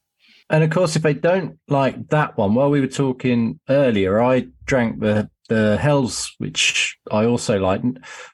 And 0.49 0.65
of 0.65 0.71
course, 0.71 0.97
if 0.97 1.03
they 1.03 1.15
don't 1.15 1.59
like 1.69 2.09
that 2.09 2.37
one, 2.37 2.55
while 2.55 2.71
we 2.71 2.81
were 2.81 2.87
talking 2.87 3.61
earlier, 3.69 4.21
I 4.21 4.49
drank 4.65 5.01
the 5.01 5.31
the 5.49 5.77
Helles, 5.77 6.33
which 6.39 6.97
I 7.13 7.25
also 7.27 7.59
like. 7.61 7.83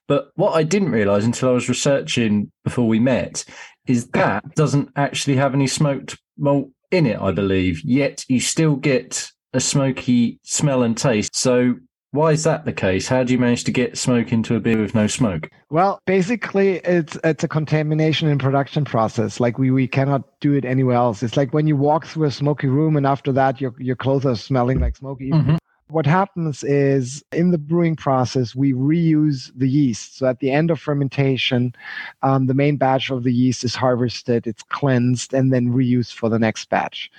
But 0.09 0.31
what 0.37 0.53
I 0.53 0.63
didn't 0.63 0.93
realize 0.93 1.25
until 1.25 1.51
I 1.51 1.53
was 1.53 1.69
researching 1.69 2.51
before 2.65 2.89
we 2.89 3.01
met 3.01 3.45
is 3.87 4.09
that 4.11 4.55
doesn't 4.55 4.91
actually 4.97 5.37
have 5.37 5.55
any 5.55 5.67
smoked 5.67 6.19
malt 6.39 6.71
in 6.91 7.07
it, 7.07 7.21
I 7.21 7.33
believe. 7.33 7.83
Yet 7.85 8.25
you 8.29 8.41
still 8.41 8.77
get 8.77 9.29
a 9.53 9.61
smoky 9.61 10.39
smell 10.45 10.83
and 10.83 10.97
taste. 10.97 11.35
So 11.37 11.75
why 12.13 12.33
is 12.33 12.45
that 12.45 12.67
the 12.67 12.73
case? 12.73 13.09
How 13.09 13.25
do 13.25 13.33
you 13.33 13.39
manage 13.39 13.65
to 13.65 13.73
get 13.73 13.97
smoke 13.97 14.33
into 14.33 14.55
a 14.55 14.61
beer 14.61 14.81
with 14.81 14.95
no 14.95 15.07
smoke? 15.07 15.51
Well, 15.71 15.99
basically, 16.07 16.77
it's 16.79 17.19
it's 17.25 17.43
a 17.43 17.49
contamination 17.49 18.29
in 18.29 18.39
production 18.39 18.85
process. 18.85 19.41
Like 19.41 19.59
we, 19.59 19.71
we 19.71 19.89
cannot 19.89 20.23
do 20.41 20.53
it 20.53 20.67
anywhere 20.67 20.97
else. 20.97 21.23
It's 21.23 21.39
like 21.39 21.55
when 21.55 21.67
you 21.67 21.77
walk 21.77 22.07
through 22.07 22.27
a 22.27 22.31
smoky 22.31 22.69
room 22.69 22.97
and 22.97 23.07
after 23.07 23.33
that 23.33 23.61
your 23.61 23.75
your 23.79 23.97
clothes 23.97 24.27
are 24.27 24.37
smelling 24.37 24.79
like 24.79 24.97
smoky. 24.97 25.31
Mm-hmm 25.31 25.57
what 25.93 26.07
happens 26.07 26.65
is 26.65 27.23
in 27.33 27.51
the 27.51 27.59
brewing 27.59 27.97
process, 27.97 28.55
we 28.55 28.73
reuse 28.73 29.53
the 29.55 29.69
yeast. 29.69 30.17
So 30.17 30.27
at 30.27 30.41
the 30.41 30.51
end 30.51 30.71
of 30.71 30.81
fermentation, 30.81 31.75
um, 32.23 32.47
the 32.47 32.55
main 32.55 32.79
batch 32.79 33.11
of 33.11 33.25
the 33.25 33.33
yeast 33.33 33.63
is 33.63 33.75
harvested, 33.75 34.47
it's 34.47 34.63
cleansed, 34.63 35.35
and 35.35 35.53
then 35.53 35.73
reused 35.73 36.15
for 36.15 36.31
the 36.31 36.39
next 36.39 36.71
batch. 36.71 37.11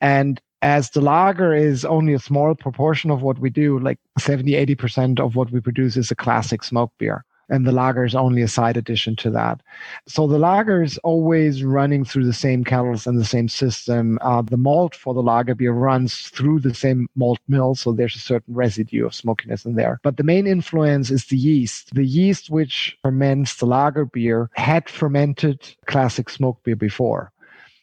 And 0.00 0.40
as 0.62 0.90
the 0.90 1.00
lager 1.00 1.54
is 1.54 1.84
only 1.84 2.14
a 2.14 2.18
small 2.18 2.54
proportion 2.54 3.10
of 3.10 3.22
what 3.22 3.38
we 3.38 3.50
do, 3.50 3.78
like 3.80 3.98
70, 4.18 4.52
80% 4.52 5.20
of 5.20 5.36
what 5.36 5.50
we 5.50 5.60
produce 5.60 5.96
is 5.96 6.10
a 6.10 6.16
classic 6.16 6.62
smoke 6.62 6.92
beer 6.98 7.24
and 7.48 7.66
the 7.66 7.72
lager 7.72 8.04
is 8.04 8.14
only 8.14 8.42
a 8.42 8.48
side 8.48 8.76
addition 8.76 9.16
to 9.16 9.30
that. 9.30 9.60
So 10.06 10.26
the 10.26 10.38
lager 10.38 10.82
is 10.82 10.98
always 10.98 11.64
running 11.64 12.04
through 12.04 12.24
the 12.24 12.32
same 12.32 12.64
kettles 12.64 13.06
and 13.06 13.18
the 13.18 13.24
same 13.24 13.48
system. 13.48 14.18
Uh, 14.22 14.42
the 14.42 14.56
malt 14.56 14.94
for 14.94 15.12
the 15.12 15.22
lager 15.22 15.54
beer 15.54 15.72
runs 15.72 16.28
through 16.28 16.60
the 16.60 16.74
same 16.74 17.08
malt 17.14 17.40
mill, 17.48 17.74
so 17.74 17.92
there's 17.92 18.16
a 18.16 18.20
certain 18.20 18.54
residue 18.54 19.04
of 19.04 19.14
smokiness 19.14 19.64
in 19.64 19.74
there. 19.74 20.00
But 20.02 20.16
the 20.16 20.24
main 20.24 20.46
influence 20.46 21.10
is 21.10 21.26
the 21.26 21.36
yeast. 21.36 21.94
The 21.94 22.06
yeast 22.06 22.50
which 22.50 22.96
ferments 23.02 23.56
the 23.56 23.66
lager 23.66 24.04
beer 24.04 24.48
had 24.54 24.88
fermented 24.88 25.60
classic 25.86 26.30
smoke 26.30 26.62
beer 26.64 26.76
before. 26.76 27.31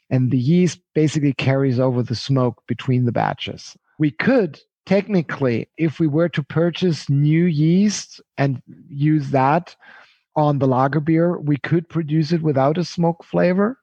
And 0.09 0.31
the 0.31 0.39
yeast 0.39 0.79
basically 0.93 1.33
carries 1.33 1.79
over 1.79 2.01
the 2.03 2.15
smoke 2.15 2.63
between 2.67 3.05
the 3.05 3.11
batches. 3.11 3.77
We 3.97 4.11
could 4.11 4.59
technically, 4.85 5.69
if 5.77 5.99
we 5.99 6.07
were 6.07 6.29
to 6.29 6.41
purchase 6.41 7.09
new 7.09 7.45
yeast 7.45 8.21
and 8.37 8.61
use 8.89 9.29
that 9.31 9.75
on 10.35 10.59
the 10.59 10.67
lager 10.67 10.99
beer, 10.99 11.37
we 11.37 11.57
could 11.57 11.87
produce 11.87 12.31
it 12.31 12.41
without 12.41 12.77
a 12.77 12.83
smoke 12.83 13.23
flavor, 13.23 13.77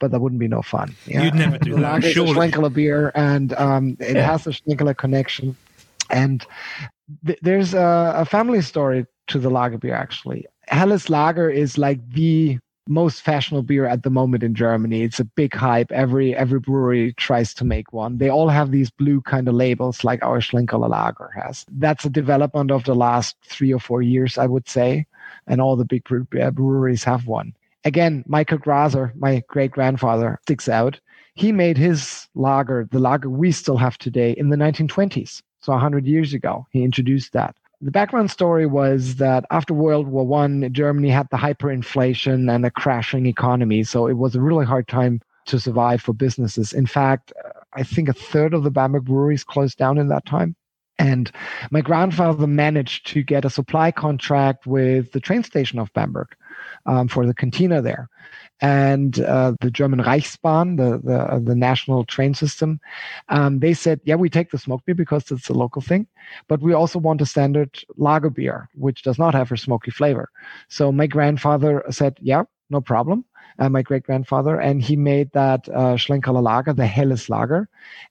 but 0.00 0.10
that 0.10 0.20
wouldn't 0.20 0.40
be 0.40 0.48
no 0.48 0.62
fun. 0.62 0.94
Yeah? 1.06 1.22
You'd 1.22 1.34
never 1.34 1.58
do 1.58 1.76
that. 1.76 2.02
Is 2.02 2.16
a 2.16 2.70
beer, 2.70 3.12
and 3.14 3.52
um, 3.52 3.96
it 4.00 4.16
yeah. 4.16 4.26
has 4.26 4.46
a 4.46 4.50
Schlenkerla 4.50 4.96
connection. 4.96 5.56
And 6.10 6.44
th- 7.24 7.38
there's 7.42 7.74
a, 7.74 8.14
a 8.16 8.24
family 8.24 8.62
story 8.62 9.06
to 9.28 9.38
the 9.38 9.50
lager 9.50 9.78
beer, 9.78 9.94
actually. 9.94 10.46
Helles 10.66 11.08
Lager 11.08 11.50
is 11.50 11.78
like 11.78 12.00
the 12.10 12.58
most 12.90 13.22
fashionable 13.22 13.62
beer 13.62 13.86
at 13.86 14.02
the 14.02 14.10
moment 14.10 14.42
in 14.42 14.54
Germany. 14.54 15.02
It's 15.02 15.20
a 15.20 15.24
big 15.24 15.54
hype. 15.54 15.92
Every 15.92 16.34
every 16.34 16.58
brewery 16.58 17.14
tries 17.14 17.54
to 17.54 17.64
make 17.64 17.92
one. 17.92 18.18
They 18.18 18.28
all 18.28 18.48
have 18.48 18.70
these 18.70 18.90
blue 18.90 19.20
kind 19.22 19.48
of 19.48 19.54
labels 19.54 20.04
like 20.04 20.22
our 20.22 20.40
Schlenkerla 20.40 20.90
Lager 20.90 21.30
has. 21.34 21.64
That's 21.70 22.04
a 22.04 22.10
development 22.10 22.70
of 22.70 22.84
the 22.84 22.94
last 22.94 23.36
three 23.44 23.72
or 23.72 23.78
four 23.78 24.02
years, 24.02 24.36
I 24.36 24.46
would 24.46 24.68
say, 24.68 25.06
and 25.46 25.60
all 25.60 25.76
the 25.76 25.84
big 25.84 26.02
uh, 26.12 26.50
breweries 26.50 27.04
have 27.04 27.26
one. 27.26 27.54
Again, 27.84 28.24
Michael 28.26 28.58
Graser, 28.58 29.12
my 29.16 29.42
great 29.48 29.70
grandfather, 29.70 30.38
sticks 30.42 30.68
out. 30.68 31.00
He 31.34 31.52
made 31.52 31.78
his 31.78 32.28
lager, 32.34 32.88
the 32.90 32.98
lager 32.98 33.30
we 33.30 33.52
still 33.52 33.78
have 33.78 33.96
today, 33.96 34.32
in 34.36 34.50
the 34.50 34.56
1920s. 34.56 35.42
So 35.62 35.72
100 35.72 36.06
years 36.06 36.34
ago, 36.34 36.66
he 36.72 36.82
introduced 36.82 37.32
that 37.32 37.54
the 37.80 37.90
background 37.90 38.30
story 38.30 38.66
was 38.66 39.16
that 39.16 39.44
after 39.50 39.72
World 39.72 40.06
War 40.06 40.26
One, 40.26 40.70
Germany 40.72 41.08
had 41.08 41.28
the 41.30 41.38
hyperinflation 41.38 42.54
and 42.54 42.66
a 42.66 42.70
crashing 42.70 43.26
economy, 43.26 43.84
so 43.84 44.06
it 44.06 44.18
was 44.18 44.34
a 44.34 44.40
really 44.40 44.66
hard 44.66 44.86
time 44.86 45.20
to 45.46 45.58
survive 45.58 46.02
for 46.02 46.12
businesses. 46.12 46.72
In 46.72 46.86
fact, 46.86 47.32
I 47.72 47.82
think 47.82 48.08
a 48.08 48.12
third 48.12 48.52
of 48.52 48.64
the 48.64 48.70
Bamberg 48.70 49.04
breweries 49.04 49.44
closed 49.44 49.78
down 49.78 49.96
in 49.96 50.08
that 50.08 50.26
time. 50.26 50.56
And 50.98 51.30
my 51.70 51.80
grandfather 51.80 52.46
managed 52.46 53.06
to 53.08 53.22
get 53.22 53.46
a 53.46 53.50
supply 53.50 53.90
contract 53.90 54.66
with 54.66 55.12
the 55.12 55.20
train 55.20 55.42
station 55.42 55.78
of 55.78 55.92
Bamberg 55.94 56.28
um, 56.86 57.08
for 57.08 57.26
the 57.26 57.34
cantina 57.34 57.80
there 57.82 58.08
and 58.60 59.20
uh, 59.20 59.54
the 59.60 59.70
German 59.70 60.00
Reichsbahn, 60.00 60.76
the 60.76 61.00
the, 61.02 61.18
uh, 61.18 61.38
the 61.38 61.54
national 61.54 62.04
train 62.04 62.34
system, 62.34 62.80
um, 63.28 63.60
they 63.60 63.74
said, 63.74 64.00
yeah, 64.04 64.16
we 64.16 64.28
take 64.28 64.50
the 64.50 64.58
smoke 64.58 64.84
beer 64.84 64.94
because 64.94 65.30
it's 65.30 65.48
a 65.48 65.54
local 65.54 65.82
thing, 65.82 66.06
but 66.48 66.60
we 66.60 66.74
also 66.74 66.98
want 66.98 67.20
a 67.22 67.26
standard 67.26 67.78
lager 67.96 68.30
beer, 68.30 68.68
which 68.74 69.02
does 69.02 69.18
not 69.18 69.34
have 69.34 69.50
a 69.50 69.56
smoky 69.56 69.90
flavor. 69.90 70.28
So 70.68 70.92
my 70.92 71.06
grandfather 71.06 71.82
said, 71.90 72.18
yeah, 72.20 72.44
no 72.68 72.80
problem 72.80 73.24
uh, 73.60 73.68
my 73.68 73.82
great 73.82 74.02
grandfather, 74.02 74.58
and 74.58 74.80
he 74.80 74.96
made 74.96 75.30
that 75.32 75.68
uh, 75.68 75.94
Schlenkerla 75.94 76.42
Lager, 76.42 76.72
the 76.72 76.86
Helles 76.86 77.28
Lager, 77.28 77.68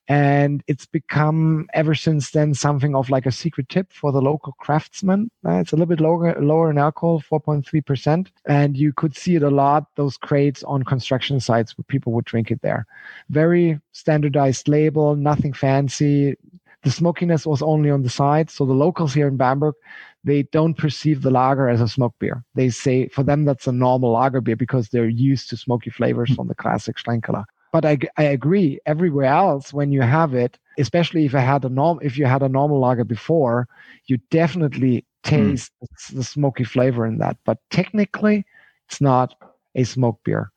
and 0.08 0.64
it's 0.68 0.86
become 0.86 1.68
ever 1.74 1.96
since 1.96 2.30
then 2.30 2.54
something 2.54 2.96
of 2.96 3.10
like 3.10 3.26
a 3.26 3.32
secret 3.32 3.68
tip 3.68 3.92
for 3.92 4.12
the 4.12 4.22
local 4.22 4.54
craftsmen. 4.54 5.32
Uh, 5.44 5.54
it's 5.54 5.72
a 5.72 5.76
little 5.76 5.88
bit 5.88 6.00
lower 6.00 6.40
lower 6.40 6.70
in 6.70 6.78
alcohol, 6.78 7.22
4.3 7.22 7.84
percent, 7.84 8.32
and 8.46 8.78
you 8.78 8.94
could 8.94 9.18
see 9.18 9.36
it 9.36 9.44
a 9.44 9.50
lot. 9.50 9.88
Those 9.96 10.18
crates 10.18 10.64
on 10.64 10.84
construction 10.84 11.40
sites 11.40 11.76
where 11.76 11.86
people 11.88 12.14
would 12.14 12.26
drink 12.26 12.52
it 12.52 12.62
there. 12.62 12.86
Very 13.30 13.80
standardized 13.92 14.68
label, 14.68 15.16
nothing 15.16 15.54
fancy. 15.54 16.36
The 16.84 16.92
smokiness 16.92 17.46
was 17.46 17.62
only 17.62 17.90
on 17.90 18.04
the 18.04 18.10
side, 18.10 18.50
so 18.50 18.66
the 18.66 18.74
locals 18.74 19.14
here 19.14 19.28
in 19.28 19.36
Bamberg 19.36 19.76
they 20.24 20.44
don't 20.44 20.78
perceive 20.78 21.22
the 21.22 21.32
lager 21.32 21.70
as 21.70 21.82
a 21.82 21.88
smoke 21.88 22.14
beer. 22.20 22.44
They 22.56 22.70
say 22.70 23.08
for 23.10 23.24
them 23.24 23.46
that's 23.46 23.68
a 23.68 23.72
normal 23.72 24.12
lager 24.12 24.42
beer 24.42 24.56
because 24.56 24.90
they're 24.90 25.08
used 25.08 25.50
to 25.50 25.58
smoky 25.58 25.90
flavors 25.90 26.34
from 26.34 26.48
the 26.48 26.56
classic 26.56 26.98
Schlenkerla. 26.98 27.46
But 27.72 27.86
I, 27.86 28.00
I 28.18 28.24
agree. 28.24 28.80
Everywhere 28.86 29.26
else, 29.26 29.72
when 29.72 29.92
you 29.92 30.02
have 30.02 30.34
it, 30.34 30.58
especially 30.80 31.26
if 31.26 31.36
I 31.36 31.42
had 31.42 31.64
a 31.64 31.70
norm, 31.70 32.00
if 32.02 32.18
you 32.18 32.26
had 32.26 32.42
a 32.42 32.50
normal 32.50 32.80
lager 32.80 33.04
before, 33.04 33.68
you 34.08 34.18
definitely 34.32 35.06
hmm. 35.24 35.30
taste 35.30 35.72
mm. 35.84 36.16
the 36.16 36.24
smoky 36.24 36.64
flavor 36.64 37.06
in 37.06 37.20
that. 37.20 37.38
But 37.46 37.60
technically, 37.70 38.46
it's 38.88 39.00
not 39.00 39.36
a 39.76 39.84
smoke 39.84 40.20
beer. 40.24 40.52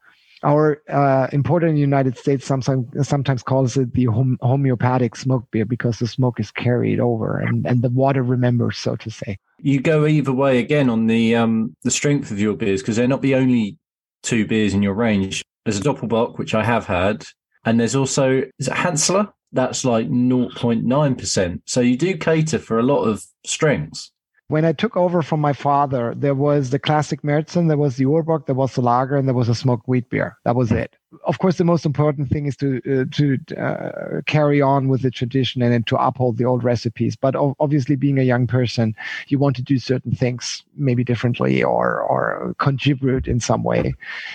Our 0.44 0.82
uh, 0.88 1.28
importer 1.32 1.68
in 1.68 1.74
the 1.74 1.80
United 1.80 2.16
States 2.18 2.44
sometimes 2.44 3.06
sometimes 3.06 3.44
calls 3.44 3.76
it 3.76 3.94
the 3.94 4.06
hom- 4.06 4.38
homeopathic 4.40 5.14
smoke 5.14 5.48
beer 5.52 5.64
because 5.64 6.00
the 6.00 6.08
smoke 6.08 6.40
is 6.40 6.50
carried 6.50 6.98
over 6.98 7.38
and, 7.38 7.64
and 7.64 7.82
the 7.82 7.90
water 7.90 8.24
remembers, 8.24 8.76
so 8.76 8.96
to 8.96 9.08
say 9.10 9.38
you 9.62 9.80
go 9.80 10.06
either 10.06 10.32
way 10.32 10.58
again 10.58 10.90
on 10.90 11.06
the 11.06 11.36
um 11.36 11.74
the 11.82 11.90
strength 11.90 12.30
of 12.30 12.40
your 12.40 12.54
beers 12.54 12.82
because 12.82 12.96
they're 12.96 13.08
not 13.08 13.22
the 13.22 13.34
only 13.34 13.78
two 14.22 14.46
beers 14.46 14.74
in 14.74 14.82
your 14.82 14.94
range. 14.94 15.42
There's 15.64 15.78
a 15.78 15.82
Doppelbock, 15.82 16.38
which 16.38 16.54
I 16.54 16.64
have 16.64 16.86
had, 16.86 17.24
and 17.64 17.78
there's 17.78 17.96
also 17.96 18.42
is 18.58 18.68
it 18.68 18.74
Hanseler? 18.74 19.32
That's 19.54 19.84
like 19.84 20.08
0.9%. 20.08 21.60
So 21.66 21.80
you 21.80 21.96
do 21.96 22.16
cater 22.16 22.58
for 22.58 22.78
a 22.78 22.82
lot 22.82 23.04
of 23.04 23.22
strengths. 23.44 24.11
When 24.52 24.66
I 24.66 24.74
took 24.74 24.98
over 24.98 25.22
from 25.22 25.40
my 25.40 25.54
father, 25.54 26.12
there 26.14 26.34
was 26.34 26.68
the 26.68 26.78
classic 26.78 27.22
Märzen, 27.22 27.68
there 27.68 27.78
was 27.78 27.96
the 27.96 28.04
Urbock, 28.04 28.44
there 28.44 28.54
was 28.54 28.74
the 28.74 28.82
lager, 28.82 29.16
and 29.16 29.26
there 29.26 29.34
was 29.34 29.48
a 29.48 29.54
smoked 29.54 29.88
wheat 29.88 30.10
beer. 30.10 30.36
That 30.44 30.56
was 30.56 30.70
it. 30.70 30.94
Of 31.24 31.38
course, 31.38 31.56
the 31.56 31.64
most 31.64 31.86
important 31.86 32.28
thing 32.28 32.44
is 32.44 32.54
to 32.58 32.76
uh, 32.84 33.06
to 33.12 33.38
uh, 33.56 34.20
carry 34.26 34.60
on 34.60 34.88
with 34.88 35.00
the 35.00 35.10
tradition 35.10 35.62
and 35.62 35.86
to 35.86 35.96
uphold 35.96 36.36
the 36.36 36.44
old 36.44 36.64
recipes. 36.64 37.16
But 37.16 37.34
obviously, 37.34 37.96
being 37.96 38.18
a 38.18 38.24
young 38.32 38.46
person, 38.46 38.94
you 39.28 39.38
want 39.38 39.56
to 39.56 39.62
do 39.62 39.78
certain 39.78 40.14
things 40.14 40.62
maybe 40.76 41.02
differently 41.02 41.62
or 41.62 42.02
or 42.02 42.54
contribute 42.58 43.26
in 43.26 43.40
some 43.40 43.62
way. 43.62 43.94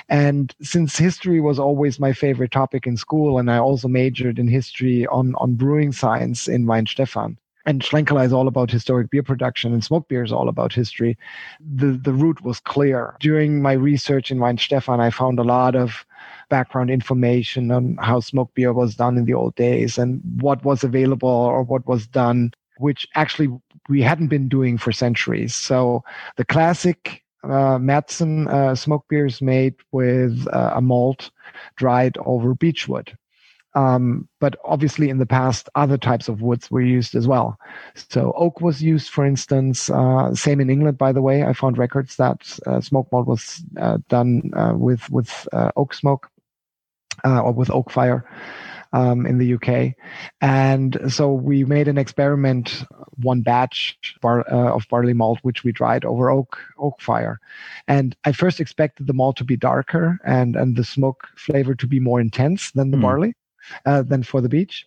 And 0.09 0.55
since 0.63 0.97
history 0.97 1.39
was 1.39 1.59
always 1.59 1.99
my 1.99 2.11
favorite 2.11 2.51
topic 2.51 2.87
in 2.87 2.97
school, 2.97 3.37
and 3.37 3.51
I 3.51 3.59
also 3.59 3.87
majored 3.87 4.39
in 4.39 4.47
history 4.47 5.05
on 5.05 5.35
on 5.35 5.53
brewing 5.53 5.91
science 5.91 6.47
in 6.47 6.65
Weihenstephan, 6.65 7.37
and 7.67 7.81
Schlenkerla 7.81 8.25
is 8.25 8.33
all 8.33 8.47
about 8.47 8.71
historic 8.71 9.11
beer 9.11 9.21
production 9.21 9.73
and 9.73 9.83
smoke 9.83 10.07
beer 10.07 10.23
is 10.23 10.31
all 10.31 10.47
about 10.47 10.73
history. 10.73 11.17
The 11.59 11.87
the 11.91 12.13
route 12.13 12.41
was 12.41 12.61
clear. 12.61 13.15
During 13.19 13.61
my 13.61 13.73
research 13.73 14.31
in 14.31 14.39
Weihenstephan, 14.39 14.99
I 15.01 15.11
found 15.11 15.37
a 15.37 15.43
lot 15.43 15.75
of 15.75 16.05
background 16.49 16.89
information 16.89 17.69
on 17.71 17.97
how 17.97 18.21
smoke 18.21 18.53
beer 18.55 18.71
was 18.71 18.95
done 18.95 19.17
in 19.17 19.25
the 19.25 19.33
old 19.33 19.53
days 19.55 19.97
and 19.97 20.21
what 20.41 20.63
was 20.63 20.83
available 20.83 21.29
or 21.29 21.61
what 21.61 21.85
was 21.85 22.07
done, 22.07 22.53
which 22.77 23.05
actually 23.15 23.49
we 23.89 24.01
hadn't 24.01 24.29
been 24.29 24.47
doing 24.47 24.77
for 24.77 24.93
centuries. 24.93 25.53
So 25.53 26.03
the 26.37 26.45
classic 26.45 27.21
uh, 27.43 27.77
Märzen 27.79 28.47
uh, 28.47 28.75
smoke 28.75 29.05
beer 29.09 29.25
is 29.25 29.41
made 29.41 29.75
with 29.91 30.47
uh, 30.53 30.71
a 30.75 30.81
malt 30.81 31.31
dried 31.75 32.17
over 32.25 32.55
beechwood. 32.55 33.17
Um, 33.77 34.27
but 34.39 34.55
obviously, 34.65 35.09
in 35.09 35.19
the 35.19 35.27
past, 35.27 35.69
other 35.75 35.99
types 35.99 36.27
of 36.27 36.41
woods 36.41 36.71
were 36.71 36.81
used 36.81 37.13
as 37.13 37.27
well. 37.27 37.59
So 38.09 38.33
oak 38.35 38.59
was 38.59 38.81
used, 38.81 39.09
for 39.09 39.23
instance. 39.23 39.91
Uh, 39.91 40.33
same 40.33 40.59
in 40.59 40.71
England, 40.71 40.97
by 40.97 41.11
the 41.11 41.21
way. 41.21 41.43
I 41.43 41.53
found 41.53 41.77
records 41.77 42.15
that 42.15 42.57
uh, 42.65 42.81
smoke 42.81 43.07
malt 43.11 43.27
was 43.27 43.63
uh, 43.79 43.99
done 44.09 44.49
uh, 44.55 44.73
with 44.75 45.07
with 45.11 45.47
uh, 45.53 45.69
oak 45.75 45.93
smoke 45.93 46.27
uh, 47.23 47.41
or 47.41 47.51
with 47.51 47.69
oak 47.69 47.91
fire. 47.91 48.27
Um, 48.93 49.25
in 49.25 49.37
the 49.37 49.53
UK. 49.55 49.95
And 50.39 50.97
so 51.11 51.33
we 51.33 51.65
made 51.65 51.89
an 51.89 51.97
experiment, 51.97 52.85
one 53.17 53.41
batch 53.41 53.97
bar, 54.21 54.49
uh, 54.49 54.75
of 54.75 54.87
barley 54.89 55.11
malt, 55.11 55.39
which 55.41 55.65
we 55.65 55.73
dried 55.73 56.05
over 56.05 56.29
oak 56.29 56.57
oak 56.79 57.01
fire. 57.01 57.41
And 57.89 58.15
I 58.23 58.31
first 58.31 58.61
expected 58.61 59.05
the 59.05 59.13
malt 59.13 59.35
to 59.37 59.43
be 59.43 59.57
darker 59.57 60.17
and 60.25 60.55
and 60.55 60.77
the 60.77 60.85
smoke 60.85 61.27
flavor 61.35 61.75
to 61.75 61.85
be 61.85 61.99
more 61.99 62.21
intense 62.21 62.71
than 62.71 62.91
the 62.91 62.97
mm. 62.97 63.01
barley 63.01 63.33
uh, 63.85 64.01
than 64.01 64.23
for 64.23 64.41
the 64.41 64.49
beech. 64.49 64.85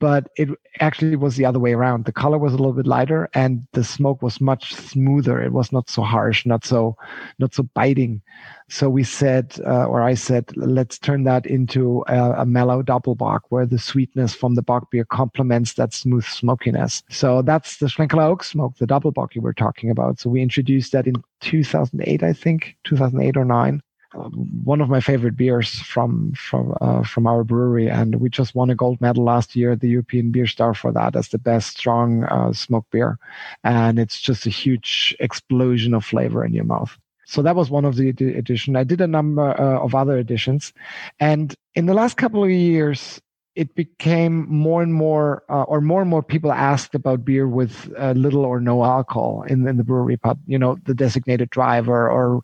But 0.00 0.30
it 0.36 0.48
actually 0.80 1.14
was 1.14 1.36
the 1.36 1.44
other 1.44 1.60
way 1.60 1.74
around. 1.74 2.06
The 2.06 2.12
color 2.12 2.36
was 2.36 2.52
a 2.52 2.56
little 2.56 2.72
bit 2.72 2.88
lighter, 2.88 3.28
and 3.34 3.64
the 3.72 3.84
smoke 3.84 4.20
was 4.20 4.40
much 4.40 4.74
smoother. 4.74 5.40
It 5.40 5.52
was 5.52 5.70
not 5.70 5.88
so 5.88 6.02
harsh, 6.02 6.44
not 6.44 6.64
so, 6.64 6.96
not 7.38 7.54
so 7.54 7.62
biting. 7.74 8.20
So 8.68 8.90
we 8.90 9.04
said, 9.04 9.60
uh, 9.64 9.84
or 9.84 10.02
I 10.02 10.14
said, 10.14 10.56
let's 10.56 10.98
turn 10.98 11.22
that 11.24 11.46
into 11.46 12.02
a, 12.08 12.32
a 12.40 12.44
mellow 12.44 12.82
Doppelbock, 12.82 13.42
where 13.50 13.64
the 13.64 13.78
sweetness 13.78 14.34
from 14.34 14.56
the 14.56 14.62
bock 14.62 14.90
beer 14.90 15.04
complements 15.04 15.74
that 15.74 15.94
smooth 15.94 16.24
smokiness. 16.24 17.04
So 17.08 17.40
that's 17.42 17.76
the 17.76 17.86
Schlenkerla 17.86 18.24
Oak 18.24 18.42
Smoke, 18.42 18.78
the 18.78 18.88
Doppelbock 18.88 19.36
you 19.36 19.40
were 19.40 19.54
talking 19.54 19.88
about. 19.88 20.18
So 20.18 20.30
we 20.30 20.42
introduced 20.42 20.90
that 20.90 21.06
in 21.06 21.14
2008, 21.42 22.24
I 22.24 22.32
think, 22.32 22.76
2008 22.82 23.36
or 23.36 23.44
nine 23.44 23.80
one 24.12 24.80
of 24.80 24.88
my 24.88 25.00
favorite 25.00 25.36
beers 25.36 25.80
from 25.80 26.32
from 26.34 26.76
uh, 26.80 27.02
from 27.02 27.26
our 27.26 27.44
brewery, 27.44 27.88
and 27.88 28.16
we 28.16 28.28
just 28.28 28.54
won 28.54 28.70
a 28.70 28.74
gold 28.74 29.00
medal 29.00 29.24
last 29.24 29.56
year 29.56 29.72
at 29.72 29.80
the 29.80 29.88
European 29.88 30.30
Beer 30.30 30.46
Star 30.46 30.74
for 30.74 30.92
that 30.92 31.16
as 31.16 31.28
the 31.28 31.38
best 31.38 31.78
strong 31.78 32.24
uh, 32.24 32.52
smoke 32.52 32.86
beer, 32.90 33.18
and 33.64 33.98
it's 33.98 34.20
just 34.20 34.46
a 34.46 34.50
huge 34.50 35.16
explosion 35.20 35.94
of 35.94 36.04
flavor 36.04 36.44
in 36.44 36.52
your 36.52 36.64
mouth. 36.64 36.96
So 37.24 37.42
that 37.42 37.56
was 37.56 37.70
one 37.70 37.84
of 37.84 37.96
the 37.96 38.08
edition. 38.08 38.76
I 38.76 38.84
did 38.84 39.00
a 39.00 39.06
number 39.06 39.50
uh, 39.58 39.80
of 39.80 39.94
other 39.94 40.18
editions, 40.18 40.72
and 41.18 41.54
in 41.74 41.86
the 41.86 41.94
last 41.94 42.16
couple 42.16 42.44
of 42.44 42.50
years, 42.50 43.20
it 43.54 43.74
became 43.74 44.48
more 44.48 44.82
and 44.82 44.94
more, 44.94 45.42
uh, 45.48 45.64
or 45.64 45.80
more 45.80 46.00
and 46.00 46.10
more 46.10 46.22
people 46.22 46.52
asked 46.52 46.94
about 46.94 47.24
beer 47.24 47.46
with 47.46 47.92
uh, 47.98 48.12
little 48.12 48.44
or 48.44 48.60
no 48.60 48.84
alcohol 48.84 49.44
in, 49.48 49.66
in 49.66 49.76
the 49.76 49.84
brewery 49.84 50.16
pub. 50.16 50.38
You 50.46 50.58
know, 50.58 50.78
the 50.84 50.94
designated 50.94 51.50
driver 51.50 52.10
or 52.10 52.42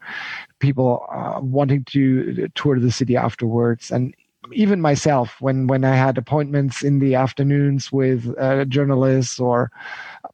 people 0.59 1.07
uh, 1.11 1.41
wanting 1.41 1.85
to 1.85 2.49
tour 2.55 2.79
the 2.79 2.93
city 2.93 3.17
afterwards. 3.17 3.91
And 3.91 4.15
even 4.53 4.81
myself 4.81 5.41
when 5.41 5.67
when 5.67 5.85
I 5.85 5.95
had 5.95 6.17
appointments 6.17 6.83
in 6.83 6.99
the 6.99 7.15
afternoons 7.15 7.93
with 7.93 8.35
uh, 8.39 8.65
journalists 8.65 9.39
or 9.41 9.71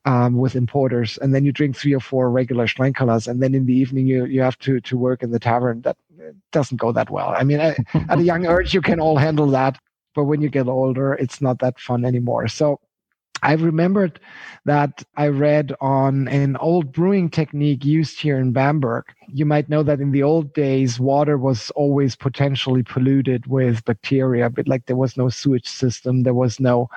um, 0.04 0.36
with 0.36 0.54
importers, 0.54 1.18
and 1.18 1.34
then 1.34 1.44
you 1.44 1.52
drink 1.52 1.76
three 1.76 1.94
or 1.94 2.00
four 2.00 2.30
regular 2.30 2.66
Schlenkerlas, 2.66 3.26
and 3.26 3.42
then 3.42 3.54
in 3.54 3.66
the 3.66 3.74
evening 3.74 4.06
you 4.06 4.24
you 4.24 4.40
have 4.40 4.58
to 4.60 4.80
to 4.80 4.96
work 4.96 5.22
in 5.22 5.30
the 5.30 5.38
tavern. 5.38 5.82
That 5.82 5.96
doesn't 6.52 6.78
go 6.78 6.92
that 6.92 7.10
well. 7.10 7.34
I 7.36 7.44
mean, 7.44 7.60
at 7.60 7.76
a 8.18 8.22
young 8.22 8.46
age 8.46 8.72
you 8.72 8.80
can 8.80 9.00
all 9.00 9.18
handle 9.18 9.46
that, 9.48 9.78
but 10.14 10.24
when 10.24 10.40
you 10.40 10.48
get 10.48 10.68
older, 10.68 11.14
it's 11.14 11.40
not 11.40 11.58
that 11.60 11.78
fun 11.80 12.04
anymore. 12.04 12.48
So 12.48 12.80
I 13.44 13.52
remembered 13.52 14.20
that 14.64 15.02
I 15.16 15.28
read 15.28 15.74
on 15.78 16.28
an 16.28 16.56
old 16.56 16.92
brewing 16.92 17.28
technique 17.28 17.84
used 17.84 18.18
here 18.18 18.38
in 18.38 18.52
Bamberg. 18.52 19.04
You 19.28 19.44
might 19.44 19.68
know 19.68 19.82
that 19.82 20.00
in 20.00 20.12
the 20.12 20.22
old 20.22 20.54
days, 20.54 20.98
water 20.98 21.36
was 21.36 21.70
always 21.72 22.16
potentially 22.16 22.82
polluted 22.82 23.46
with 23.46 23.84
bacteria, 23.84 24.48
but 24.48 24.66
like 24.66 24.86
there 24.86 24.96
was 24.96 25.18
no 25.18 25.28
sewage 25.28 25.68
system, 25.68 26.22
there 26.22 26.32
was 26.32 26.58
no 26.58 26.88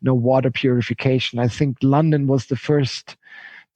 no 0.00 0.14
water 0.14 0.50
purification. 0.50 1.40
I 1.40 1.48
think 1.48 1.76
London 1.82 2.28
was 2.28 2.46
the 2.46 2.56
first 2.56 3.16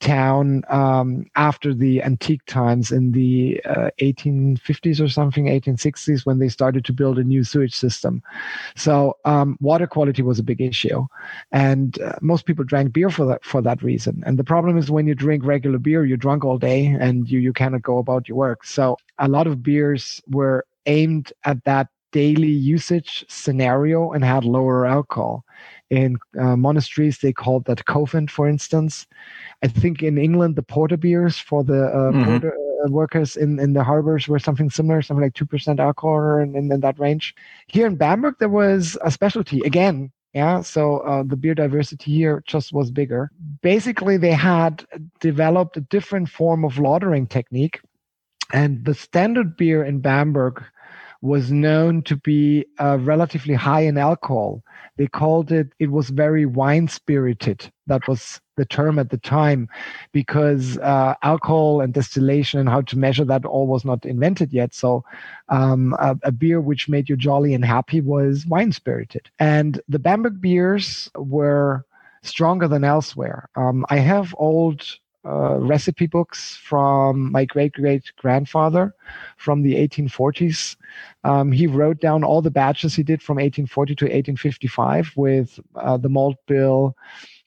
town 0.00 0.62
um, 0.68 1.24
after 1.36 1.72
the 1.74 2.02
antique 2.02 2.44
times 2.46 2.90
in 2.90 3.12
the 3.12 3.60
uh, 3.64 3.90
1850s 4.00 5.00
or 5.00 5.08
something, 5.08 5.46
1860s, 5.46 6.26
when 6.26 6.38
they 6.38 6.48
started 6.48 6.84
to 6.86 6.92
build 6.92 7.18
a 7.18 7.24
new 7.24 7.44
sewage 7.44 7.74
system. 7.74 8.22
So 8.76 9.16
um, 9.24 9.56
water 9.60 9.86
quality 9.86 10.22
was 10.22 10.38
a 10.38 10.42
big 10.42 10.60
issue, 10.60 11.06
and 11.52 12.00
uh, 12.00 12.16
most 12.20 12.46
people 12.46 12.64
drank 12.64 12.92
beer 12.92 13.10
for 13.10 13.26
that 13.26 13.44
for 13.44 13.62
that 13.62 13.82
reason. 13.82 14.22
And 14.26 14.38
the 14.38 14.44
problem 14.44 14.76
is 14.76 14.90
when 14.90 15.06
you 15.06 15.14
drink 15.14 15.44
regular 15.44 15.78
beer, 15.78 16.04
you're 16.04 16.16
drunk 16.16 16.44
all 16.44 16.58
day 16.58 16.86
and 16.86 17.30
you 17.30 17.38
you 17.38 17.52
cannot 17.52 17.82
go 17.82 17.98
about 17.98 18.28
your 18.28 18.36
work. 18.38 18.64
So 18.64 18.96
a 19.18 19.28
lot 19.28 19.46
of 19.46 19.62
beers 19.62 20.20
were 20.26 20.64
aimed 20.86 21.32
at 21.44 21.64
that 21.64 21.88
daily 22.12 22.48
usage 22.48 23.24
scenario 23.28 24.10
and 24.12 24.24
had 24.24 24.44
lower 24.44 24.86
alcohol 24.86 25.44
in 25.90 26.18
uh, 26.38 26.56
monasteries 26.56 27.18
they 27.18 27.32
called 27.32 27.64
that 27.66 27.84
Kofent 27.84 28.30
for 28.30 28.48
instance. 28.48 29.06
I 29.62 29.68
think 29.68 30.02
in 30.02 30.18
england 30.18 30.56
the 30.56 30.62
porter 30.62 30.96
beers 30.96 31.38
for 31.38 31.64
the 31.64 31.86
uh, 31.86 32.12
mm-hmm. 32.12 32.24
porter 32.24 32.54
uh, 32.84 32.88
workers 32.90 33.36
in, 33.36 33.58
in 33.58 33.72
the 33.72 33.84
harbors 33.84 34.28
were 34.28 34.38
something 34.38 34.70
similar 34.70 35.02
something 35.02 35.22
like 35.22 35.34
2% 35.34 35.78
alcohol 35.78 36.36
and 36.36 36.56
in, 36.56 36.72
in, 36.72 36.80
that 36.80 36.98
range. 36.98 37.34
Here 37.66 37.86
in 37.86 37.96
bamberg 37.96 38.36
there 38.38 38.48
was 38.48 38.96
a 39.02 39.10
specialty 39.10 39.60
again 39.60 40.12
yeah? 40.32 40.60
So 40.60 40.98
uh, 40.98 41.24
the 41.24 41.36
beer 41.36 41.54
diversity 41.54 42.12
here 42.12 42.42
just 42.46 42.72
was 42.72 42.90
bigger. 42.90 43.30
Basically 43.62 44.16
they 44.16 44.32
had 44.32 44.86
developed 45.20 45.76
a 45.76 45.80
different 45.80 46.28
form 46.28 46.64
of 46.64 46.74
lautering 46.74 47.28
technique 47.28 47.80
and 48.52 48.84
the 48.84 48.94
standard 48.94 49.56
beer 49.56 49.84
in 49.84 50.00
bamberg 50.00 50.62
was 51.22 51.52
known 51.52 52.02
to 52.02 52.16
be 52.16 52.64
uh, 52.78 52.98
relatively 53.00 53.54
high 53.54 53.80
in 53.80 53.98
alcohol. 53.98 54.62
They 54.96 55.06
called 55.06 55.52
it, 55.52 55.68
it 55.78 55.90
was 55.90 56.10
very 56.10 56.46
wine 56.46 56.88
spirited. 56.88 57.70
That 57.86 58.06
was 58.08 58.40
the 58.56 58.64
term 58.64 58.98
at 58.98 59.10
the 59.10 59.18
time 59.18 59.68
because 60.12 60.78
uh, 60.78 61.14
alcohol 61.22 61.80
and 61.80 61.92
distillation 61.92 62.60
and 62.60 62.68
how 62.68 62.82
to 62.82 62.98
measure 62.98 63.24
that 63.24 63.44
all 63.44 63.66
was 63.66 63.84
not 63.84 64.04
invented 64.04 64.52
yet. 64.52 64.74
So 64.74 65.04
um, 65.48 65.94
a, 65.98 66.16
a, 66.24 66.32
beer 66.32 66.60
which 66.60 66.88
made 66.88 67.08
you 67.08 67.16
jolly 67.16 67.54
and 67.54 67.64
happy 67.64 68.00
was 68.00 68.46
wine 68.46 68.72
spirited. 68.72 69.30
And 69.38 69.80
the 69.88 69.98
Bamberg 69.98 70.40
beers 70.40 71.10
were 71.16 71.84
stronger 72.22 72.68
than 72.68 72.84
elsewhere. 72.84 73.48
Um, 73.56 73.86
I 73.88 73.96
have 73.96 74.34
old 74.38 74.84
uh, 75.24 75.58
recipe 75.58 76.06
books 76.06 76.56
from 76.56 77.30
my 77.30 77.44
great 77.44 77.72
great 77.72 78.10
grandfather 78.16 78.94
from 79.36 79.62
the 79.62 79.74
1840s. 79.74 80.76
Um, 81.24 81.52
he 81.52 81.66
wrote 81.66 82.00
down 82.00 82.24
all 82.24 82.40
the 82.40 82.50
batches 82.50 82.94
he 82.94 83.02
did 83.02 83.22
from 83.22 83.36
1840 83.36 83.94
to 83.96 84.04
1855 84.06 85.12
with 85.16 85.60
uh, 85.76 85.96
the 85.96 86.08
malt 86.08 86.36
bill, 86.46 86.96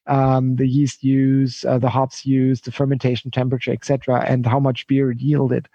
um, 0.07 0.55
the 0.57 0.67
yeast 0.67 1.03
use, 1.03 1.63
uh, 1.65 1.77
the 1.77 1.89
hops 1.89 2.25
used, 2.25 2.65
the 2.65 2.71
fermentation 2.71 3.31
temperature, 3.31 3.71
etc., 3.71 4.23
and 4.27 4.45
how 4.45 4.59
much 4.59 4.85
beer 4.87 5.11
it 5.11 5.19
yielded. 5.19 5.67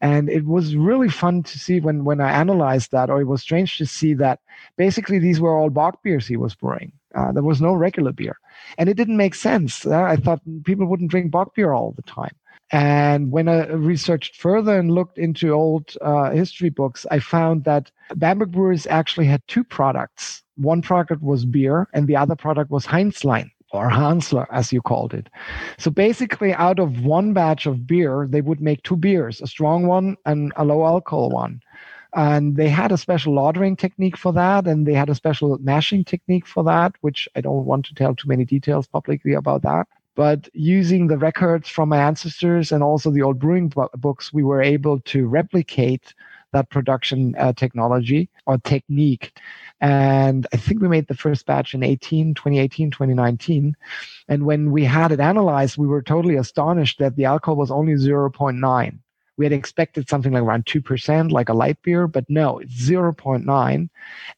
And 0.00 0.28
it 0.28 0.44
was 0.44 0.76
really 0.76 1.08
fun 1.08 1.42
to 1.44 1.58
see 1.58 1.80
when 1.80 2.04
when 2.04 2.20
I 2.20 2.32
analyzed 2.32 2.92
that, 2.92 3.10
or 3.10 3.20
it 3.20 3.26
was 3.26 3.42
strange 3.42 3.78
to 3.78 3.86
see 3.86 4.14
that 4.14 4.40
basically 4.76 5.18
these 5.18 5.40
were 5.40 5.56
all 5.56 5.70
bock 5.70 6.02
beers 6.02 6.26
he 6.26 6.36
was 6.36 6.54
brewing. 6.54 6.92
Uh, 7.16 7.32
there 7.32 7.42
was 7.42 7.60
no 7.60 7.72
regular 7.72 8.12
beer, 8.12 8.38
and 8.78 8.88
it 8.88 8.94
didn't 8.94 9.16
make 9.16 9.34
sense. 9.34 9.86
Uh, 9.86 10.02
I 10.02 10.16
thought 10.16 10.40
people 10.64 10.86
wouldn't 10.86 11.10
drink 11.10 11.30
bock 11.30 11.54
beer 11.54 11.72
all 11.72 11.92
the 11.92 12.02
time. 12.02 12.34
And 12.72 13.30
when 13.30 13.48
I 13.48 13.66
researched 13.68 14.36
further 14.36 14.78
and 14.78 14.90
looked 14.90 15.18
into 15.18 15.52
old 15.52 15.96
uh, 16.00 16.30
history 16.30 16.68
books, 16.68 17.06
I 17.10 17.20
found 17.20 17.64
that 17.64 17.90
Bamberg 18.16 18.50
Breweries 18.52 18.86
actually 18.88 19.26
had 19.26 19.42
two 19.46 19.62
products. 19.62 20.42
One 20.56 20.82
product 20.82 21.22
was 21.22 21.44
beer, 21.44 21.86
and 21.92 22.06
the 22.06 22.16
other 22.16 22.34
product 22.34 22.70
was 22.70 22.86
Heinzlein 22.86 23.50
or 23.72 23.88
Hansler, 23.88 24.46
as 24.50 24.72
you 24.72 24.80
called 24.80 25.14
it. 25.14 25.28
So 25.78 25.90
basically, 25.90 26.52
out 26.54 26.78
of 26.78 27.04
one 27.04 27.32
batch 27.32 27.66
of 27.66 27.86
beer, 27.86 28.26
they 28.28 28.40
would 28.40 28.60
make 28.60 28.82
two 28.82 28.96
beers, 28.96 29.40
a 29.40 29.46
strong 29.46 29.86
one 29.86 30.16
and 30.24 30.52
a 30.56 30.64
low 30.64 30.84
alcohol 30.84 31.30
one. 31.30 31.60
And 32.16 32.56
they 32.56 32.70
had 32.70 32.92
a 32.92 32.96
special 32.96 33.34
lautering 33.34 33.76
technique 33.76 34.16
for 34.16 34.32
that, 34.32 34.66
and 34.66 34.86
they 34.86 34.94
had 34.94 35.10
a 35.10 35.14
special 35.14 35.58
mashing 35.58 36.02
technique 36.02 36.46
for 36.46 36.64
that, 36.64 36.94
which 37.02 37.28
I 37.36 37.42
don't 37.42 37.66
want 37.66 37.84
to 37.86 37.94
tell 37.94 38.14
too 38.14 38.26
many 38.26 38.46
details 38.46 38.86
publicly 38.86 39.34
about 39.34 39.60
that. 39.62 39.86
But 40.14 40.48
using 40.54 41.08
the 41.08 41.18
records 41.18 41.68
from 41.68 41.90
my 41.90 41.98
ancestors 41.98 42.72
and 42.72 42.82
also 42.82 43.10
the 43.10 43.20
old 43.20 43.38
brewing 43.38 43.70
books, 43.98 44.32
we 44.32 44.42
were 44.42 44.62
able 44.62 44.98
to 45.00 45.26
replicate 45.28 46.14
that 46.54 46.70
production 46.70 47.34
uh, 47.36 47.52
technology 47.52 48.30
or 48.46 48.56
technique. 48.56 49.38
And 49.82 50.46
I 50.54 50.56
think 50.56 50.80
we 50.80 50.88
made 50.88 51.08
the 51.08 51.14
first 51.14 51.44
batch 51.44 51.74
in 51.74 51.82
18, 51.82 52.32
2018, 52.32 52.92
2019. 52.92 53.76
And 54.28 54.46
when 54.46 54.70
we 54.70 54.84
had 54.84 55.12
it 55.12 55.20
analyzed, 55.20 55.76
we 55.76 55.86
were 55.86 56.00
totally 56.00 56.36
astonished 56.36 56.98
that 56.98 57.16
the 57.16 57.26
alcohol 57.26 57.56
was 57.56 57.70
only 57.70 57.92
0.9. 57.92 58.98
We 59.36 59.44
had 59.44 59.52
expected 59.52 60.08
something 60.08 60.32
like 60.32 60.42
around 60.42 60.66
2%, 60.66 61.30
like 61.30 61.48
a 61.48 61.54
light 61.54 61.80
beer, 61.82 62.06
but 62.06 62.24
no, 62.28 62.58
it's 62.58 62.74
0.9. 62.74 63.88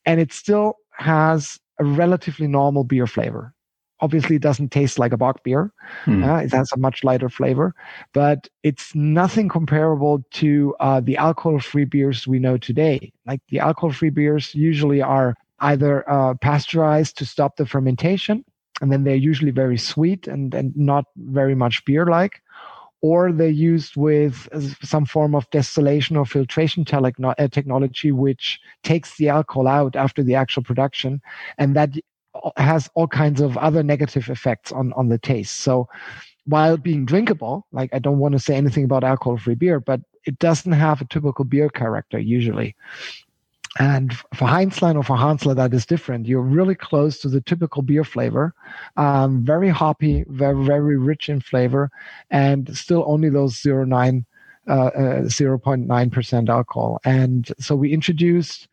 And 0.06 0.20
it 0.20 0.32
still 0.32 0.78
has 0.92 1.58
a 1.78 1.84
relatively 1.84 2.46
normal 2.46 2.84
beer 2.84 3.06
flavor. 3.06 3.54
Obviously, 4.00 4.36
it 4.36 4.42
doesn't 4.42 4.70
taste 4.70 4.98
like 4.98 5.12
a 5.12 5.16
bock 5.16 5.42
beer. 5.42 5.72
Hmm. 6.04 6.22
Uh, 6.22 6.38
it 6.38 6.52
has 6.52 6.70
a 6.72 6.78
much 6.78 7.02
lighter 7.02 7.28
flavor, 7.28 7.74
but 8.12 8.48
it's 8.62 8.94
nothing 8.94 9.48
comparable 9.48 10.24
to 10.32 10.74
uh, 10.78 11.00
the 11.00 11.16
alcohol-free 11.16 11.86
beers 11.86 12.26
we 12.26 12.38
know 12.38 12.56
today. 12.58 13.12
Like 13.26 13.40
the 13.48 13.58
alcohol-free 13.58 14.10
beers 14.10 14.54
usually 14.54 15.02
are 15.02 15.34
either 15.60 16.08
uh, 16.08 16.34
pasteurized 16.34 17.18
to 17.18 17.26
stop 17.26 17.56
the 17.56 17.66
fermentation, 17.66 18.44
and 18.80 18.92
then 18.92 19.02
they're 19.02 19.16
usually 19.16 19.50
very 19.50 19.78
sweet 19.78 20.28
and, 20.28 20.54
and 20.54 20.76
not 20.76 21.06
very 21.16 21.56
much 21.56 21.84
beer-like, 21.84 22.40
or 23.00 23.32
they're 23.32 23.48
used 23.48 23.96
with 23.96 24.48
some 24.82 25.06
form 25.06 25.34
of 25.34 25.48
distillation 25.50 26.16
or 26.16 26.26
filtration 26.26 26.84
uh, 26.92 27.48
technology, 27.48 28.12
which 28.12 28.60
takes 28.82 29.16
the 29.16 29.28
alcohol 29.28 29.68
out 29.68 29.94
after 29.96 30.22
the 30.22 30.34
actual 30.34 30.62
production, 30.62 31.20
and 31.58 31.76
that 31.76 31.90
has 32.56 32.90
all 32.94 33.06
kinds 33.06 33.40
of 33.40 33.56
other 33.58 33.82
negative 33.82 34.28
effects 34.28 34.72
on 34.72 34.92
on 34.94 35.08
the 35.08 35.18
taste. 35.18 35.60
So, 35.60 35.88
while 36.46 36.76
being 36.76 37.04
drinkable, 37.04 37.66
like 37.72 37.90
I 37.92 37.98
don't 37.98 38.18
want 38.18 38.32
to 38.32 38.38
say 38.38 38.56
anything 38.56 38.84
about 38.84 39.04
alcohol-free 39.04 39.56
beer, 39.56 39.80
but 39.80 40.00
it 40.24 40.38
doesn't 40.38 40.72
have 40.72 41.00
a 41.00 41.06
typical 41.06 41.44
beer 41.44 41.68
character 41.68 42.18
usually. 42.18 42.74
And 43.78 44.12
for 44.34 44.48
Heinzlein 44.48 44.96
or 44.96 45.04
for 45.04 45.16
Hansler, 45.16 45.54
that 45.54 45.72
is 45.72 45.86
different. 45.86 46.26
You're 46.26 46.42
really 46.42 46.74
close 46.74 47.20
to 47.20 47.28
the 47.28 47.40
typical 47.40 47.82
beer 47.82 48.02
flavor, 48.02 48.52
um, 48.96 49.44
very 49.44 49.68
hoppy, 49.68 50.24
very 50.28 50.64
very 50.64 50.96
rich 50.96 51.28
in 51.28 51.40
flavor, 51.40 51.90
and 52.30 52.76
still 52.76 53.04
only 53.06 53.28
those 53.28 53.54
0.9 53.54 54.24
uh, 54.68 54.72
uh, 54.72 55.22
0.9% 55.22 56.48
alcohol. 56.48 57.00
And 57.04 57.50
so 57.58 57.74
we 57.76 57.92
introduced 57.92 58.68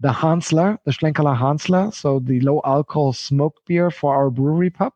the 0.00 0.10
Hansler, 0.12 0.78
the 0.84 0.90
Schlenkerla 0.90 1.38
Hansler, 1.38 1.94
so 1.94 2.18
the 2.18 2.40
low 2.40 2.60
alcohol 2.64 3.12
smoked 3.12 3.64
beer 3.66 3.90
for 3.90 4.14
our 4.14 4.30
brewery 4.30 4.70
pub. 4.70 4.92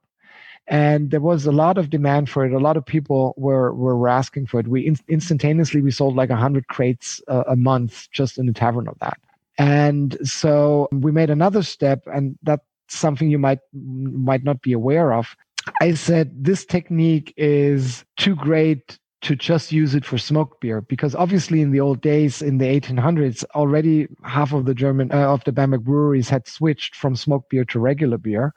And 0.67 1.11
there 1.11 1.21
was 1.21 1.47
a 1.47 1.53
lot 1.53 1.79
of 1.79 1.91
demand 1.91 2.29
for 2.29 2.45
it. 2.45 2.53
A 2.53 2.59
lot 2.59 2.77
of 2.77 2.85
people 2.87 3.35
were 3.37 3.73
were 3.75 4.09
asking 4.09 4.47
for 4.47 4.61
it. 4.61 4.67
We 4.67 4.81
in, 4.87 4.97
instantaneously 5.09 5.81
we 5.83 5.91
sold 5.91 6.17
like 6.17 6.31
hundred 6.31 6.67
crates 6.69 7.21
uh, 7.29 7.45
a 7.47 7.55
month 7.55 8.09
just 8.11 8.39
in 8.39 8.47
the 8.47 8.53
tavern 8.53 8.89
of 8.89 8.99
that. 9.01 9.19
And 9.59 10.17
so 10.27 10.89
we 10.93 11.13
made 11.13 11.31
another 11.31 11.63
step, 11.63 12.03
and 12.07 12.39
that's 12.43 12.65
something 12.89 13.31
you 13.31 13.39
might 13.39 13.61
might 13.73 14.45
not 14.45 14.63
be 14.63 14.73
aware 14.73 15.13
of. 15.13 15.37
I 15.81 15.95
said 15.95 16.45
this 16.45 16.65
technique 16.65 17.33
is 17.37 18.05
too 18.17 18.35
great 18.35 18.99
to 19.23 19.35
just 19.35 19.73
use 19.73 19.95
it 19.95 20.05
for 20.05 20.19
smoked 20.19 20.61
beer 20.61 20.83
because 20.83 21.15
obviously 21.15 21.63
in 21.63 21.71
the 21.71 21.81
old 21.81 22.03
days 22.03 22.43
in 22.43 22.59
the 22.59 22.67
1800s 22.67 23.43
already 23.55 24.07
half 24.23 24.53
of 24.53 24.67
the 24.67 24.75
german 24.75 25.11
uh, 25.13 25.33
of 25.33 25.43
the 25.45 25.53
bamberg 25.53 25.83
breweries 25.83 26.29
had 26.29 26.47
switched 26.47 26.95
from 26.95 27.17
smoked 27.17 27.49
beer 27.49 27.65
to 27.65 27.81
regular 27.81 28.19
beer. 28.19 28.53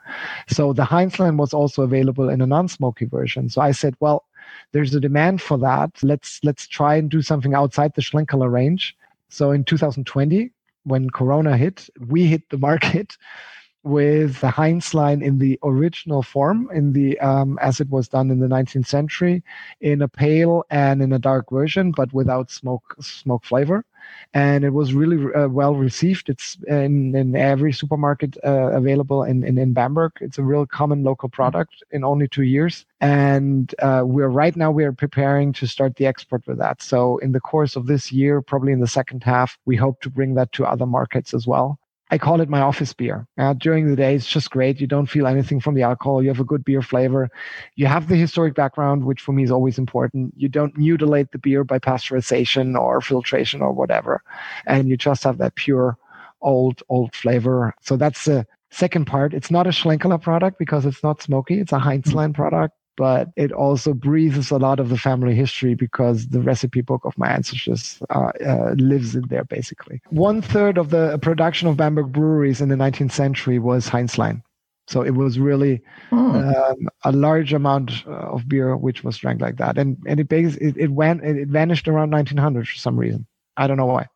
So 0.50 0.74
the 0.74 0.84
heinzlein 0.84 1.38
was 1.38 1.54
also 1.54 1.84
available 1.84 2.28
in 2.28 2.42
a 2.42 2.46
non-smoky 2.46 3.06
version. 3.06 3.48
So 3.48 3.62
i 3.62 3.72
said 3.72 3.96
well 4.02 4.26
there's 4.74 4.94
a 4.94 5.00
demand 5.00 5.42
for 5.42 5.58
that. 5.60 5.92
Let's 6.04 6.40
let's 6.44 6.68
try 6.68 6.96
and 6.96 7.10
do 7.10 7.22
something 7.22 7.54
outside 7.54 7.94
the 7.96 8.02
schlenkerla 8.02 8.52
range. 8.52 8.96
So 9.30 9.52
in 9.52 9.64
2020 9.64 10.52
when 10.88 11.10
Corona 11.10 11.58
hit, 11.58 11.90
we 12.00 12.26
hit 12.26 12.50
the 12.50 12.58
market 12.58 13.18
with 13.84 14.42
the 14.42 14.48
Heinzlein 14.48 15.24
in 15.24 15.38
the 15.38 15.60
original 15.64 16.24
form, 16.24 16.70
in 16.74 16.94
the 16.94 17.20
um, 17.20 17.58
as 17.62 17.80
it 17.80 17.90
was 17.90 18.08
done 18.08 18.32
in 18.32 18.40
the 18.40 18.48
19th 18.48 18.88
century, 18.88 19.44
in 19.80 20.02
a 20.02 20.08
pale 20.08 20.66
and 20.70 21.02
in 21.02 21.14
a 21.14 21.20
dark 21.20 21.50
version, 21.50 21.92
but 21.92 22.12
without 22.14 22.52
smoke 22.52 22.96
smoke 23.00 23.46
flavor. 23.46 23.86
And 24.34 24.64
it 24.64 24.72
was 24.72 24.94
really 24.94 25.34
uh, 25.34 25.48
well 25.48 25.76
received. 25.76 26.30
It's 26.30 26.58
in, 26.68 27.16
in 27.16 27.36
every 27.36 27.72
supermarket 27.74 28.38
uh, 28.44 28.72
available 28.72 29.24
in, 29.24 29.44
in, 29.44 29.58
in 29.58 29.74
Bamberg. 29.74 30.12
It's 30.22 30.38
a 30.38 30.44
real 30.44 30.66
common 30.66 31.04
local 31.04 31.30
product 31.30 31.84
in 31.92 32.04
only 32.04 32.28
two 32.28 32.44
years. 32.44 32.86
And 33.02 33.74
uh, 33.80 34.04
we're 34.06 34.28
right 34.28 34.56
now 34.56 34.72
we're 34.72 34.92
preparing 34.94 35.54
to 35.54 35.68
start 35.68 35.96
the 35.96 36.06
export 36.06 36.46
with 36.48 36.58
that. 36.58 36.82
So 36.82 37.18
in 37.20 37.32
the 37.32 37.40
course 37.40 37.76
of 37.76 37.88
this 37.88 38.12
year, 38.12 38.42
probably 38.42 38.74
in 38.74 38.80
the 38.80 38.88
second 38.88 39.24
half, 39.24 39.58
we 39.66 39.76
hope 39.76 40.02
to 40.02 40.10
bring 40.10 40.36
that 40.36 40.52
to 40.54 40.66
other 40.66 40.86
markets 40.86 41.34
as 41.34 41.48
well. 41.48 41.80
I 42.10 42.18
call 42.18 42.40
it 42.40 42.50
my 42.50 42.62
office 42.62 42.94
beer. 42.94 43.28
Uh, 43.38 43.54
during 43.54 43.90
the 43.90 43.96
day, 43.96 44.16
it's 44.16 44.28
just 44.28 44.50
great. 44.50 44.80
You 44.80 44.88
don't 44.88 45.08
feel 45.08 45.28
anything 45.28 45.60
from 45.60 45.76
the 45.76 45.84
alcohol. 45.84 46.24
You 46.24 46.30
have 46.30 46.40
a 46.40 46.46
good 46.46 46.64
beer 46.64 46.82
flavor. 46.82 47.30
You 47.76 47.88
have 47.88 48.08
the 48.08 48.16
historic 48.16 48.56
background, 48.56 49.04
which 49.04 49.22
for 49.22 49.34
me 49.34 49.44
is 49.44 49.52
always 49.52 49.78
important. 49.78 50.34
You 50.38 50.48
don't 50.48 50.78
mutilate 50.78 51.32
the 51.32 51.38
beer 51.38 51.64
by 51.64 51.80
pasteurization 51.80 52.80
or 52.80 53.02
filtration 53.02 53.62
or 53.62 53.74
whatever. 53.74 54.24
And 54.66 54.88
you 54.88 54.96
just 54.96 55.24
have 55.24 55.38
that 55.40 55.56
pure 55.56 55.98
old, 56.42 56.82
old 56.88 57.14
flavor. 57.14 57.74
So 57.82 57.98
that's 57.98 58.24
the 58.26 58.46
second 58.70 59.06
part. 59.06 59.34
It's 59.34 59.52
not 59.52 59.68
a 59.68 59.72
Schlenkerla 59.72 60.22
product 60.22 60.60
because 60.60 60.86
it's 60.86 61.04
not 61.04 61.22
smoky. 61.22 61.60
It's 61.60 61.74
a 61.74 61.80
Heinzlein 61.80 62.34
product 62.34 62.77
but 62.98 63.30
it 63.36 63.52
also 63.52 63.94
breathes 63.94 64.52
a 64.52 64.58
lot 64.58 64.80
of 64.80 64.90
the 64.90 64.98
family 64.98 65.36
history 65.36 65.76
because 65.76 66.28
the 66.28 66.42
recipe 66.42 66.82
book 66.82 67.06
of 67.06 67.18
my 67.18 67.30
ancestors 67.30 68.02
uh, 68.10 68.32
uh, 68.46 68.74
lives 68.78 69.16
in 69.16 69.26
there 69.28 69.46
basically. 69.46 70.02
One 70.10 70.42
third 70.42 70.78
of 70.78 70.90
the 70.90 71.18
production 71.20 71.70
of 71.70 71.78
Bamberg 71.78 72.12
breweries 72.12 72.60
in 72.60 72.70
the 72.70 72.76
19th 72.76 73.12
century 73.12 73.60
was 73.60 73.88
Heinzlein. 73.88 74.42
So 74.88 75.02
it 75.02 75.12
was 75.12 75.38
really 75.38 75.82
oh. 76.12 76.72
um, 76.72 76.90
a 77.04 77.12
large 77.12 77.54
amount 77.54 78.06
uh, 78.08 78.12
of 78.12 78.48
beer 78.48 78.76
which 78.76 79.04
was 79.04 79.18
drank 79.18 79.42
like 79.42 79.58
that, 79.58 79.78
and 79.78 79.98
and 80.08 80.20
it 80.20 80.32
it, 80.32 80.78
it 80.78 80.92
went 80.92 81.24
it 81.24 81.50
vanished 81.50 81.90
around 81.90 82.12
1900 82.12 82.68
for 82.68 82.78
some 82.78 82.98
reason. 82.98 83.28
I 83.58 83.68
don't 83.68 83.78
know 83.78 83.86
why. 83.86 84.08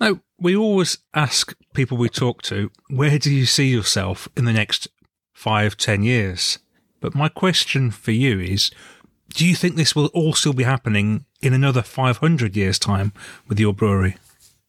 Now 0.00 0.20
we 0.38 0.56
always 0.56 0.98
ask 1.14 1.54
people 1.72 1.96
we 1.96 2.08
talk 2.08 2.42
to, 2.42 2.70
where 2.90 3.18
do 3.18 3.32
you 3.32 3.46
see 3.46 3.68
yourself 3.68 4.28
in 4.36 4.44
the 4.44 4.52
next 4.52 4.88
five, 5.32 5.76
ten 5.76 6.02
years? 6.02 6.58
But 7.00 7.14
my 7.14 7.28
question 7.28 7.90
for 7.90 8.10
you 8.10 8.40
is 8.40 8.70
do 9.30 9.46
you 9.46 9.54
think 9.54 9.76
this 9.76 9.94
will 9.94 10.06
all 10.06 10.32
still 10.32 10.52
be 10.52 10.64
happening 10.64 11.24
in 11.42 11.52
another 11.52 11.82
500 11.82 12.56
years' 12.56 12.78
time 12.78 13.12
with 13.46 13.60
your 13.60 13.74
brewery? 13.74 14.16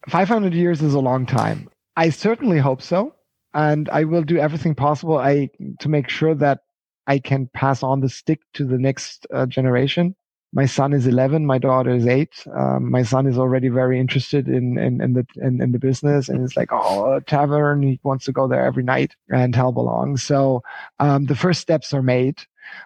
500 0.08 0.54
years 0.54 0.82
is 0.82 0.94
a 0.94 1.00
long 1.00 1.26
time. 1.26 1.70
I 1.96 2.10
certainly 2.10 2.60
hope 2.60 2.82
so. 2.82 3.16
And 3.54 3.90
I 3.90 4.04
will 4.04 4.22
do 4.22 4.38
everything 4.38 4.76
possible 4.76 5.18
I, 5.18 5.50
to 5.80 5.90
make 5.90 6.10
sure 6.10 6.36
that 6.36 6.60
I 7.08 7.20
can 7.20 7.50
pass 7.54 7.82
on 7.82 8.02
the 8.02 8.10
stick 8.10 8.42
to 8.54 8.66
the 8.66 8.78
next 8.78 9.26
uh, 9.34 9.48
generation. 9.48 10.16
My 10.52 10.66
son 10.66 10.94
is 10.94 11.06
11. 11.06 11.46
My 11.46 11.60
daughter 11.60 11.92
is 11.92 12.08
eight. 12.08 12.44
Um, 12.56 12.90
my 12.90 13.04
son 13.04 13.28
is 13.28 13.38
already 13.38 13.70
very 13.70 14.00
interested 14.00 14.48
in, 14.48 14.80
in, 14.80 15.00
in 15.00 15.14
the, 15.14 15.26
in, 15.36 15.62
in, 15.62 15.72
the 15.72 15.80
business 15.80 16.28
and 16.28 16.44
it's 16.44 16.58
like, 16.58 16.70
oh, 16.72 17.14
a 17.14 17.22
tavern. 17.22 17.84
He 17.84 18.00
wants 18.02 18.26
to 18.26 18.32
go 18.32 18.48
there 18.48 18.66
every 18.66 18.84
night 18.84 19.16
and 19.30 19.56
help 19.56 19.76
along. 19.76 20.18
So, 20.18 20.64
um, 21.00 21.28
the 21.28 21.36
first 21.36 21.62
steps 21.62 21.94
are 21.94 22.02
made. 22.02 22.40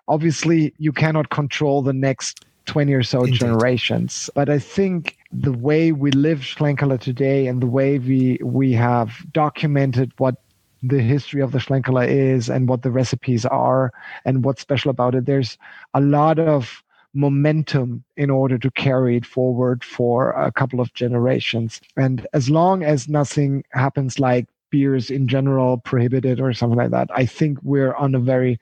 Obviously, 0.10 0.74
you 0.78 0.92
cannot 0.92 1.30
control 1.30 1.82
the 1.82 1.94
next 1.94 2.46
20 2.66 2.94
or 2.94 3.04
so 3.04 3.24
Indeed. 3.24 3.40
generations. 3.40 4.30
But 4.36 4.50
I 4.50 4.60
think 4.60 5.18
the 5.32 5.52
way 5.52 5.92
we 5.92 6.12
live 6.12 6.40
Schlenkerla 6.40 7.00
today 7.00 7.48
and 7.48 7.62
the 7.62 7.68
way 7.68 8.00
we, 8.00 8.40
we 8.44 8.74
have 8.74 9.26
documented 9.32 10.12
what 10.18 10.36
the 10.82 11.02
history 11.02 11.42
of 11.42 11.54
the 11.54 11.60
Schlenkerla 11.60 12.08
is 12.08 12.50
and 12.50 12.68
what 12.68 12.82
the 12.82 12.92
recipes 12.92 13.46
are 13.46 13.92
and 14.26 14.44
what's 14.44 14.62
special 14.62 14.92
about 14.92 15.16
it, 15.16 15.26
there's 15.26 15.58
a 15.94 16.02
lot 16.02 16.40
of 16.40 16.83
momentum 17.14 18.04
in 18.18 18.30
order 18.30 18.58
to 18.58 18.72
carry 18.72 19.18
it 19.18 19.26
forward 19.26 19.84
for 19.84 20.32
a 20.32 20.52
couple 20.52 20.80
of 20.80 20.94
generations. 20.94 21.80
And 21.96 22.26
as 22.34 22.50
long 22.50 22.84
as 22.84 23.08
nothing 23.08 23.64
happens 23.72 24.20
like 24.20 24.48
beers 24.72 25.12
in 25.12 25.28
general 25.28 25.78
prohibited 25.78 26.40
or 26.40 26.54
something 26.54 26.78
like 26.78 26.92
that, 26.92 27.10
I 27.14 27.26
think 27.26 27.60
we're 27.62 27.94
on 27.96 28.16
a 28.16 28.20
very, 28.20 28.60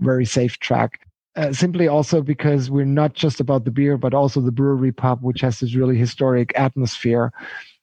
very 0.00 0.24
safe 0.24 0.58
track. 0.58 1.06
Uh, 1.34 1.50
simply 1.50 1.88
also 1.88 2.20
because 2.20 2.70
we're 2.70 2.84
not 2.84 3.14
just 3.14 3.40
about 3.40 3.64
the 3.64 3.70
beer, 3.70 3.96
but 3.96 4.12
also 4.12 4.40
the 4.40 4.52
brewery 4.52 4.92
pub, 4.92 5.22
which 5.22 5.40
has 5.40 5.60
this 5.60 5.74
really 5.74 5.96
historic 5.96 6.52
atmosphere 6.56 7.32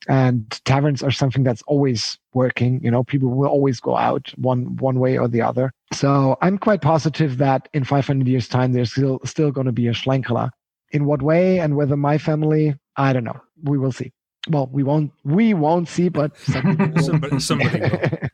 and 0.07 0.49
taverns 0.65 1.03
are 1.03 1.11
something 1.11 1.43
that's 1.43 1.61
always 1.63 2.17
working 2.33 2.81
you 2.83 2.91
know 2.91 3.03
people 3.03 3.29
will 3.29 3.49
always 3.49 3.79
go 3.79 3.97
out 3.97 4.31
one 4.37 4.77
one 4.77 4.99
way 4.99 5.17
or 5.17 5.27
the 5.27 5.41
other. 5.41 5.71
So 5.93 6.37
i'm 6.41 6.57
quite 6.57 6.81
positive 6.81 7.37
that 7.37 7.67
in 7.73 7.83
500 7.83 8.27
years 8.27 8.47
time 8.47 8.73
there's 8.73 8.91
still 8.91 9.19
still 9.25 9.51
going 9.51 9.65
to 9.65 9.73
be 9.73 9.87
a 9.87 9.91
schlenkerla 9.91 10.51
in 10.91 11.05
what 11.05 11.21
way 11.21 11.59
and 11.59 11.75
whether 11.75 11.97
my 11.97 12.17
family 12.17 12.75
i 12.95 13.13
don't 13.13 13.23
know. 13.23 13.39
We 13.63 13.77
will 13.77 13.91
see. 13.91 14.11
Well 14.49 14.69
we 14.71 14.83
won't 14.83 15.11
we 15.23 15.53
won't 15.53 15.87
see 15.87 16.09
but 16.09 16.37
somebody, 16.97 17.39
somebody 17.39 17.81
will. 17.81 18.09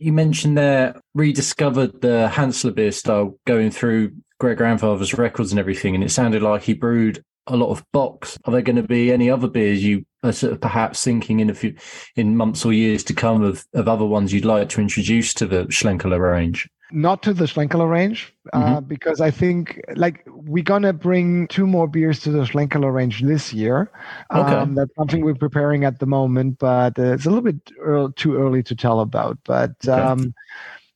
you 0.00 0.12
mentioned 0.12 0.56
there 0.56 0.98
rediscovered 1.14 2.00
the 2.00 2.30
Hansler 2.32 2.74
beer 2.74 2.90
style 2.90 3.38
going 3.46 3.70
through 3.70 4.12
great 4.40 4.56
grandfather's 4.56 5.14
records 5.14 5.52
and 5.52 5.60
everything, 5.60 5.94
and 5.94 6.02
it 6.02 6.10
sounded 6.10 6.42
like 6.42 6.62
he 6.62 6.72
brewed 6.72 7.22
a 7.46 7.56
lot 7.56 7.70
of 7.70 7.84
box. 7.92 8.38
Are 8.44 8.52
there 8.52 8.62
going 8.62 8.76
to 8.76 8.82
be 8.82 9.12
any 9.12 9.30
other 9.30 9.48
beers 9.48 9.84
you 9.84 9.98
are 9.98 10.02
sort 10.30 10.52
of 10.52 10.60
perhaps 10.60 11.02
thinking 11.02 11.40
in 11.40 11.50
a 11.50 11.54
few 11.54 11.74
in 12.16 12.36
months 12.36 12.64
or 12.64 12.72
years 12.72 13.02
to 13.04 13.14
come 13.14 13.42
of, 13.42 13.64
of 13.74 13.88
other 13.88 14.04
ones 14.04 14.32
you'd 14.32 14.44
like 14.44 14.68
to 14.70 14.80
introduce 14.80 15.32
to 15.34 15.46
the 15.46 15.64
Schlenkerla 15.64 16.20
range? 16.20 16.68
Not 16.92 17.22
to 17.22 17.32
the 17.32 17.44
Schlenkerla 17.44 17.88
range, 17.88 18.34
uh, 18.52 18.58
mm-hmm. 18.58 18.74
uh, 18.74 18.80
because 18.80 19.20
I 19.20 19.30
think 19.30 19.80
like 19.94 20.24
we're 20.26 20.64
gonna 20.64 20.92
bring 20.92 21.46
two 21.46 21.66
more 21.66 21.86
beers 21.86 22.18
to 22.20 22.32
the 22.32 22.40
Schlenkerla 22.40 22.92
range 22.92 23.22
this 23.22 23.52
year. 23.52 23.92
Okay. 24.34 24.52
Um, 24.52 24.74
that's 24.74 24.94
something 24.96 25.24
we're 25.24 25.34
preparing 25.34 25.84
at 25.84 26.00
the 26.00 26.06
moment, 26.06 26.58
but 26.58 26.98
uh, 26.98 27.12
it's 27.14 27.26
a 27.26 27.30
little 27.30 27.44
bit 27.44 27.70
early, 27.78 28.12
too 28.16 28.36
early 28.36 28.62
to 28.64 28.74
tell 28.74 29.00
about. 29.00 29.38
But 29.44 29.72
okay. 29.86 29.92
um, 29.92 30.34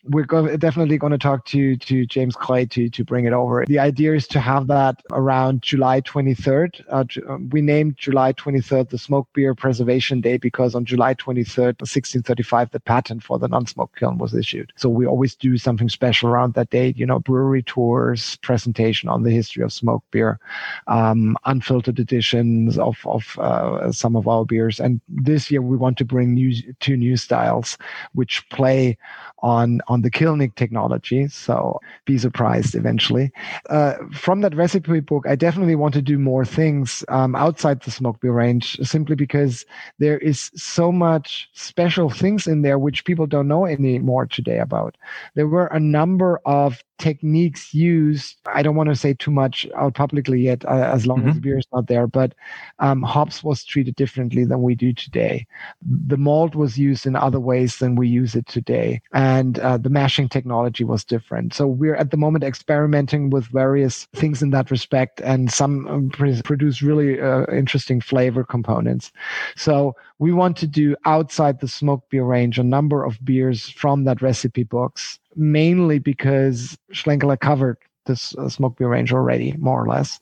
we're 0.04 0.24
go- 0.24 0.56
definitely 0.56 0.98
going 0.98 1.12
to 1.12 1.18
talk 1.18 1.44
to 1.46 1.76
to 1.76 2.06
James 2.06 2.36
Clay 2.36 2.66
to 2.66 2.88
to 2.90 3.04
bring 3.04 3.24
it 3.24 3.32
over. 3.32 3.64
The 3.66 3.78
idea 3.78 4.14
is 4.14 4.26
to 4.28 4.40
have 4.40 4.66
that 4.66 5.02
around 5.12 5.62
July 5.62 6.00
23rd. 6.02 6.84
Uh, 6.88 7.04
um, 7.28 7.48
we 7.50 7.60
named 7.60 7.96
July 7.96 8.32
23rd 8.34 8.90
the 8.90 8.98
Smoke 8.98 9.28
Beer 9.32 9.54
Preservation 9.54 10.20
Day 10.20 10.36
because 10.36 10.74
on 10.74 10.84
July 10.84 11.14
23rd, 11.14 11.80
1635, 11.80 12.70
the 12.70 12.80
patent 12.80 13.22
for 13.22 13.38
the 13.38 13.48
non-smoke 13.48 13.94
kiln 13.98 14.18
was 14.18 14.34
issued. 14.34 14.72
So 14.76 14.88
we 14.88 15.06
always 15.06 15.34
do 15.34 15.56
something 15.56 15.88
special 15.88 16.28
around 16.28 16.54
that 16.54 16.70
date. 16.70 16.98
You 16.98 17.06
know, 17.06 17.18
brewery 17.18 17.62
tours, 17.62 18.36
presentation 18.42 19.08
on 19.08 19.22
the 19.22 19.30
history 19.30 19.62
of 19.62 19.72
smoke 19.72 20.04
beer, 20.10 20.38
um, 20.86 21.36
unfiltered 21.44 21.98
editions 21.98 22.78
of 22.78 22.98
of 23.06 23.38
uh, 23.38 23.90
some 23.92 24.16
of 24.16 24.28
our 24.28 24.44
beers, 24.44 24.80
and 24.80 25.00
this 25.08 25.50
year 25.50 25.62
we 25.62 25.76
want 25.76 25.96
to 25.98 26.04
bring 26.04 26.34
new 26.34 26.52
two 26.80 26.96
new 26.96 27.16
styles 27.16 27.78
which 28.12 28.46
play 28.50 28.98
on 29.38 29.80
on 29.88 29.93
the 30.02 30.10
kilning 30.10 30.52
technology. 30.52 31.28
So 31.28 31.80
be 32.04 32.18
surprised 32.18 32.74
eventually. 32.74 33.32
Uh, 33.68 33.94
from 34.12 34.40
that 34.40 34.54
recipe 34.54 35.00
book, 35.00 35.26
I 35.28 35.36
definitely 35.36 35.74
want 35.74 35.94
to 35.94 36.02
do 36.02 36.18
more 36.18 36.44
things 36.44 37.04
um, 37.08 37.34
outside 37.34 37.82
the 37.82 37.90
smoke 37.90 38.20
beer 38.20 38.32
range, 38.32 38.78
simply 38.82 39.16
because 39.16 39.64
there 39.98 40.18
is 40.18 40.50
so 40.54 40.92
much 40.92 41.48
special 41.52 42.10
things 42.10 42.46
in 42.46 42.62
there 42.62 42.78
which 42.78 43.04
people 43.04 43.26
don't 43.26 43.48
know 43.48 43.66
anymore 43.66 44.26
today 44.26 44.58
about. 44.58 44.96
There 45.34 45.48
were 45.48 45.66
a 45.66 45.80
number 45.80 46.40
of 46.44 46.82
techniques 46.98 47.74
used. 47.74 48.36
I 48.46 48.62
don't 48.62 48.76
want 48.76 48.88
to 48.88 48.96
say 48.96 49.14
too 49.14 49.30
much 49.30 49.66
out 49.76 49.94
publicly 49.94 50.40
yet, 50.40 50.64
uh, 50.64 50.90
as 50.92 51.06
long 51.06 51.20
mm-hmm. 51.20 51.30
as 51.30 51.38
beer 51.40 51.58
is 51.58 51.66
not 51.72 51.86
there. 51.86 52.06
But 52.06 52.34
um, 52.78 53.02
hops 53.02 53.42
was 53.42 53.64
treated 53.64 53.96
differently 53.96 54.44
than 54.44 54.62
we 54.62 54.74
do 54.74 54.92
today. 54.92 55.46
The 55.82 56.16
malt 56.16 56.54
was 56.54 56.78
used 56.78 57.06
in 57.06 57.16
other 57.16 57.40
ways 57.40 57.78
than 57.78 57.96
we 57.96 58.08
use 58.08 58.34
it 58.34 58.46
today, 58.46 59.00
and 59.12 59.58
uh, 59.58 59.78
the 59.78 59.90
mashing 59.90 60.28
technology 60.28 60.84
was 60.84 61.04
different. 61.04 61.54
So 61.54 61.66
we're 61.66 61.96
at 61.96 62.10
the 62.10 62.16
moment 62.16 62.44
experimenting 62.44 63.30
with 63.30 63.46
various 63.46 64.06
things 64.14 64.42
in 64.42 64.50
that 64.50 64.70
respect, 64.70 65.20
and 65.22 65.52
some 65.52 65.86
um, 65.88 66.10
produce 66.10 66.82
really 66.82 67.20
uh, 67.20 67.46
interesting 67.52 68.00
flavor 68.00 68.44
components. 68.44 69.12
So 69.56 69.96
we 70.18 70.32
want 70.32 70.56
to 70.56 70.66
do 70.66 70.96
outside 71.04 71.60
the 71.60 71.68
smoke 71.68 72.08
beer 72.10 72.24
range 72.24 72.58
a 72.58 72.64
number 72.64 73.04
of 73.04 73.22
beers 73.24 73.68
from 73.70 74.04
that 74.04 74.22
recipe 74.22 74.62
books 74.64 75.18
mainly 75.36 75.98
because 75.98 76.76
Schlenkerla 76.92 77.38
covered 77.38 77.78
this 78.06 78.34
uh, 78.36 78.48
smoke 78.48 78.76
beer 78.76 78.88
range 78.88 79.12
already, 79.12 79.52
more 79.58 79.82
or 79.82 79.88
less. 79.88 80.20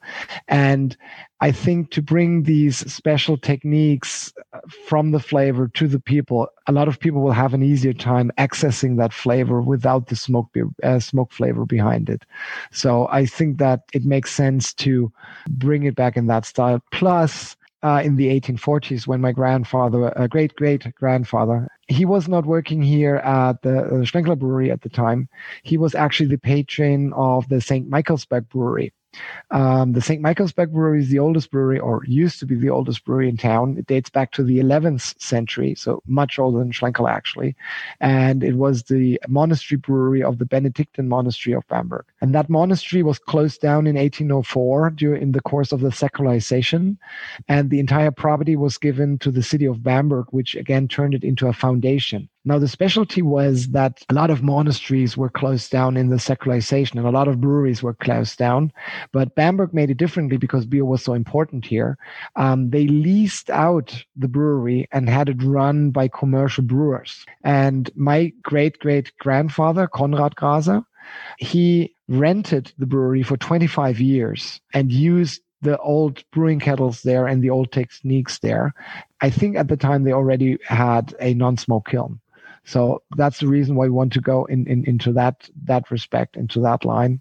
And 0.48 0.96
I 1.40 1.50
think 1.50 1.90
to 1.90 2.02
bring 2.02 2.44
these 2.44 2.78
special 2.92 3.36
techniques 3.36 4.32
uh, 4.52 4.60
from 4.86 5.10
the 5.10 5.20
flavor 5.20 5.68
to 5.68 5.88
the 5.88 5.98
people, 5.98 6.48
a 6.66 6.72
lot 6.72 6.88
of 6.88 7.00
people 7.00 7.20
will 7.20 7.32
have 7.32 7.54
an 7.54 7.62
easier 7.62 7.92
time 7.92 8.30
accessing 8.38 8.98
that 8.98 9.12
flavor 9.12 9.60
without 9.60 10.06
the 10.06 10.16
smoke 10.16 10.52
beer, 10.52 10.68
uh, 10.82 11.00
smoke 11.00 11.32
flavor 11.32 11.64
behind 11.64 12.08
it. 12.08 12.24
So 12.70 13.08
I 13.10 13.26
think 13.26 13.58
that 13.58 13.82
it 13.92 14.04
makes 14.04 14.32
sense 14.32 14.72
to 14.74 15.12
bring 15.48 15.84
it 15.84 15.96
back 15.96 16.16
in 16.16 16.26
that 16.28 16.46
style. 16.46 16.80
Plus, 16.92 17.56
uh, 17.82 18.00
in 18.04 18.16
the 18.16 18.28
1840s 18.40 19.06
when 19.06 19.20
my 19.20 19.32
grandfather, 19.32 20.16
uh, 20.18 20.26
great 20.26 20.54
great 20.56 20.94
grandfather, 20.94 21.68
he 21.88 22.04
was 22.04 22.28
not 22.28 22.46
working 22.46 22.82
here 22.82 23.16
at 23.16 23.60
the 23.62 23.80
uh, 23.80 23.90
Schlenkerla 24.04 24.38
Brewery 24.38 24.70
at 24.70 24.82
the 24.82 24.88
time. 24.88 25.28
He 25.62 25.76
was 25.76 25.94
actually 25.94 26.28
the 26.28 26.38
patron 26.38 27.12
of 27.14 27.48
the 27.48 27.60
St. 27.60 27.90
Michaelsberg 27.90 28.48
Brewery. 28.48 28.92
Um, 29.50 29.92
the 29.92 30.00
St. 30.00 30.22
Michaelsberg 30.22 30.72
Brewery 30.72 31.00
is 31.00 31.08
the 31.08 31.18
oldest 31.18 31.50
brewery, 31.50 31.78
or 31.78 32.02
used 32.06 32.38
to 32.40 32.46
be 32.46 32.54
the 32.54 32.70
oldest 32.70 33.04
brewery 33.04 33.28
in 33.28 33.36
town. 33.36 33.76
It 33.78 33.86
dates 33.86 34.10
back 34.10 34.32
to 34.32 34.42
the 34.42 34.58
11th 34.58 35.20
century, 35.20 35.74
so 35.74 36.02
much 36.06 36.38
older 36.38 36.58
than 36.58 36.72
Schlenkerla, 36.72 37.10
actually. 37.10 37.54
And 38.00 38.42
it 38.42 38.54
was 38.54 38.84
the 38.84 39.20
monastery 39.28 39.78
brewery 39.78 40.22
of 40.22 40.38
the 40.38 40.46
Benedictine 40.46 41.08
monastery 41.08 41.54
of 41.54 41.66
Bamberg. 41.68 42.04
And 42.20 42.34
that 42.34 42.48
monastery 42.48 43.02
was 43.02 43.18
closed 43.18 43.60
down 43.60 43.86
in 43.86 43.96
1804 43.96 44.90
during 44.90 45.32
the 45.32 45.42
course 45.42 45.72
of 45.72 45.80
the 45.80 45.92
secularization. 45.92 46.98
And 47.48 47.70
the 47.70 47.80
entire 47.80 48.10
property 48.10 48.56
was 48.56 48.78
given 48.78 49.18
to 49.18 49.30
the 49.30 49.42
city 49.42 49.66
of 49.66 49.82
Bamberg, 49.82 50.26
which 50.30 50.54
again 50.54 50.88
turned 50.88 51.14
it 51.14 51.24
into 51.24 51.48
a 51.48 51.52
foundation. 51.52 52.28
Now, 52.44 52.58
the 52.58 52.66
specialty 52.66 53.22
was 53.22 53.68
that 53.68 54.02
a 54.08 54.14
lot 54.14 54.30
of 54.30 54.42
monasteries 54.42 55.16
were 55.16 55.28
closed 55.30 55.70
down 55.70 55.96
in 55.96 56.08
the 56.08 56.18
secularization 56.18 56.98
and 56.98 57.06
a 57.06 57.12
lot 57.12 57.28
of 57.28 57.40
breweries 57.40 57.84
were 57.84 57.94
closed 57.94 58.36
down. 58.36 58.72
But 59.12 59.36
Bamberg 59.36 59.72
made 59.72 59.90
it 59.90 59.96
differently 59.96 60.38
because 60.38 60.66
beer 60.66 60.84
was 60.84 61.04
so 61.04 61.14
important 61.14 61.64
here. 61.64 61.98
Um, 62.34 62.70
they 62.70 62.88
leased 62.88 63.48
out 63.50 64.04
the 64.16 64.26
brewery 64.26 64.88
and 64.90 65.08
had 65.08 65.28
it 65.28 65.40
run 65.40 65.90
by 65.90 66.08
commercial 66.08 66.64
brewers. 66.64 67.24
And 67.44 67.88
my 67.94 68.32
great 68.42 68.80
great 68.80 69.16
grandfather, 69.18 69.86
Konrad 69.86 70.34
Graser, 70.34 70.82
he 71.38 71.94
rented 72.08 72.72
the 72.76 72.86
brewery 72.86 73.22
for 73.22 73.36
25 73.36 74.00
years 74.00 74.60
and 74.74 74.90
used 74.90 75.42
the 75.62 75.78
old 75.78 76.24
brewing 76.32 76.58
kettles 76.58 77.02
there 77.02 77.28
and 77.28 77.40
the 77.40 77.50
old 77.50 77.70
techniques 77.70 78.40
there. 78.40 78.74
I 79.20 79.30
think 79.30 79.56
at 79.56 79.68
the 79.68 79.76
time 79.76 80.02
they 80.02 80.12
already 80.12 80.58
had 80.64 81.14
a 81.20 81.34
non-smoke 81.34 81.88
kiln. 81.88 82.18
So 82.64 83.02
that's 83.16 83.40
the 83.40 83.48
reason 83.48 83.74
why 83.74 83.86
we 83.86 83.90
want 83.90 84.12
to 84.14 84.20
go 84.20 84.44
in, 84.44 84.66
in 84.66 84.84
into 84.84 85.12
that 85.14 85.48
that 85.64 85.90
respect, 85.90 86.36
into 86.36 86.60
that 86.60 86.84
line, 86.84 87.20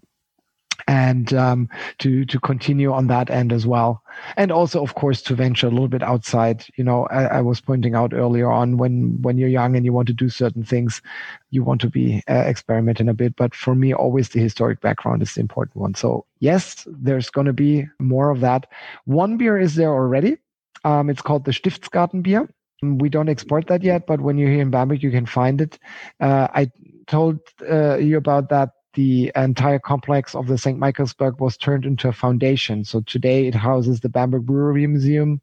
and 0.86 1.32
um, 1.34 1.68
to 1.98 2.24
to 2.24 2.38
continue 2.38 2.92
on 2.92 3.08
that 3.08 3.28
end 3.28 3.52
as 3.52 3.66
well, 3.66 4.02
and 4.36 4.52
also 4.52 4.82
of 4.82 4.94
course 4.94 5.20
to 5.22 5.34
venture 5.34 5.66
a 5.66 5.70
little 5.70 5.88
bit 5.88 6.02
outside. 6.02 6.64
You 6.76 6.84
know, 6.84 7.06
I, 7.06 7.24
I 7.24 7.40
was 7.40 7.60
pointing 7.60 7.94
out 7.94 8.14
earlier 8.14 8.50
on 8.50 8.76
when 8.76 9.20
when 9.22 9.36
you're 9.36 9.48
young 9.48 9.74
and 9.74 9.84
you 9.84 9.92
want 9.92 10.08
to 10.08 10.14
do 10.14 10.28
certain 10.28 10.64
things, 10.64 11.02
you 11.50 11.64
want 11.64 11.80
to 11.80 11.90
be 11.90 12.22
uh, 12.28 12.44
experimenting 12.46 13.08
a 13.08 13.14
bit. 13.14 13.34
But 13.36 13.54
for 13.54 13.74
me, 13.74 13.92
always 13.92 14.28
the 14.28 14.40
historic 14.40 14.80
background 14.80 15.22
is 15.22 15.34
the 15.34 15.40
important 15.40 15.76
one. 15.76 15.94
So 15.94 16.24
yes, 16.38 16.86
there's 16.88 17.30
going 17.30 17.46
to 17.48 17.52
be 17.52 17.88
more 17.98 18.30
of 18.30 18.40
that. 18.40 18.66
One 19.06 19.36
beer 19.36 19.58
is 19.58 19.74
there 19.74 19.92
already. 19.92 20.36
Um, 20.84 21.10
it's 21.10 21.22
called 21.22 21.44
the 21.44 21.52
Stiftsgarten 21.52 22.22
beer 22.22 22.48
we 22.82 23.08
don't 23.08 23.28
export 23.28 23.68
that 23.68 23.82
yet, 23.82 24.06
but 24.06 24.20
when 24.20 24.36
you're 24.36 24.50
here 24.50 24.62
in 24.62 24.70
Bamberg, 24.70 25.02
you 25.02 25.10
can 25.10 25.26
find 25.26 25.60
it. 25.60 25.78
Uh, 26.20 26.48
I 26.52 26.70
told 27.06 27.38
uh, 27.68 27.96
you 27.96 28.16
about 28.16 28.48
that. 28.50 28.70
The 28.94 29.32
entire 29.34 29.78
complex 29.78 30.34
of 30.34 30.48
the 30.48 30.58
St. 30.58 30.78
Michaelsberg 30.78 31.40
was 31.40 31.56
turned 31.56 31.86
into 31.86 32.08
a 32.08 32.12
foundation. 32.12 32.84
So 32.84 33.00
today 33.00 33.46
it 33.46 33.54
houses 33.54 34.00
the 34.00 34.10
Bamberg 34.10 34.44
Brewery 34.44 34.86
Museum, 34.86 35.40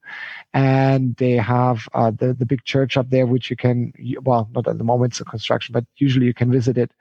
and 0.54 1.16
they 1.16 1.32
have 1.32 1.90
uh, 1.96 2.12
the 2.12 2.36
the 2.36 2.46
big 2.46 2.64
church 2.64 2.96
up 2.96 3.10
there, 3.10 3.26
which 3.26 3.50
you 3.50 3.56
can 3.56 3.92
well 4.22 4.48
not 4.54 4.68
at 4.68 4.78
the 4.78 4.84
moment 4.84 5.14
it's 5.14 5.22
a 5.22 5.26
construction, 5.26 5.74
but 5.74 5.84
usually 5.98 6.28
you 6.28 6.34
can 6.34 6.52
visit 6.52 6.78
it. 6.78 6.92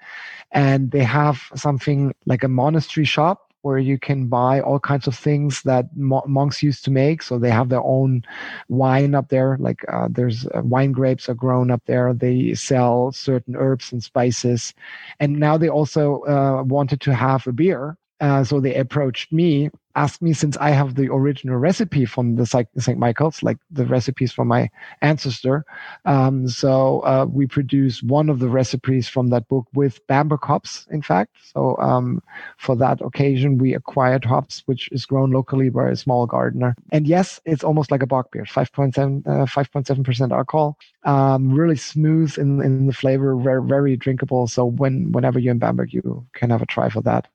And 0.51 0.91
they 0.91 1.05
have 1.05 1.43
something 1.55 2.15
like 2.25 2.43
a 2.45 2.49
monastery 2.49 3.05
shop 3.05 3.48
where 3.63 3.79
you 3.79 3.99
can 3.99 4.27
buy 4.29 4.61
all 4.61 4.79
kinds 4.79 5.07
of 5.07 5.15
things 5.17 5.63
that 5.63 5.87
mo- 5.97 6.25
monks 6.27 6.63
used 6.63 6.85
to 6.85 6.91
make. 6.91 7.23
So 7.23 7.39
they 7.39 7.51
have 7.51 7.69
their 7.69 7.83
own 7.83 8.23
wine 8.69 9.15
up 9.15 9.29
there. 9.29 9.57
Like 9.59 9.85
uh, 9.89 10.09
there's 10.11 10.47
uh, 10.47 10.63
wine 10.63 10.93
grapes 10.93 11.29
are 11.29 11.35
grown 11.35 11.71
up 11.71 11.83
there. 11.87 12.13
They 12.15 12.55
sell 12.55 13.13
certain 13.13 13.57
herbs 13.57 13.93
and 13.93 14.03
spices, 14.03 14.75
and 15.21 15.39
now 15.39 15.57
they 15.57 15.69
also 15.69 16.23
uh, 16.23 16.63
wanted 16.65 17.01
to 17.03 17.15
have 17.15 17.47
a 17.47 17.53
beer. 17.53 17.97
Uh, 18.21 18.43
so 18.45 18.61
they 18.61 18.75
approached 18.75 19.33
me 19.33 19.71
asked 19.99 20.23
me 20.23 20.33
since 20.33 20.57
I 20.59 20.71
have 20.71 20.95
the 20.95 21.13
original 21.13 21.57
recipe 21.57 22.05
from 22.05 22.37
the 22.37 22.47
St. 22.47 22.99
Michael's, 22.99 23.43
like 23.43 23.59
the 23.69 23.85
recipes 23.85 24.33
from 24.33 24.47
my 24.47 24.71
ancestor. 25.03 25.65
Um, 26.05 26.47
so 26.47 27.01
uh, 27.01 27.27
we 27.29 27.47
produce 27.47 28.01
one 28.01 28.29
of 28.31 28.39
the 28.39 28.49
recipes 28.49 29.09
from 29.09 29.31
that 29.31 29.49
book 29.49 29.67
with 29.75 30.07
Bamberg 30.07 30.45
hops, 30.45 30.87
in 30.93 31.03
fact. 31.03 31.35
So 31.53 31.77
um, 31.79 32.23
for 32.59 32.77
that 32.77 33.01
occasion, 33.01 33.59
we 33.59 33.75
acquired 33.75 34.25
hops, 34.25 34.63
which 34.67 34.89
is 34.93 35.05
grown 35.05 35.33
locally 35.33 35.69
by 35.69 35.89
a 35.89 35.97
small 35.97 36.27
gardener. 36.27 36.77
And 36.93 37.09
yes, 37.09 37.41
it's 37.45 37.65
almost 37.65 37.91
like 37.91 38.03
a 38.03 38.07
bock 38.07 38.31
beer, 38.31 38.45
5.7, 38.45 39.27
uh, 39.27 39.47
5.7% 39.47 40.31
alcohol. 40.31 40.79
Um, 41.05 41.51
really 41.51 41.77
smooth 41.77 42.39
in, 42.39 42.63
in 42.63 42.87
the 42.87 42.93
flavor, 42.93 43.35
very, 43.37 43.65
very 43.65 43.97
drinkable. 43.97 44.47
So 44.47 44.65
when 44.65 45.11
whenever 45.11 45.41
you're 45.41 45.53
in 45.53 45.59
Bamberg, 45.59 45.93
you 45.93 46.25
can 46.35 46.51
have 46.51 46.63
a 46.63 46.67
try 46.67 46.89
for 46.89 47.01
that. 47.03 47.27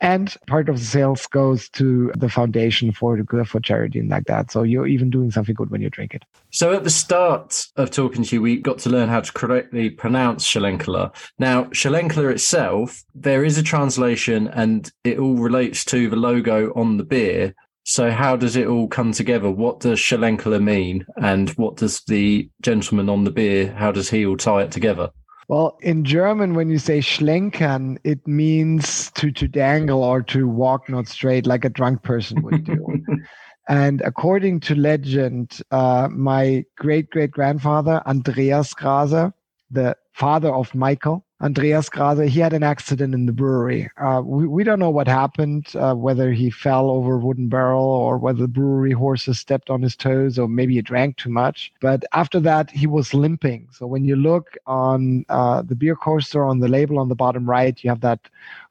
And 0.00 0.34
part 0.46 0.68
of 0.68 0.78
the 0.78 0.84
sales 0.84 1.26
goes 1.26 1.68
to 1.70 2.12
the 2.16 2.28
foundation 2.28 2.92
for 2.92 3.16
for 3.44 3.60
charity 3.60 3.98
and 3.98 4.08
like 4.08 4.26
that. 4.26 4.50
So 4.50 4.62
you're 4.62 4.86
even 4.86 5.10
doing 5.10 5.30
something 5.30 5.54
good 5.54 5.70
when 5.70 5.80
you 5.80 5.90
drink 5.90 6.14
it. 6.14 6.24
So 6.50 6.72
at 6.74 6.84
the 6.84 6.90
start 6.90 7.66
of 7.76 7.90
talking 7.90 8.24
to 8.24 8.36
you, 8.36 8.42
we 8.42 8.56
got 8.56 8.78
to 8.78 8.90
learn 8.90 9.08
how 9.08 9.20
to 9.20 9.32
correctly 9.32 9.90
pronounce 9.90 10.46
Schlenkler. 10.46 11.14
Now, 11.38 11.64
Schlenkler 11.64 12.30
itself, 12.30 13.04
there 13.14 13.44
is 13.44 13.58
a 13.58 13.62
translation, 13.62 14.48
and 14.48 14.90
it 15.04 15.18
all 15.18 15.36
relates 15.36 15.84
to 15.86 16.08
the 16.08 16.16
logo 16.16 16.72
on 16.74 16.96
the 16.96 17.04
beer. 17.04 17.54
So 17.84 18.10
how 18.10 18.36
does 18.36 18.56
it 18.56 18.66
all 18.66 18.88
come 18.88 19.12
together? 19.12 19.50
What 19.50 19.80
does 19.80 19.98
Schlenkler 19.98 20.62
mean, 20.62 21.06
and 21.16 21.50
what 21.50 21.76
does 21.76 22.00
the 22.02 22.50
gentleman 22.60 23.08
on 23.08 23.24
the 23.24 23.30
beer? 23.30 23.72
How 23.72 23.92
does 23.92 24.10
he 24.10 24.26
all 24.26 24.36
tie 24.36 24.62
it 24.62 24.72
together? 24.72 25.10
Well, 25.48 25.78
in 25.80 26.04
German, 26.04 26.54
when 26.54 26.68
you 26.68 26.78
say 26.78 26.98
schlenkern, 26.98 27.98
it 28.02 28.26
means 28.26 29.10
to, 29.12 29.30
to 29.30 29.46
dangle 29.46 30.02
or 30.02 30.22
to 30.22 30.48
walk 30.48 30.88
not 30.88 31.06
straight 31.06 31.46
like 31.46 31.64
a 31.64 31.68
drunk 31.68 32.02
person 32.02 32.42
would 32.42 32.64
do. 32.64 33.04
and 33.68 34.00
according 34.00 34.60
to 34.60 34.74
legend, 34.74 35.60
uh, 35.70 36.08
my 36.10 36.64
great 36.76 37.10
great 37.10 37.30
grandfather, 37.30 38.02
Andreas 38.06 38.74
Graser, 38.74 39.32
the 39.70 39.96
father 40.14 40.52
of 40.52 40.74
Michael, 40.74 41.25
Andreas 41.42 41.90
Graser, 41.90 42.24
he 42.24 42.40
had 42.40 42.54
an 42.54 42.62
accident 42.62 43.12
in 43.12 43.26
the 43.26 43.32
brewery. 43.32 43.90
Uh, 43.98 44.22
we, 44.24 44.46
we 44.46 44.64
don't 44.64 44.78
know 44.78 44.88
what 44.88 45.06
happened, 45.06 45.66
uh, 45.76 45.94
whether 45.94 46.32
he 46.32 46.48
fell 46.48 46.88
over 46.88 47.14
a 47.14 47.18
wooden 47.18 47.48
barrel 47.48 47.84
or 47.84 48.16
whether 48.16 48.40
the 48.40 48.48
brewery 48.48 48.92
horses 48.92 49.38
stepped 49.38 49.68
on 49.68 49.82
his 49.82 49.94
toes 49.94 50.38
or 50.38 50.48
maybe 50.48 50.74
he 50.74 50.82
drank 50.82 51.18
too 51.18 51.28
much. 51.28 51.72
But 51.82 52.04
after 52.14 52.40
that, 52.40 52.70
he 52.70 52.86
was 52.86 53.12
limping. 53.12 53.68
So 53.70 53.86
when 53.86 54.04
you 54.04 54.16
look 54.16 54.56
on 54.66 55.26
uh, 55.28 55.60
the 55.60 55.74
beer 55.74 55.94
coaster 55.94 56.42
on 56.42 56.60
the 56.60 56.68
label 56.68 56.98
on 56.98 57.10
the 57.10 57.14
bottom 57.14 57.48
right, 57.48 57.78
you 57.84 57.90
have 57.90 58.00
that 58.00 58.20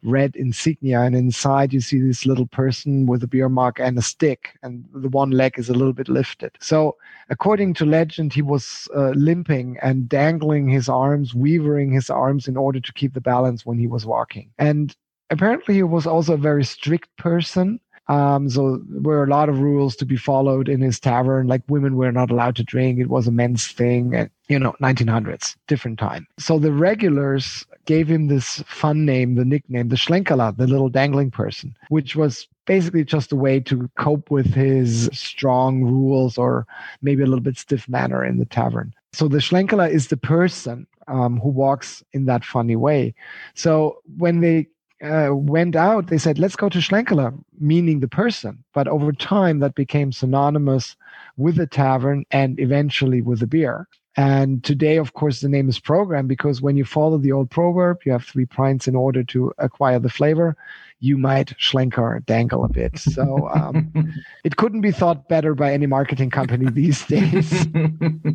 red 0.05 0.35
insignia, 0.35 1.01
and 1.01 1.15
inside 1.15 1.73
you 1.73 1.81
see 1.81 1.99
this 1.99 2.25
little 2.25 2.45
person 2.45 3.05
with 3.07 3.23
a 3.23 3.27
beer 3.27 3.49
mark 3.49 3.79
and 3.79 3.97
a 3.97 4.01
stick, 4.01 4.57
and 4.61 4.85
the 4.93 5.09
one 5.09 5.31
leg 5.31 5.57
is 5.57 5.69
a 5.69 5.73
little 5.73 5.93
bit 5.93 6.07
lifted. 6.07 6.51
So 6.59 6.95
according 7.29 7.73
to 7.75 7.85
legend, 7.85 8.33
he 8.33 8.41
was 8.41 8.87
uh, 8.95 9.09
limping 9.09 9.77
and 9.81 10.07
dangling 10.07 10.69
his 10.69 10.87
arms, 10.87 11.33
weavering 11.33 11.91
his 11.91 12.09
arms 12.09 12.47
in 12.47 12.54
order 12.57 12.79
to 12.79 12.93
keep 12.93 13.13
the 13.13 13.21
balance 13.21 13.65
when 13.65 13.77
he 13.77 13.87
was 13.87 14.05
walking. 14.05 14.51
And 14.57 14.95
apparently, 15.29 15.75
he 15.75 15.83
was 15.83 16.07
also 16.07 16.33
a 16.33 16.37
very 16.37 16.63
strict 16.63 17.15
person. 17.17 17.79
Um, 18.07 18.49
so 18.49 18.81
there 18.87 19.01
were 19.01 19.23
a 19.23 19.29
lot 19.29 19.49
of 19.49 19.59
rules 19.59 19.95
to 19.95 20.05
be 20.05 20.15
followed 20.15 20.69
in 20.69 20.81
his 20.81 20.99
tavern. 20.99 21.47
Like 21.47 21.63
women 21.67 21.95
were 21.95 22.11
not 22.11 22.29
allowed 22.29 22.55
to 22.57 22.63
drink; 22.63 22.99
it 22.99 23.09
was 23.09 23.27
a 23.27 23.31
men's 23.31 23.67
thing. 23.67 24.13
And 24.13 24.29
you 24.47 24.59
know, 24.59 24.75
1900s, 24.81 25.55
different 25.67 25.97
time. 25.97 26.27
So 26.37 26.59
the 26.59 26.71
regulars 26.71 27.65
gave 27.85 28.07
him 28.07 28.27
this 28.27 28.63
fun 28.67 29.05
name, 29.05 29.35
the 29.35 29.45
nickname, 29.45 29.89
the 29.89 29.95
Schlenkerla, 29.95 30.55
the 30.55 30.67
little 30.67 30.89
dangling 30.89 31.31
person, 31.31 31.75
which 31.89 32.15
was 32.15 32.47
basically 32.65 33.03
just 33.03 33.31
a 33.31 33.35
way 33.35 33.59
to 33.61 33.89
cope 33.97 34.29
with 34.31 34.53
his 34.53 35.09
strong 35.13 35.83
rules 35.83 36.37
or 36.37 36.65
maybe 37.01 37.23
a 37.23 37.27
little 37.27 37.43
bit 37.43 37.57
stiff 37.57 37.87
manner 37.87 38.25
in 38.25 38.37
the 38.37 38.45
tavern. 38.45 38.93
So 39.15 39.27
the 39.29 39.37
Schlenkerla 39.37 39.89
is 39.89 40.07
the 40.07 40.17
person 40.17 40.87
um, 41.07 41.39
who 41.39 41.49
walks 41.49 42.03
in 42.11 42.25
that 42.25 42.43
funny 42.43 42.75
way. 42.75 43.15
So 43.53 43.99
when 44.17 44.41
they 44.41 44.67
uh, 45.01 45.29
went 45.33 45.75
out, 45.75 46.07
they 46.07 46.17
said, 46.17 46.37
let's 46.37 46.55
go 46.55 46.67
to 46.69 46.79
Schlenkerla, 46.79 47.33
meaning 47.59 47.99
the 47.99 48.07
person. 48.07 48.63
But 48.73 48.87
over 48.87 49.13
time, 49.13 49.59
that 49.59 49.75
became 49.75 50.11
synonymous 50.11 50.97
with 51.37 51.55
the 51.55 51.67
tavern 51.67 52.25
and 52.31 52.59
eventually 52.59 53.21
with 53.21 53.39
the 53.39 53.47
beer. 53.47 53.87
And 54.17 54.63
today, 54.63 54.97
of 54.97 55.13
course, 55.13 55.39
the 55.39 55.49
name 55.49 55.69
is 55.69 55.79
program 55.79 56.27
because 56.27 56.61
when 56.61 56.77
you 56.77 56.85
follow 56.85 57.17
the 57.17 57.31
old 57.31 57.49
proverb, 57.49 57.99
you 58.05 58.11
have 58.11 58.25
three 58.25 58.45
pints 58.45 58.87
in 58.87 58.95
order 58.95 59.23
to 59.25 59.53
acquire 59.57 59.99
the 59.99 60.09
flavor. 60.09 60.55
You 60.99 61.17
might 61.17 61.49
schlenker 61.57 62.25
dangle 62.25 62.63
a 62.63 62.69
bit. 62.69 62.97
So 62.97 63.49
um, 63.53 63.91
it 64.43 64.57
couldn't 64.57 64.81
be 64.81 64.91
thought 64.91 65.27
better 65.27 65.53
by 65.53 65.73
any 65.73 65.85
marketing 65.85 66.29
company 66.29 66.69
these 66.69 67.05
days. 67.07 67.67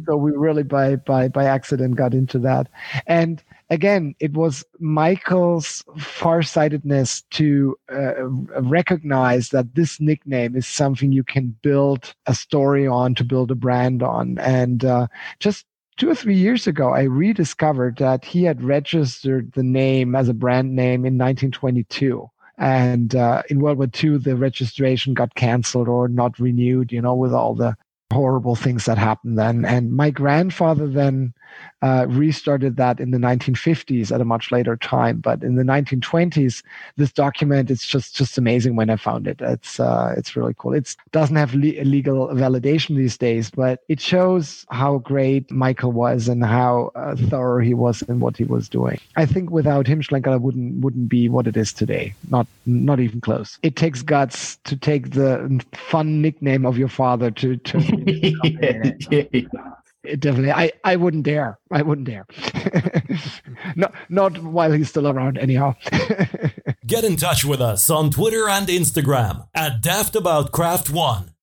so 0.06 0.16
we 0.16 0.32
really, 0.32 0.62
by 0.62 0.96
by 0.96 1.28
by 1.28 1.44
accident, 1.44 1.96
got 1.96 2.14
into 2.14 2.38
that. 2.40 2.68
And 3.06 3.42
again, 3.70 4.14
it 4.20 4.34
was 4.34 4.64
Michael's 4.78 5.84
farsightedness 5.98 7.22
to 7.30 7.76
uh, 7.92 8.24
recognize 8.62 9.50
that 9.50 9.74
this 9.74 10.00
nickname 10.00 10.56
is 10.56 10.66
something 10.66 11.12
you 11.12 11.24
can 11.24 11.56
build 11.62 12.14
a 12.26 12.34
story 12.34 12.86
on, 12.86 13.14
to 13.14 13.24
build 13.24 13.50
a 13.50 13.54
brand 13.54 14.02
on. 14.02 14.38
And 14.38 14.84
uh, 14.84 15.06
just 15.38 15.64
two 15.96 16.10
or 16.10 16.14
three 16.14 16.36
years 16.36 16.66
ago, 16.66 16.90
I 16.90 17.02
rediscovered 17.02 17.98
that 17.98 18.24
he 18.24 18.44
had 18.44 18.62
registered 18.62 19.52
the 19.52 19.62
name 19.62 20.14
as 20.14 20.28
a 20.28 20.34
brand 20.34 20.74
name 20.74 21.04
in 21.04 21.18
1922. 21.18 22.28
And 22.60 23.14
uh, 23.14 23.42
in 23.48 23.60
World 23.60 23.78
War 23.78 23.88
II, 24.02 24.18
the 24.18 24.36
registration 24.36 25.14
got 25.14 25.34
canceled 25.34 25.88
or 25.88 26.08
not 26.08 26.38
renewed, 26.38 26.92
you 26.92 27.00
know, 27.00 27.14
with 27.14 27.32
all 27.32 27.54
the 27.54 27.74
horrible 28.12 28.56
things 28.56 28.84
that 28.86 28.98
happened 28.98 29.38
then. 29.38 29.64
And 29.64 29.92
my 29.92 30.10
grandfather 30.10 30.86
then 30.88 31.32
uh, 31.82 32.06
restarted 32.08 32.76
that 32.76 33.00
in 33.00 33.10
the 33.10 33.18
1950s 33.18 34.12
at 34.12 34.20
a 34.20 34.24
much 34.24 34.52
later 34.52 34.76
time. 34.76 35.18
But 35.18 35.42
in 35.42 35.56
the 35.56 35.62
1920s, 35.62 36.62
this 36.96 37.12
document 37.12 37.70
is 37.70 37.86
just 37.86 38.14
just 38.14 38.36
amazing. 38.36 38.76
When 38.76 38.90
I 38.90 38.96
found 38.96 39.26
it, 39.26 39.40
it's 39.40 39.80
uh, 39.80 40.14
it's 40.16 40.36
really 40.36 40.54
cool. 40.58 40.74
It 40.74 40.94
doesn't 41.12 41.36
have 41.36 41.54
le- 41.54 41.84
legal 41.84 42.28
validation 42.28 42.96
these 42.96 43.16
days, 43.16 43.50
but 43.50 43.82
it 43.88 44.00
shows 44.00 44.66
how 44.70 44.98
great 44.98 45.50
Michael 45.50 45.92
was 45.92 46.28
and 46.28 46.44
how 46.44 46.92
uh, 46.94 47.16
thorough 47.16 47.62
he 47.62 47.74
was 47.74 48.02
in 48.02 48.20
what 48.20 48.36
he 48.36 48.44
was 48.44 48.68
doing. 48.68 49.00
I 49.16 49.26
think 49.26 49.50
without 49.50 49.86
him, 49.86 50.02
Schlenkerla 50.02 50.40
wouldn't 50.40 50.84
wouldn't 50.84 51.08
be 51.08 51.28
what 51.28 51.46
it 51.46 51.56
is 51.56 51.72
today. 51.72 52.14
Not 52.28 52.46
not 52.66 53.00
even 53.00 53.20
close. 53.20 53.58
It 53.62 53.76
takes 53.76 54.02
guts 54.02 54.56
to 54.64 54.76
take 54.76 55.12
the 55.12 55.64
fun 55.72 56.20
nickname 56.20 56.66
of 56.66 56.76
your 56.76 56.88
father 56.88 57.30
to 57.30 57.56
to. 57.56 57.99
yeah 59.10 60.16
definitely 60.16 60.50
i 60.50 60.70
i 60.84 60.96
wouldn't 60.96 61.24
dare 61.24 61.58
i 61.70 61.82
wouldn't 61.82 62.06
dare. 62.06 62.26
Not 63.76 63.94
not 64.08 64.42
while 64.42 64.72
he's 64.72 64.88
still 64.88 65.06
around 65.06 65.38
anyhow. 65.38 65.74
Get 66.86 67.04
in 67.04 67.16
touch 67.16 67.44
with 67.44 67.60
us 67.60 67.88
on 67.90 68.10
twitter 68.10 68.48
and 68.48 68.66
instagram 68.66 69.46
at 69.54 69.82
daftaboutcraft1 69.82 71.30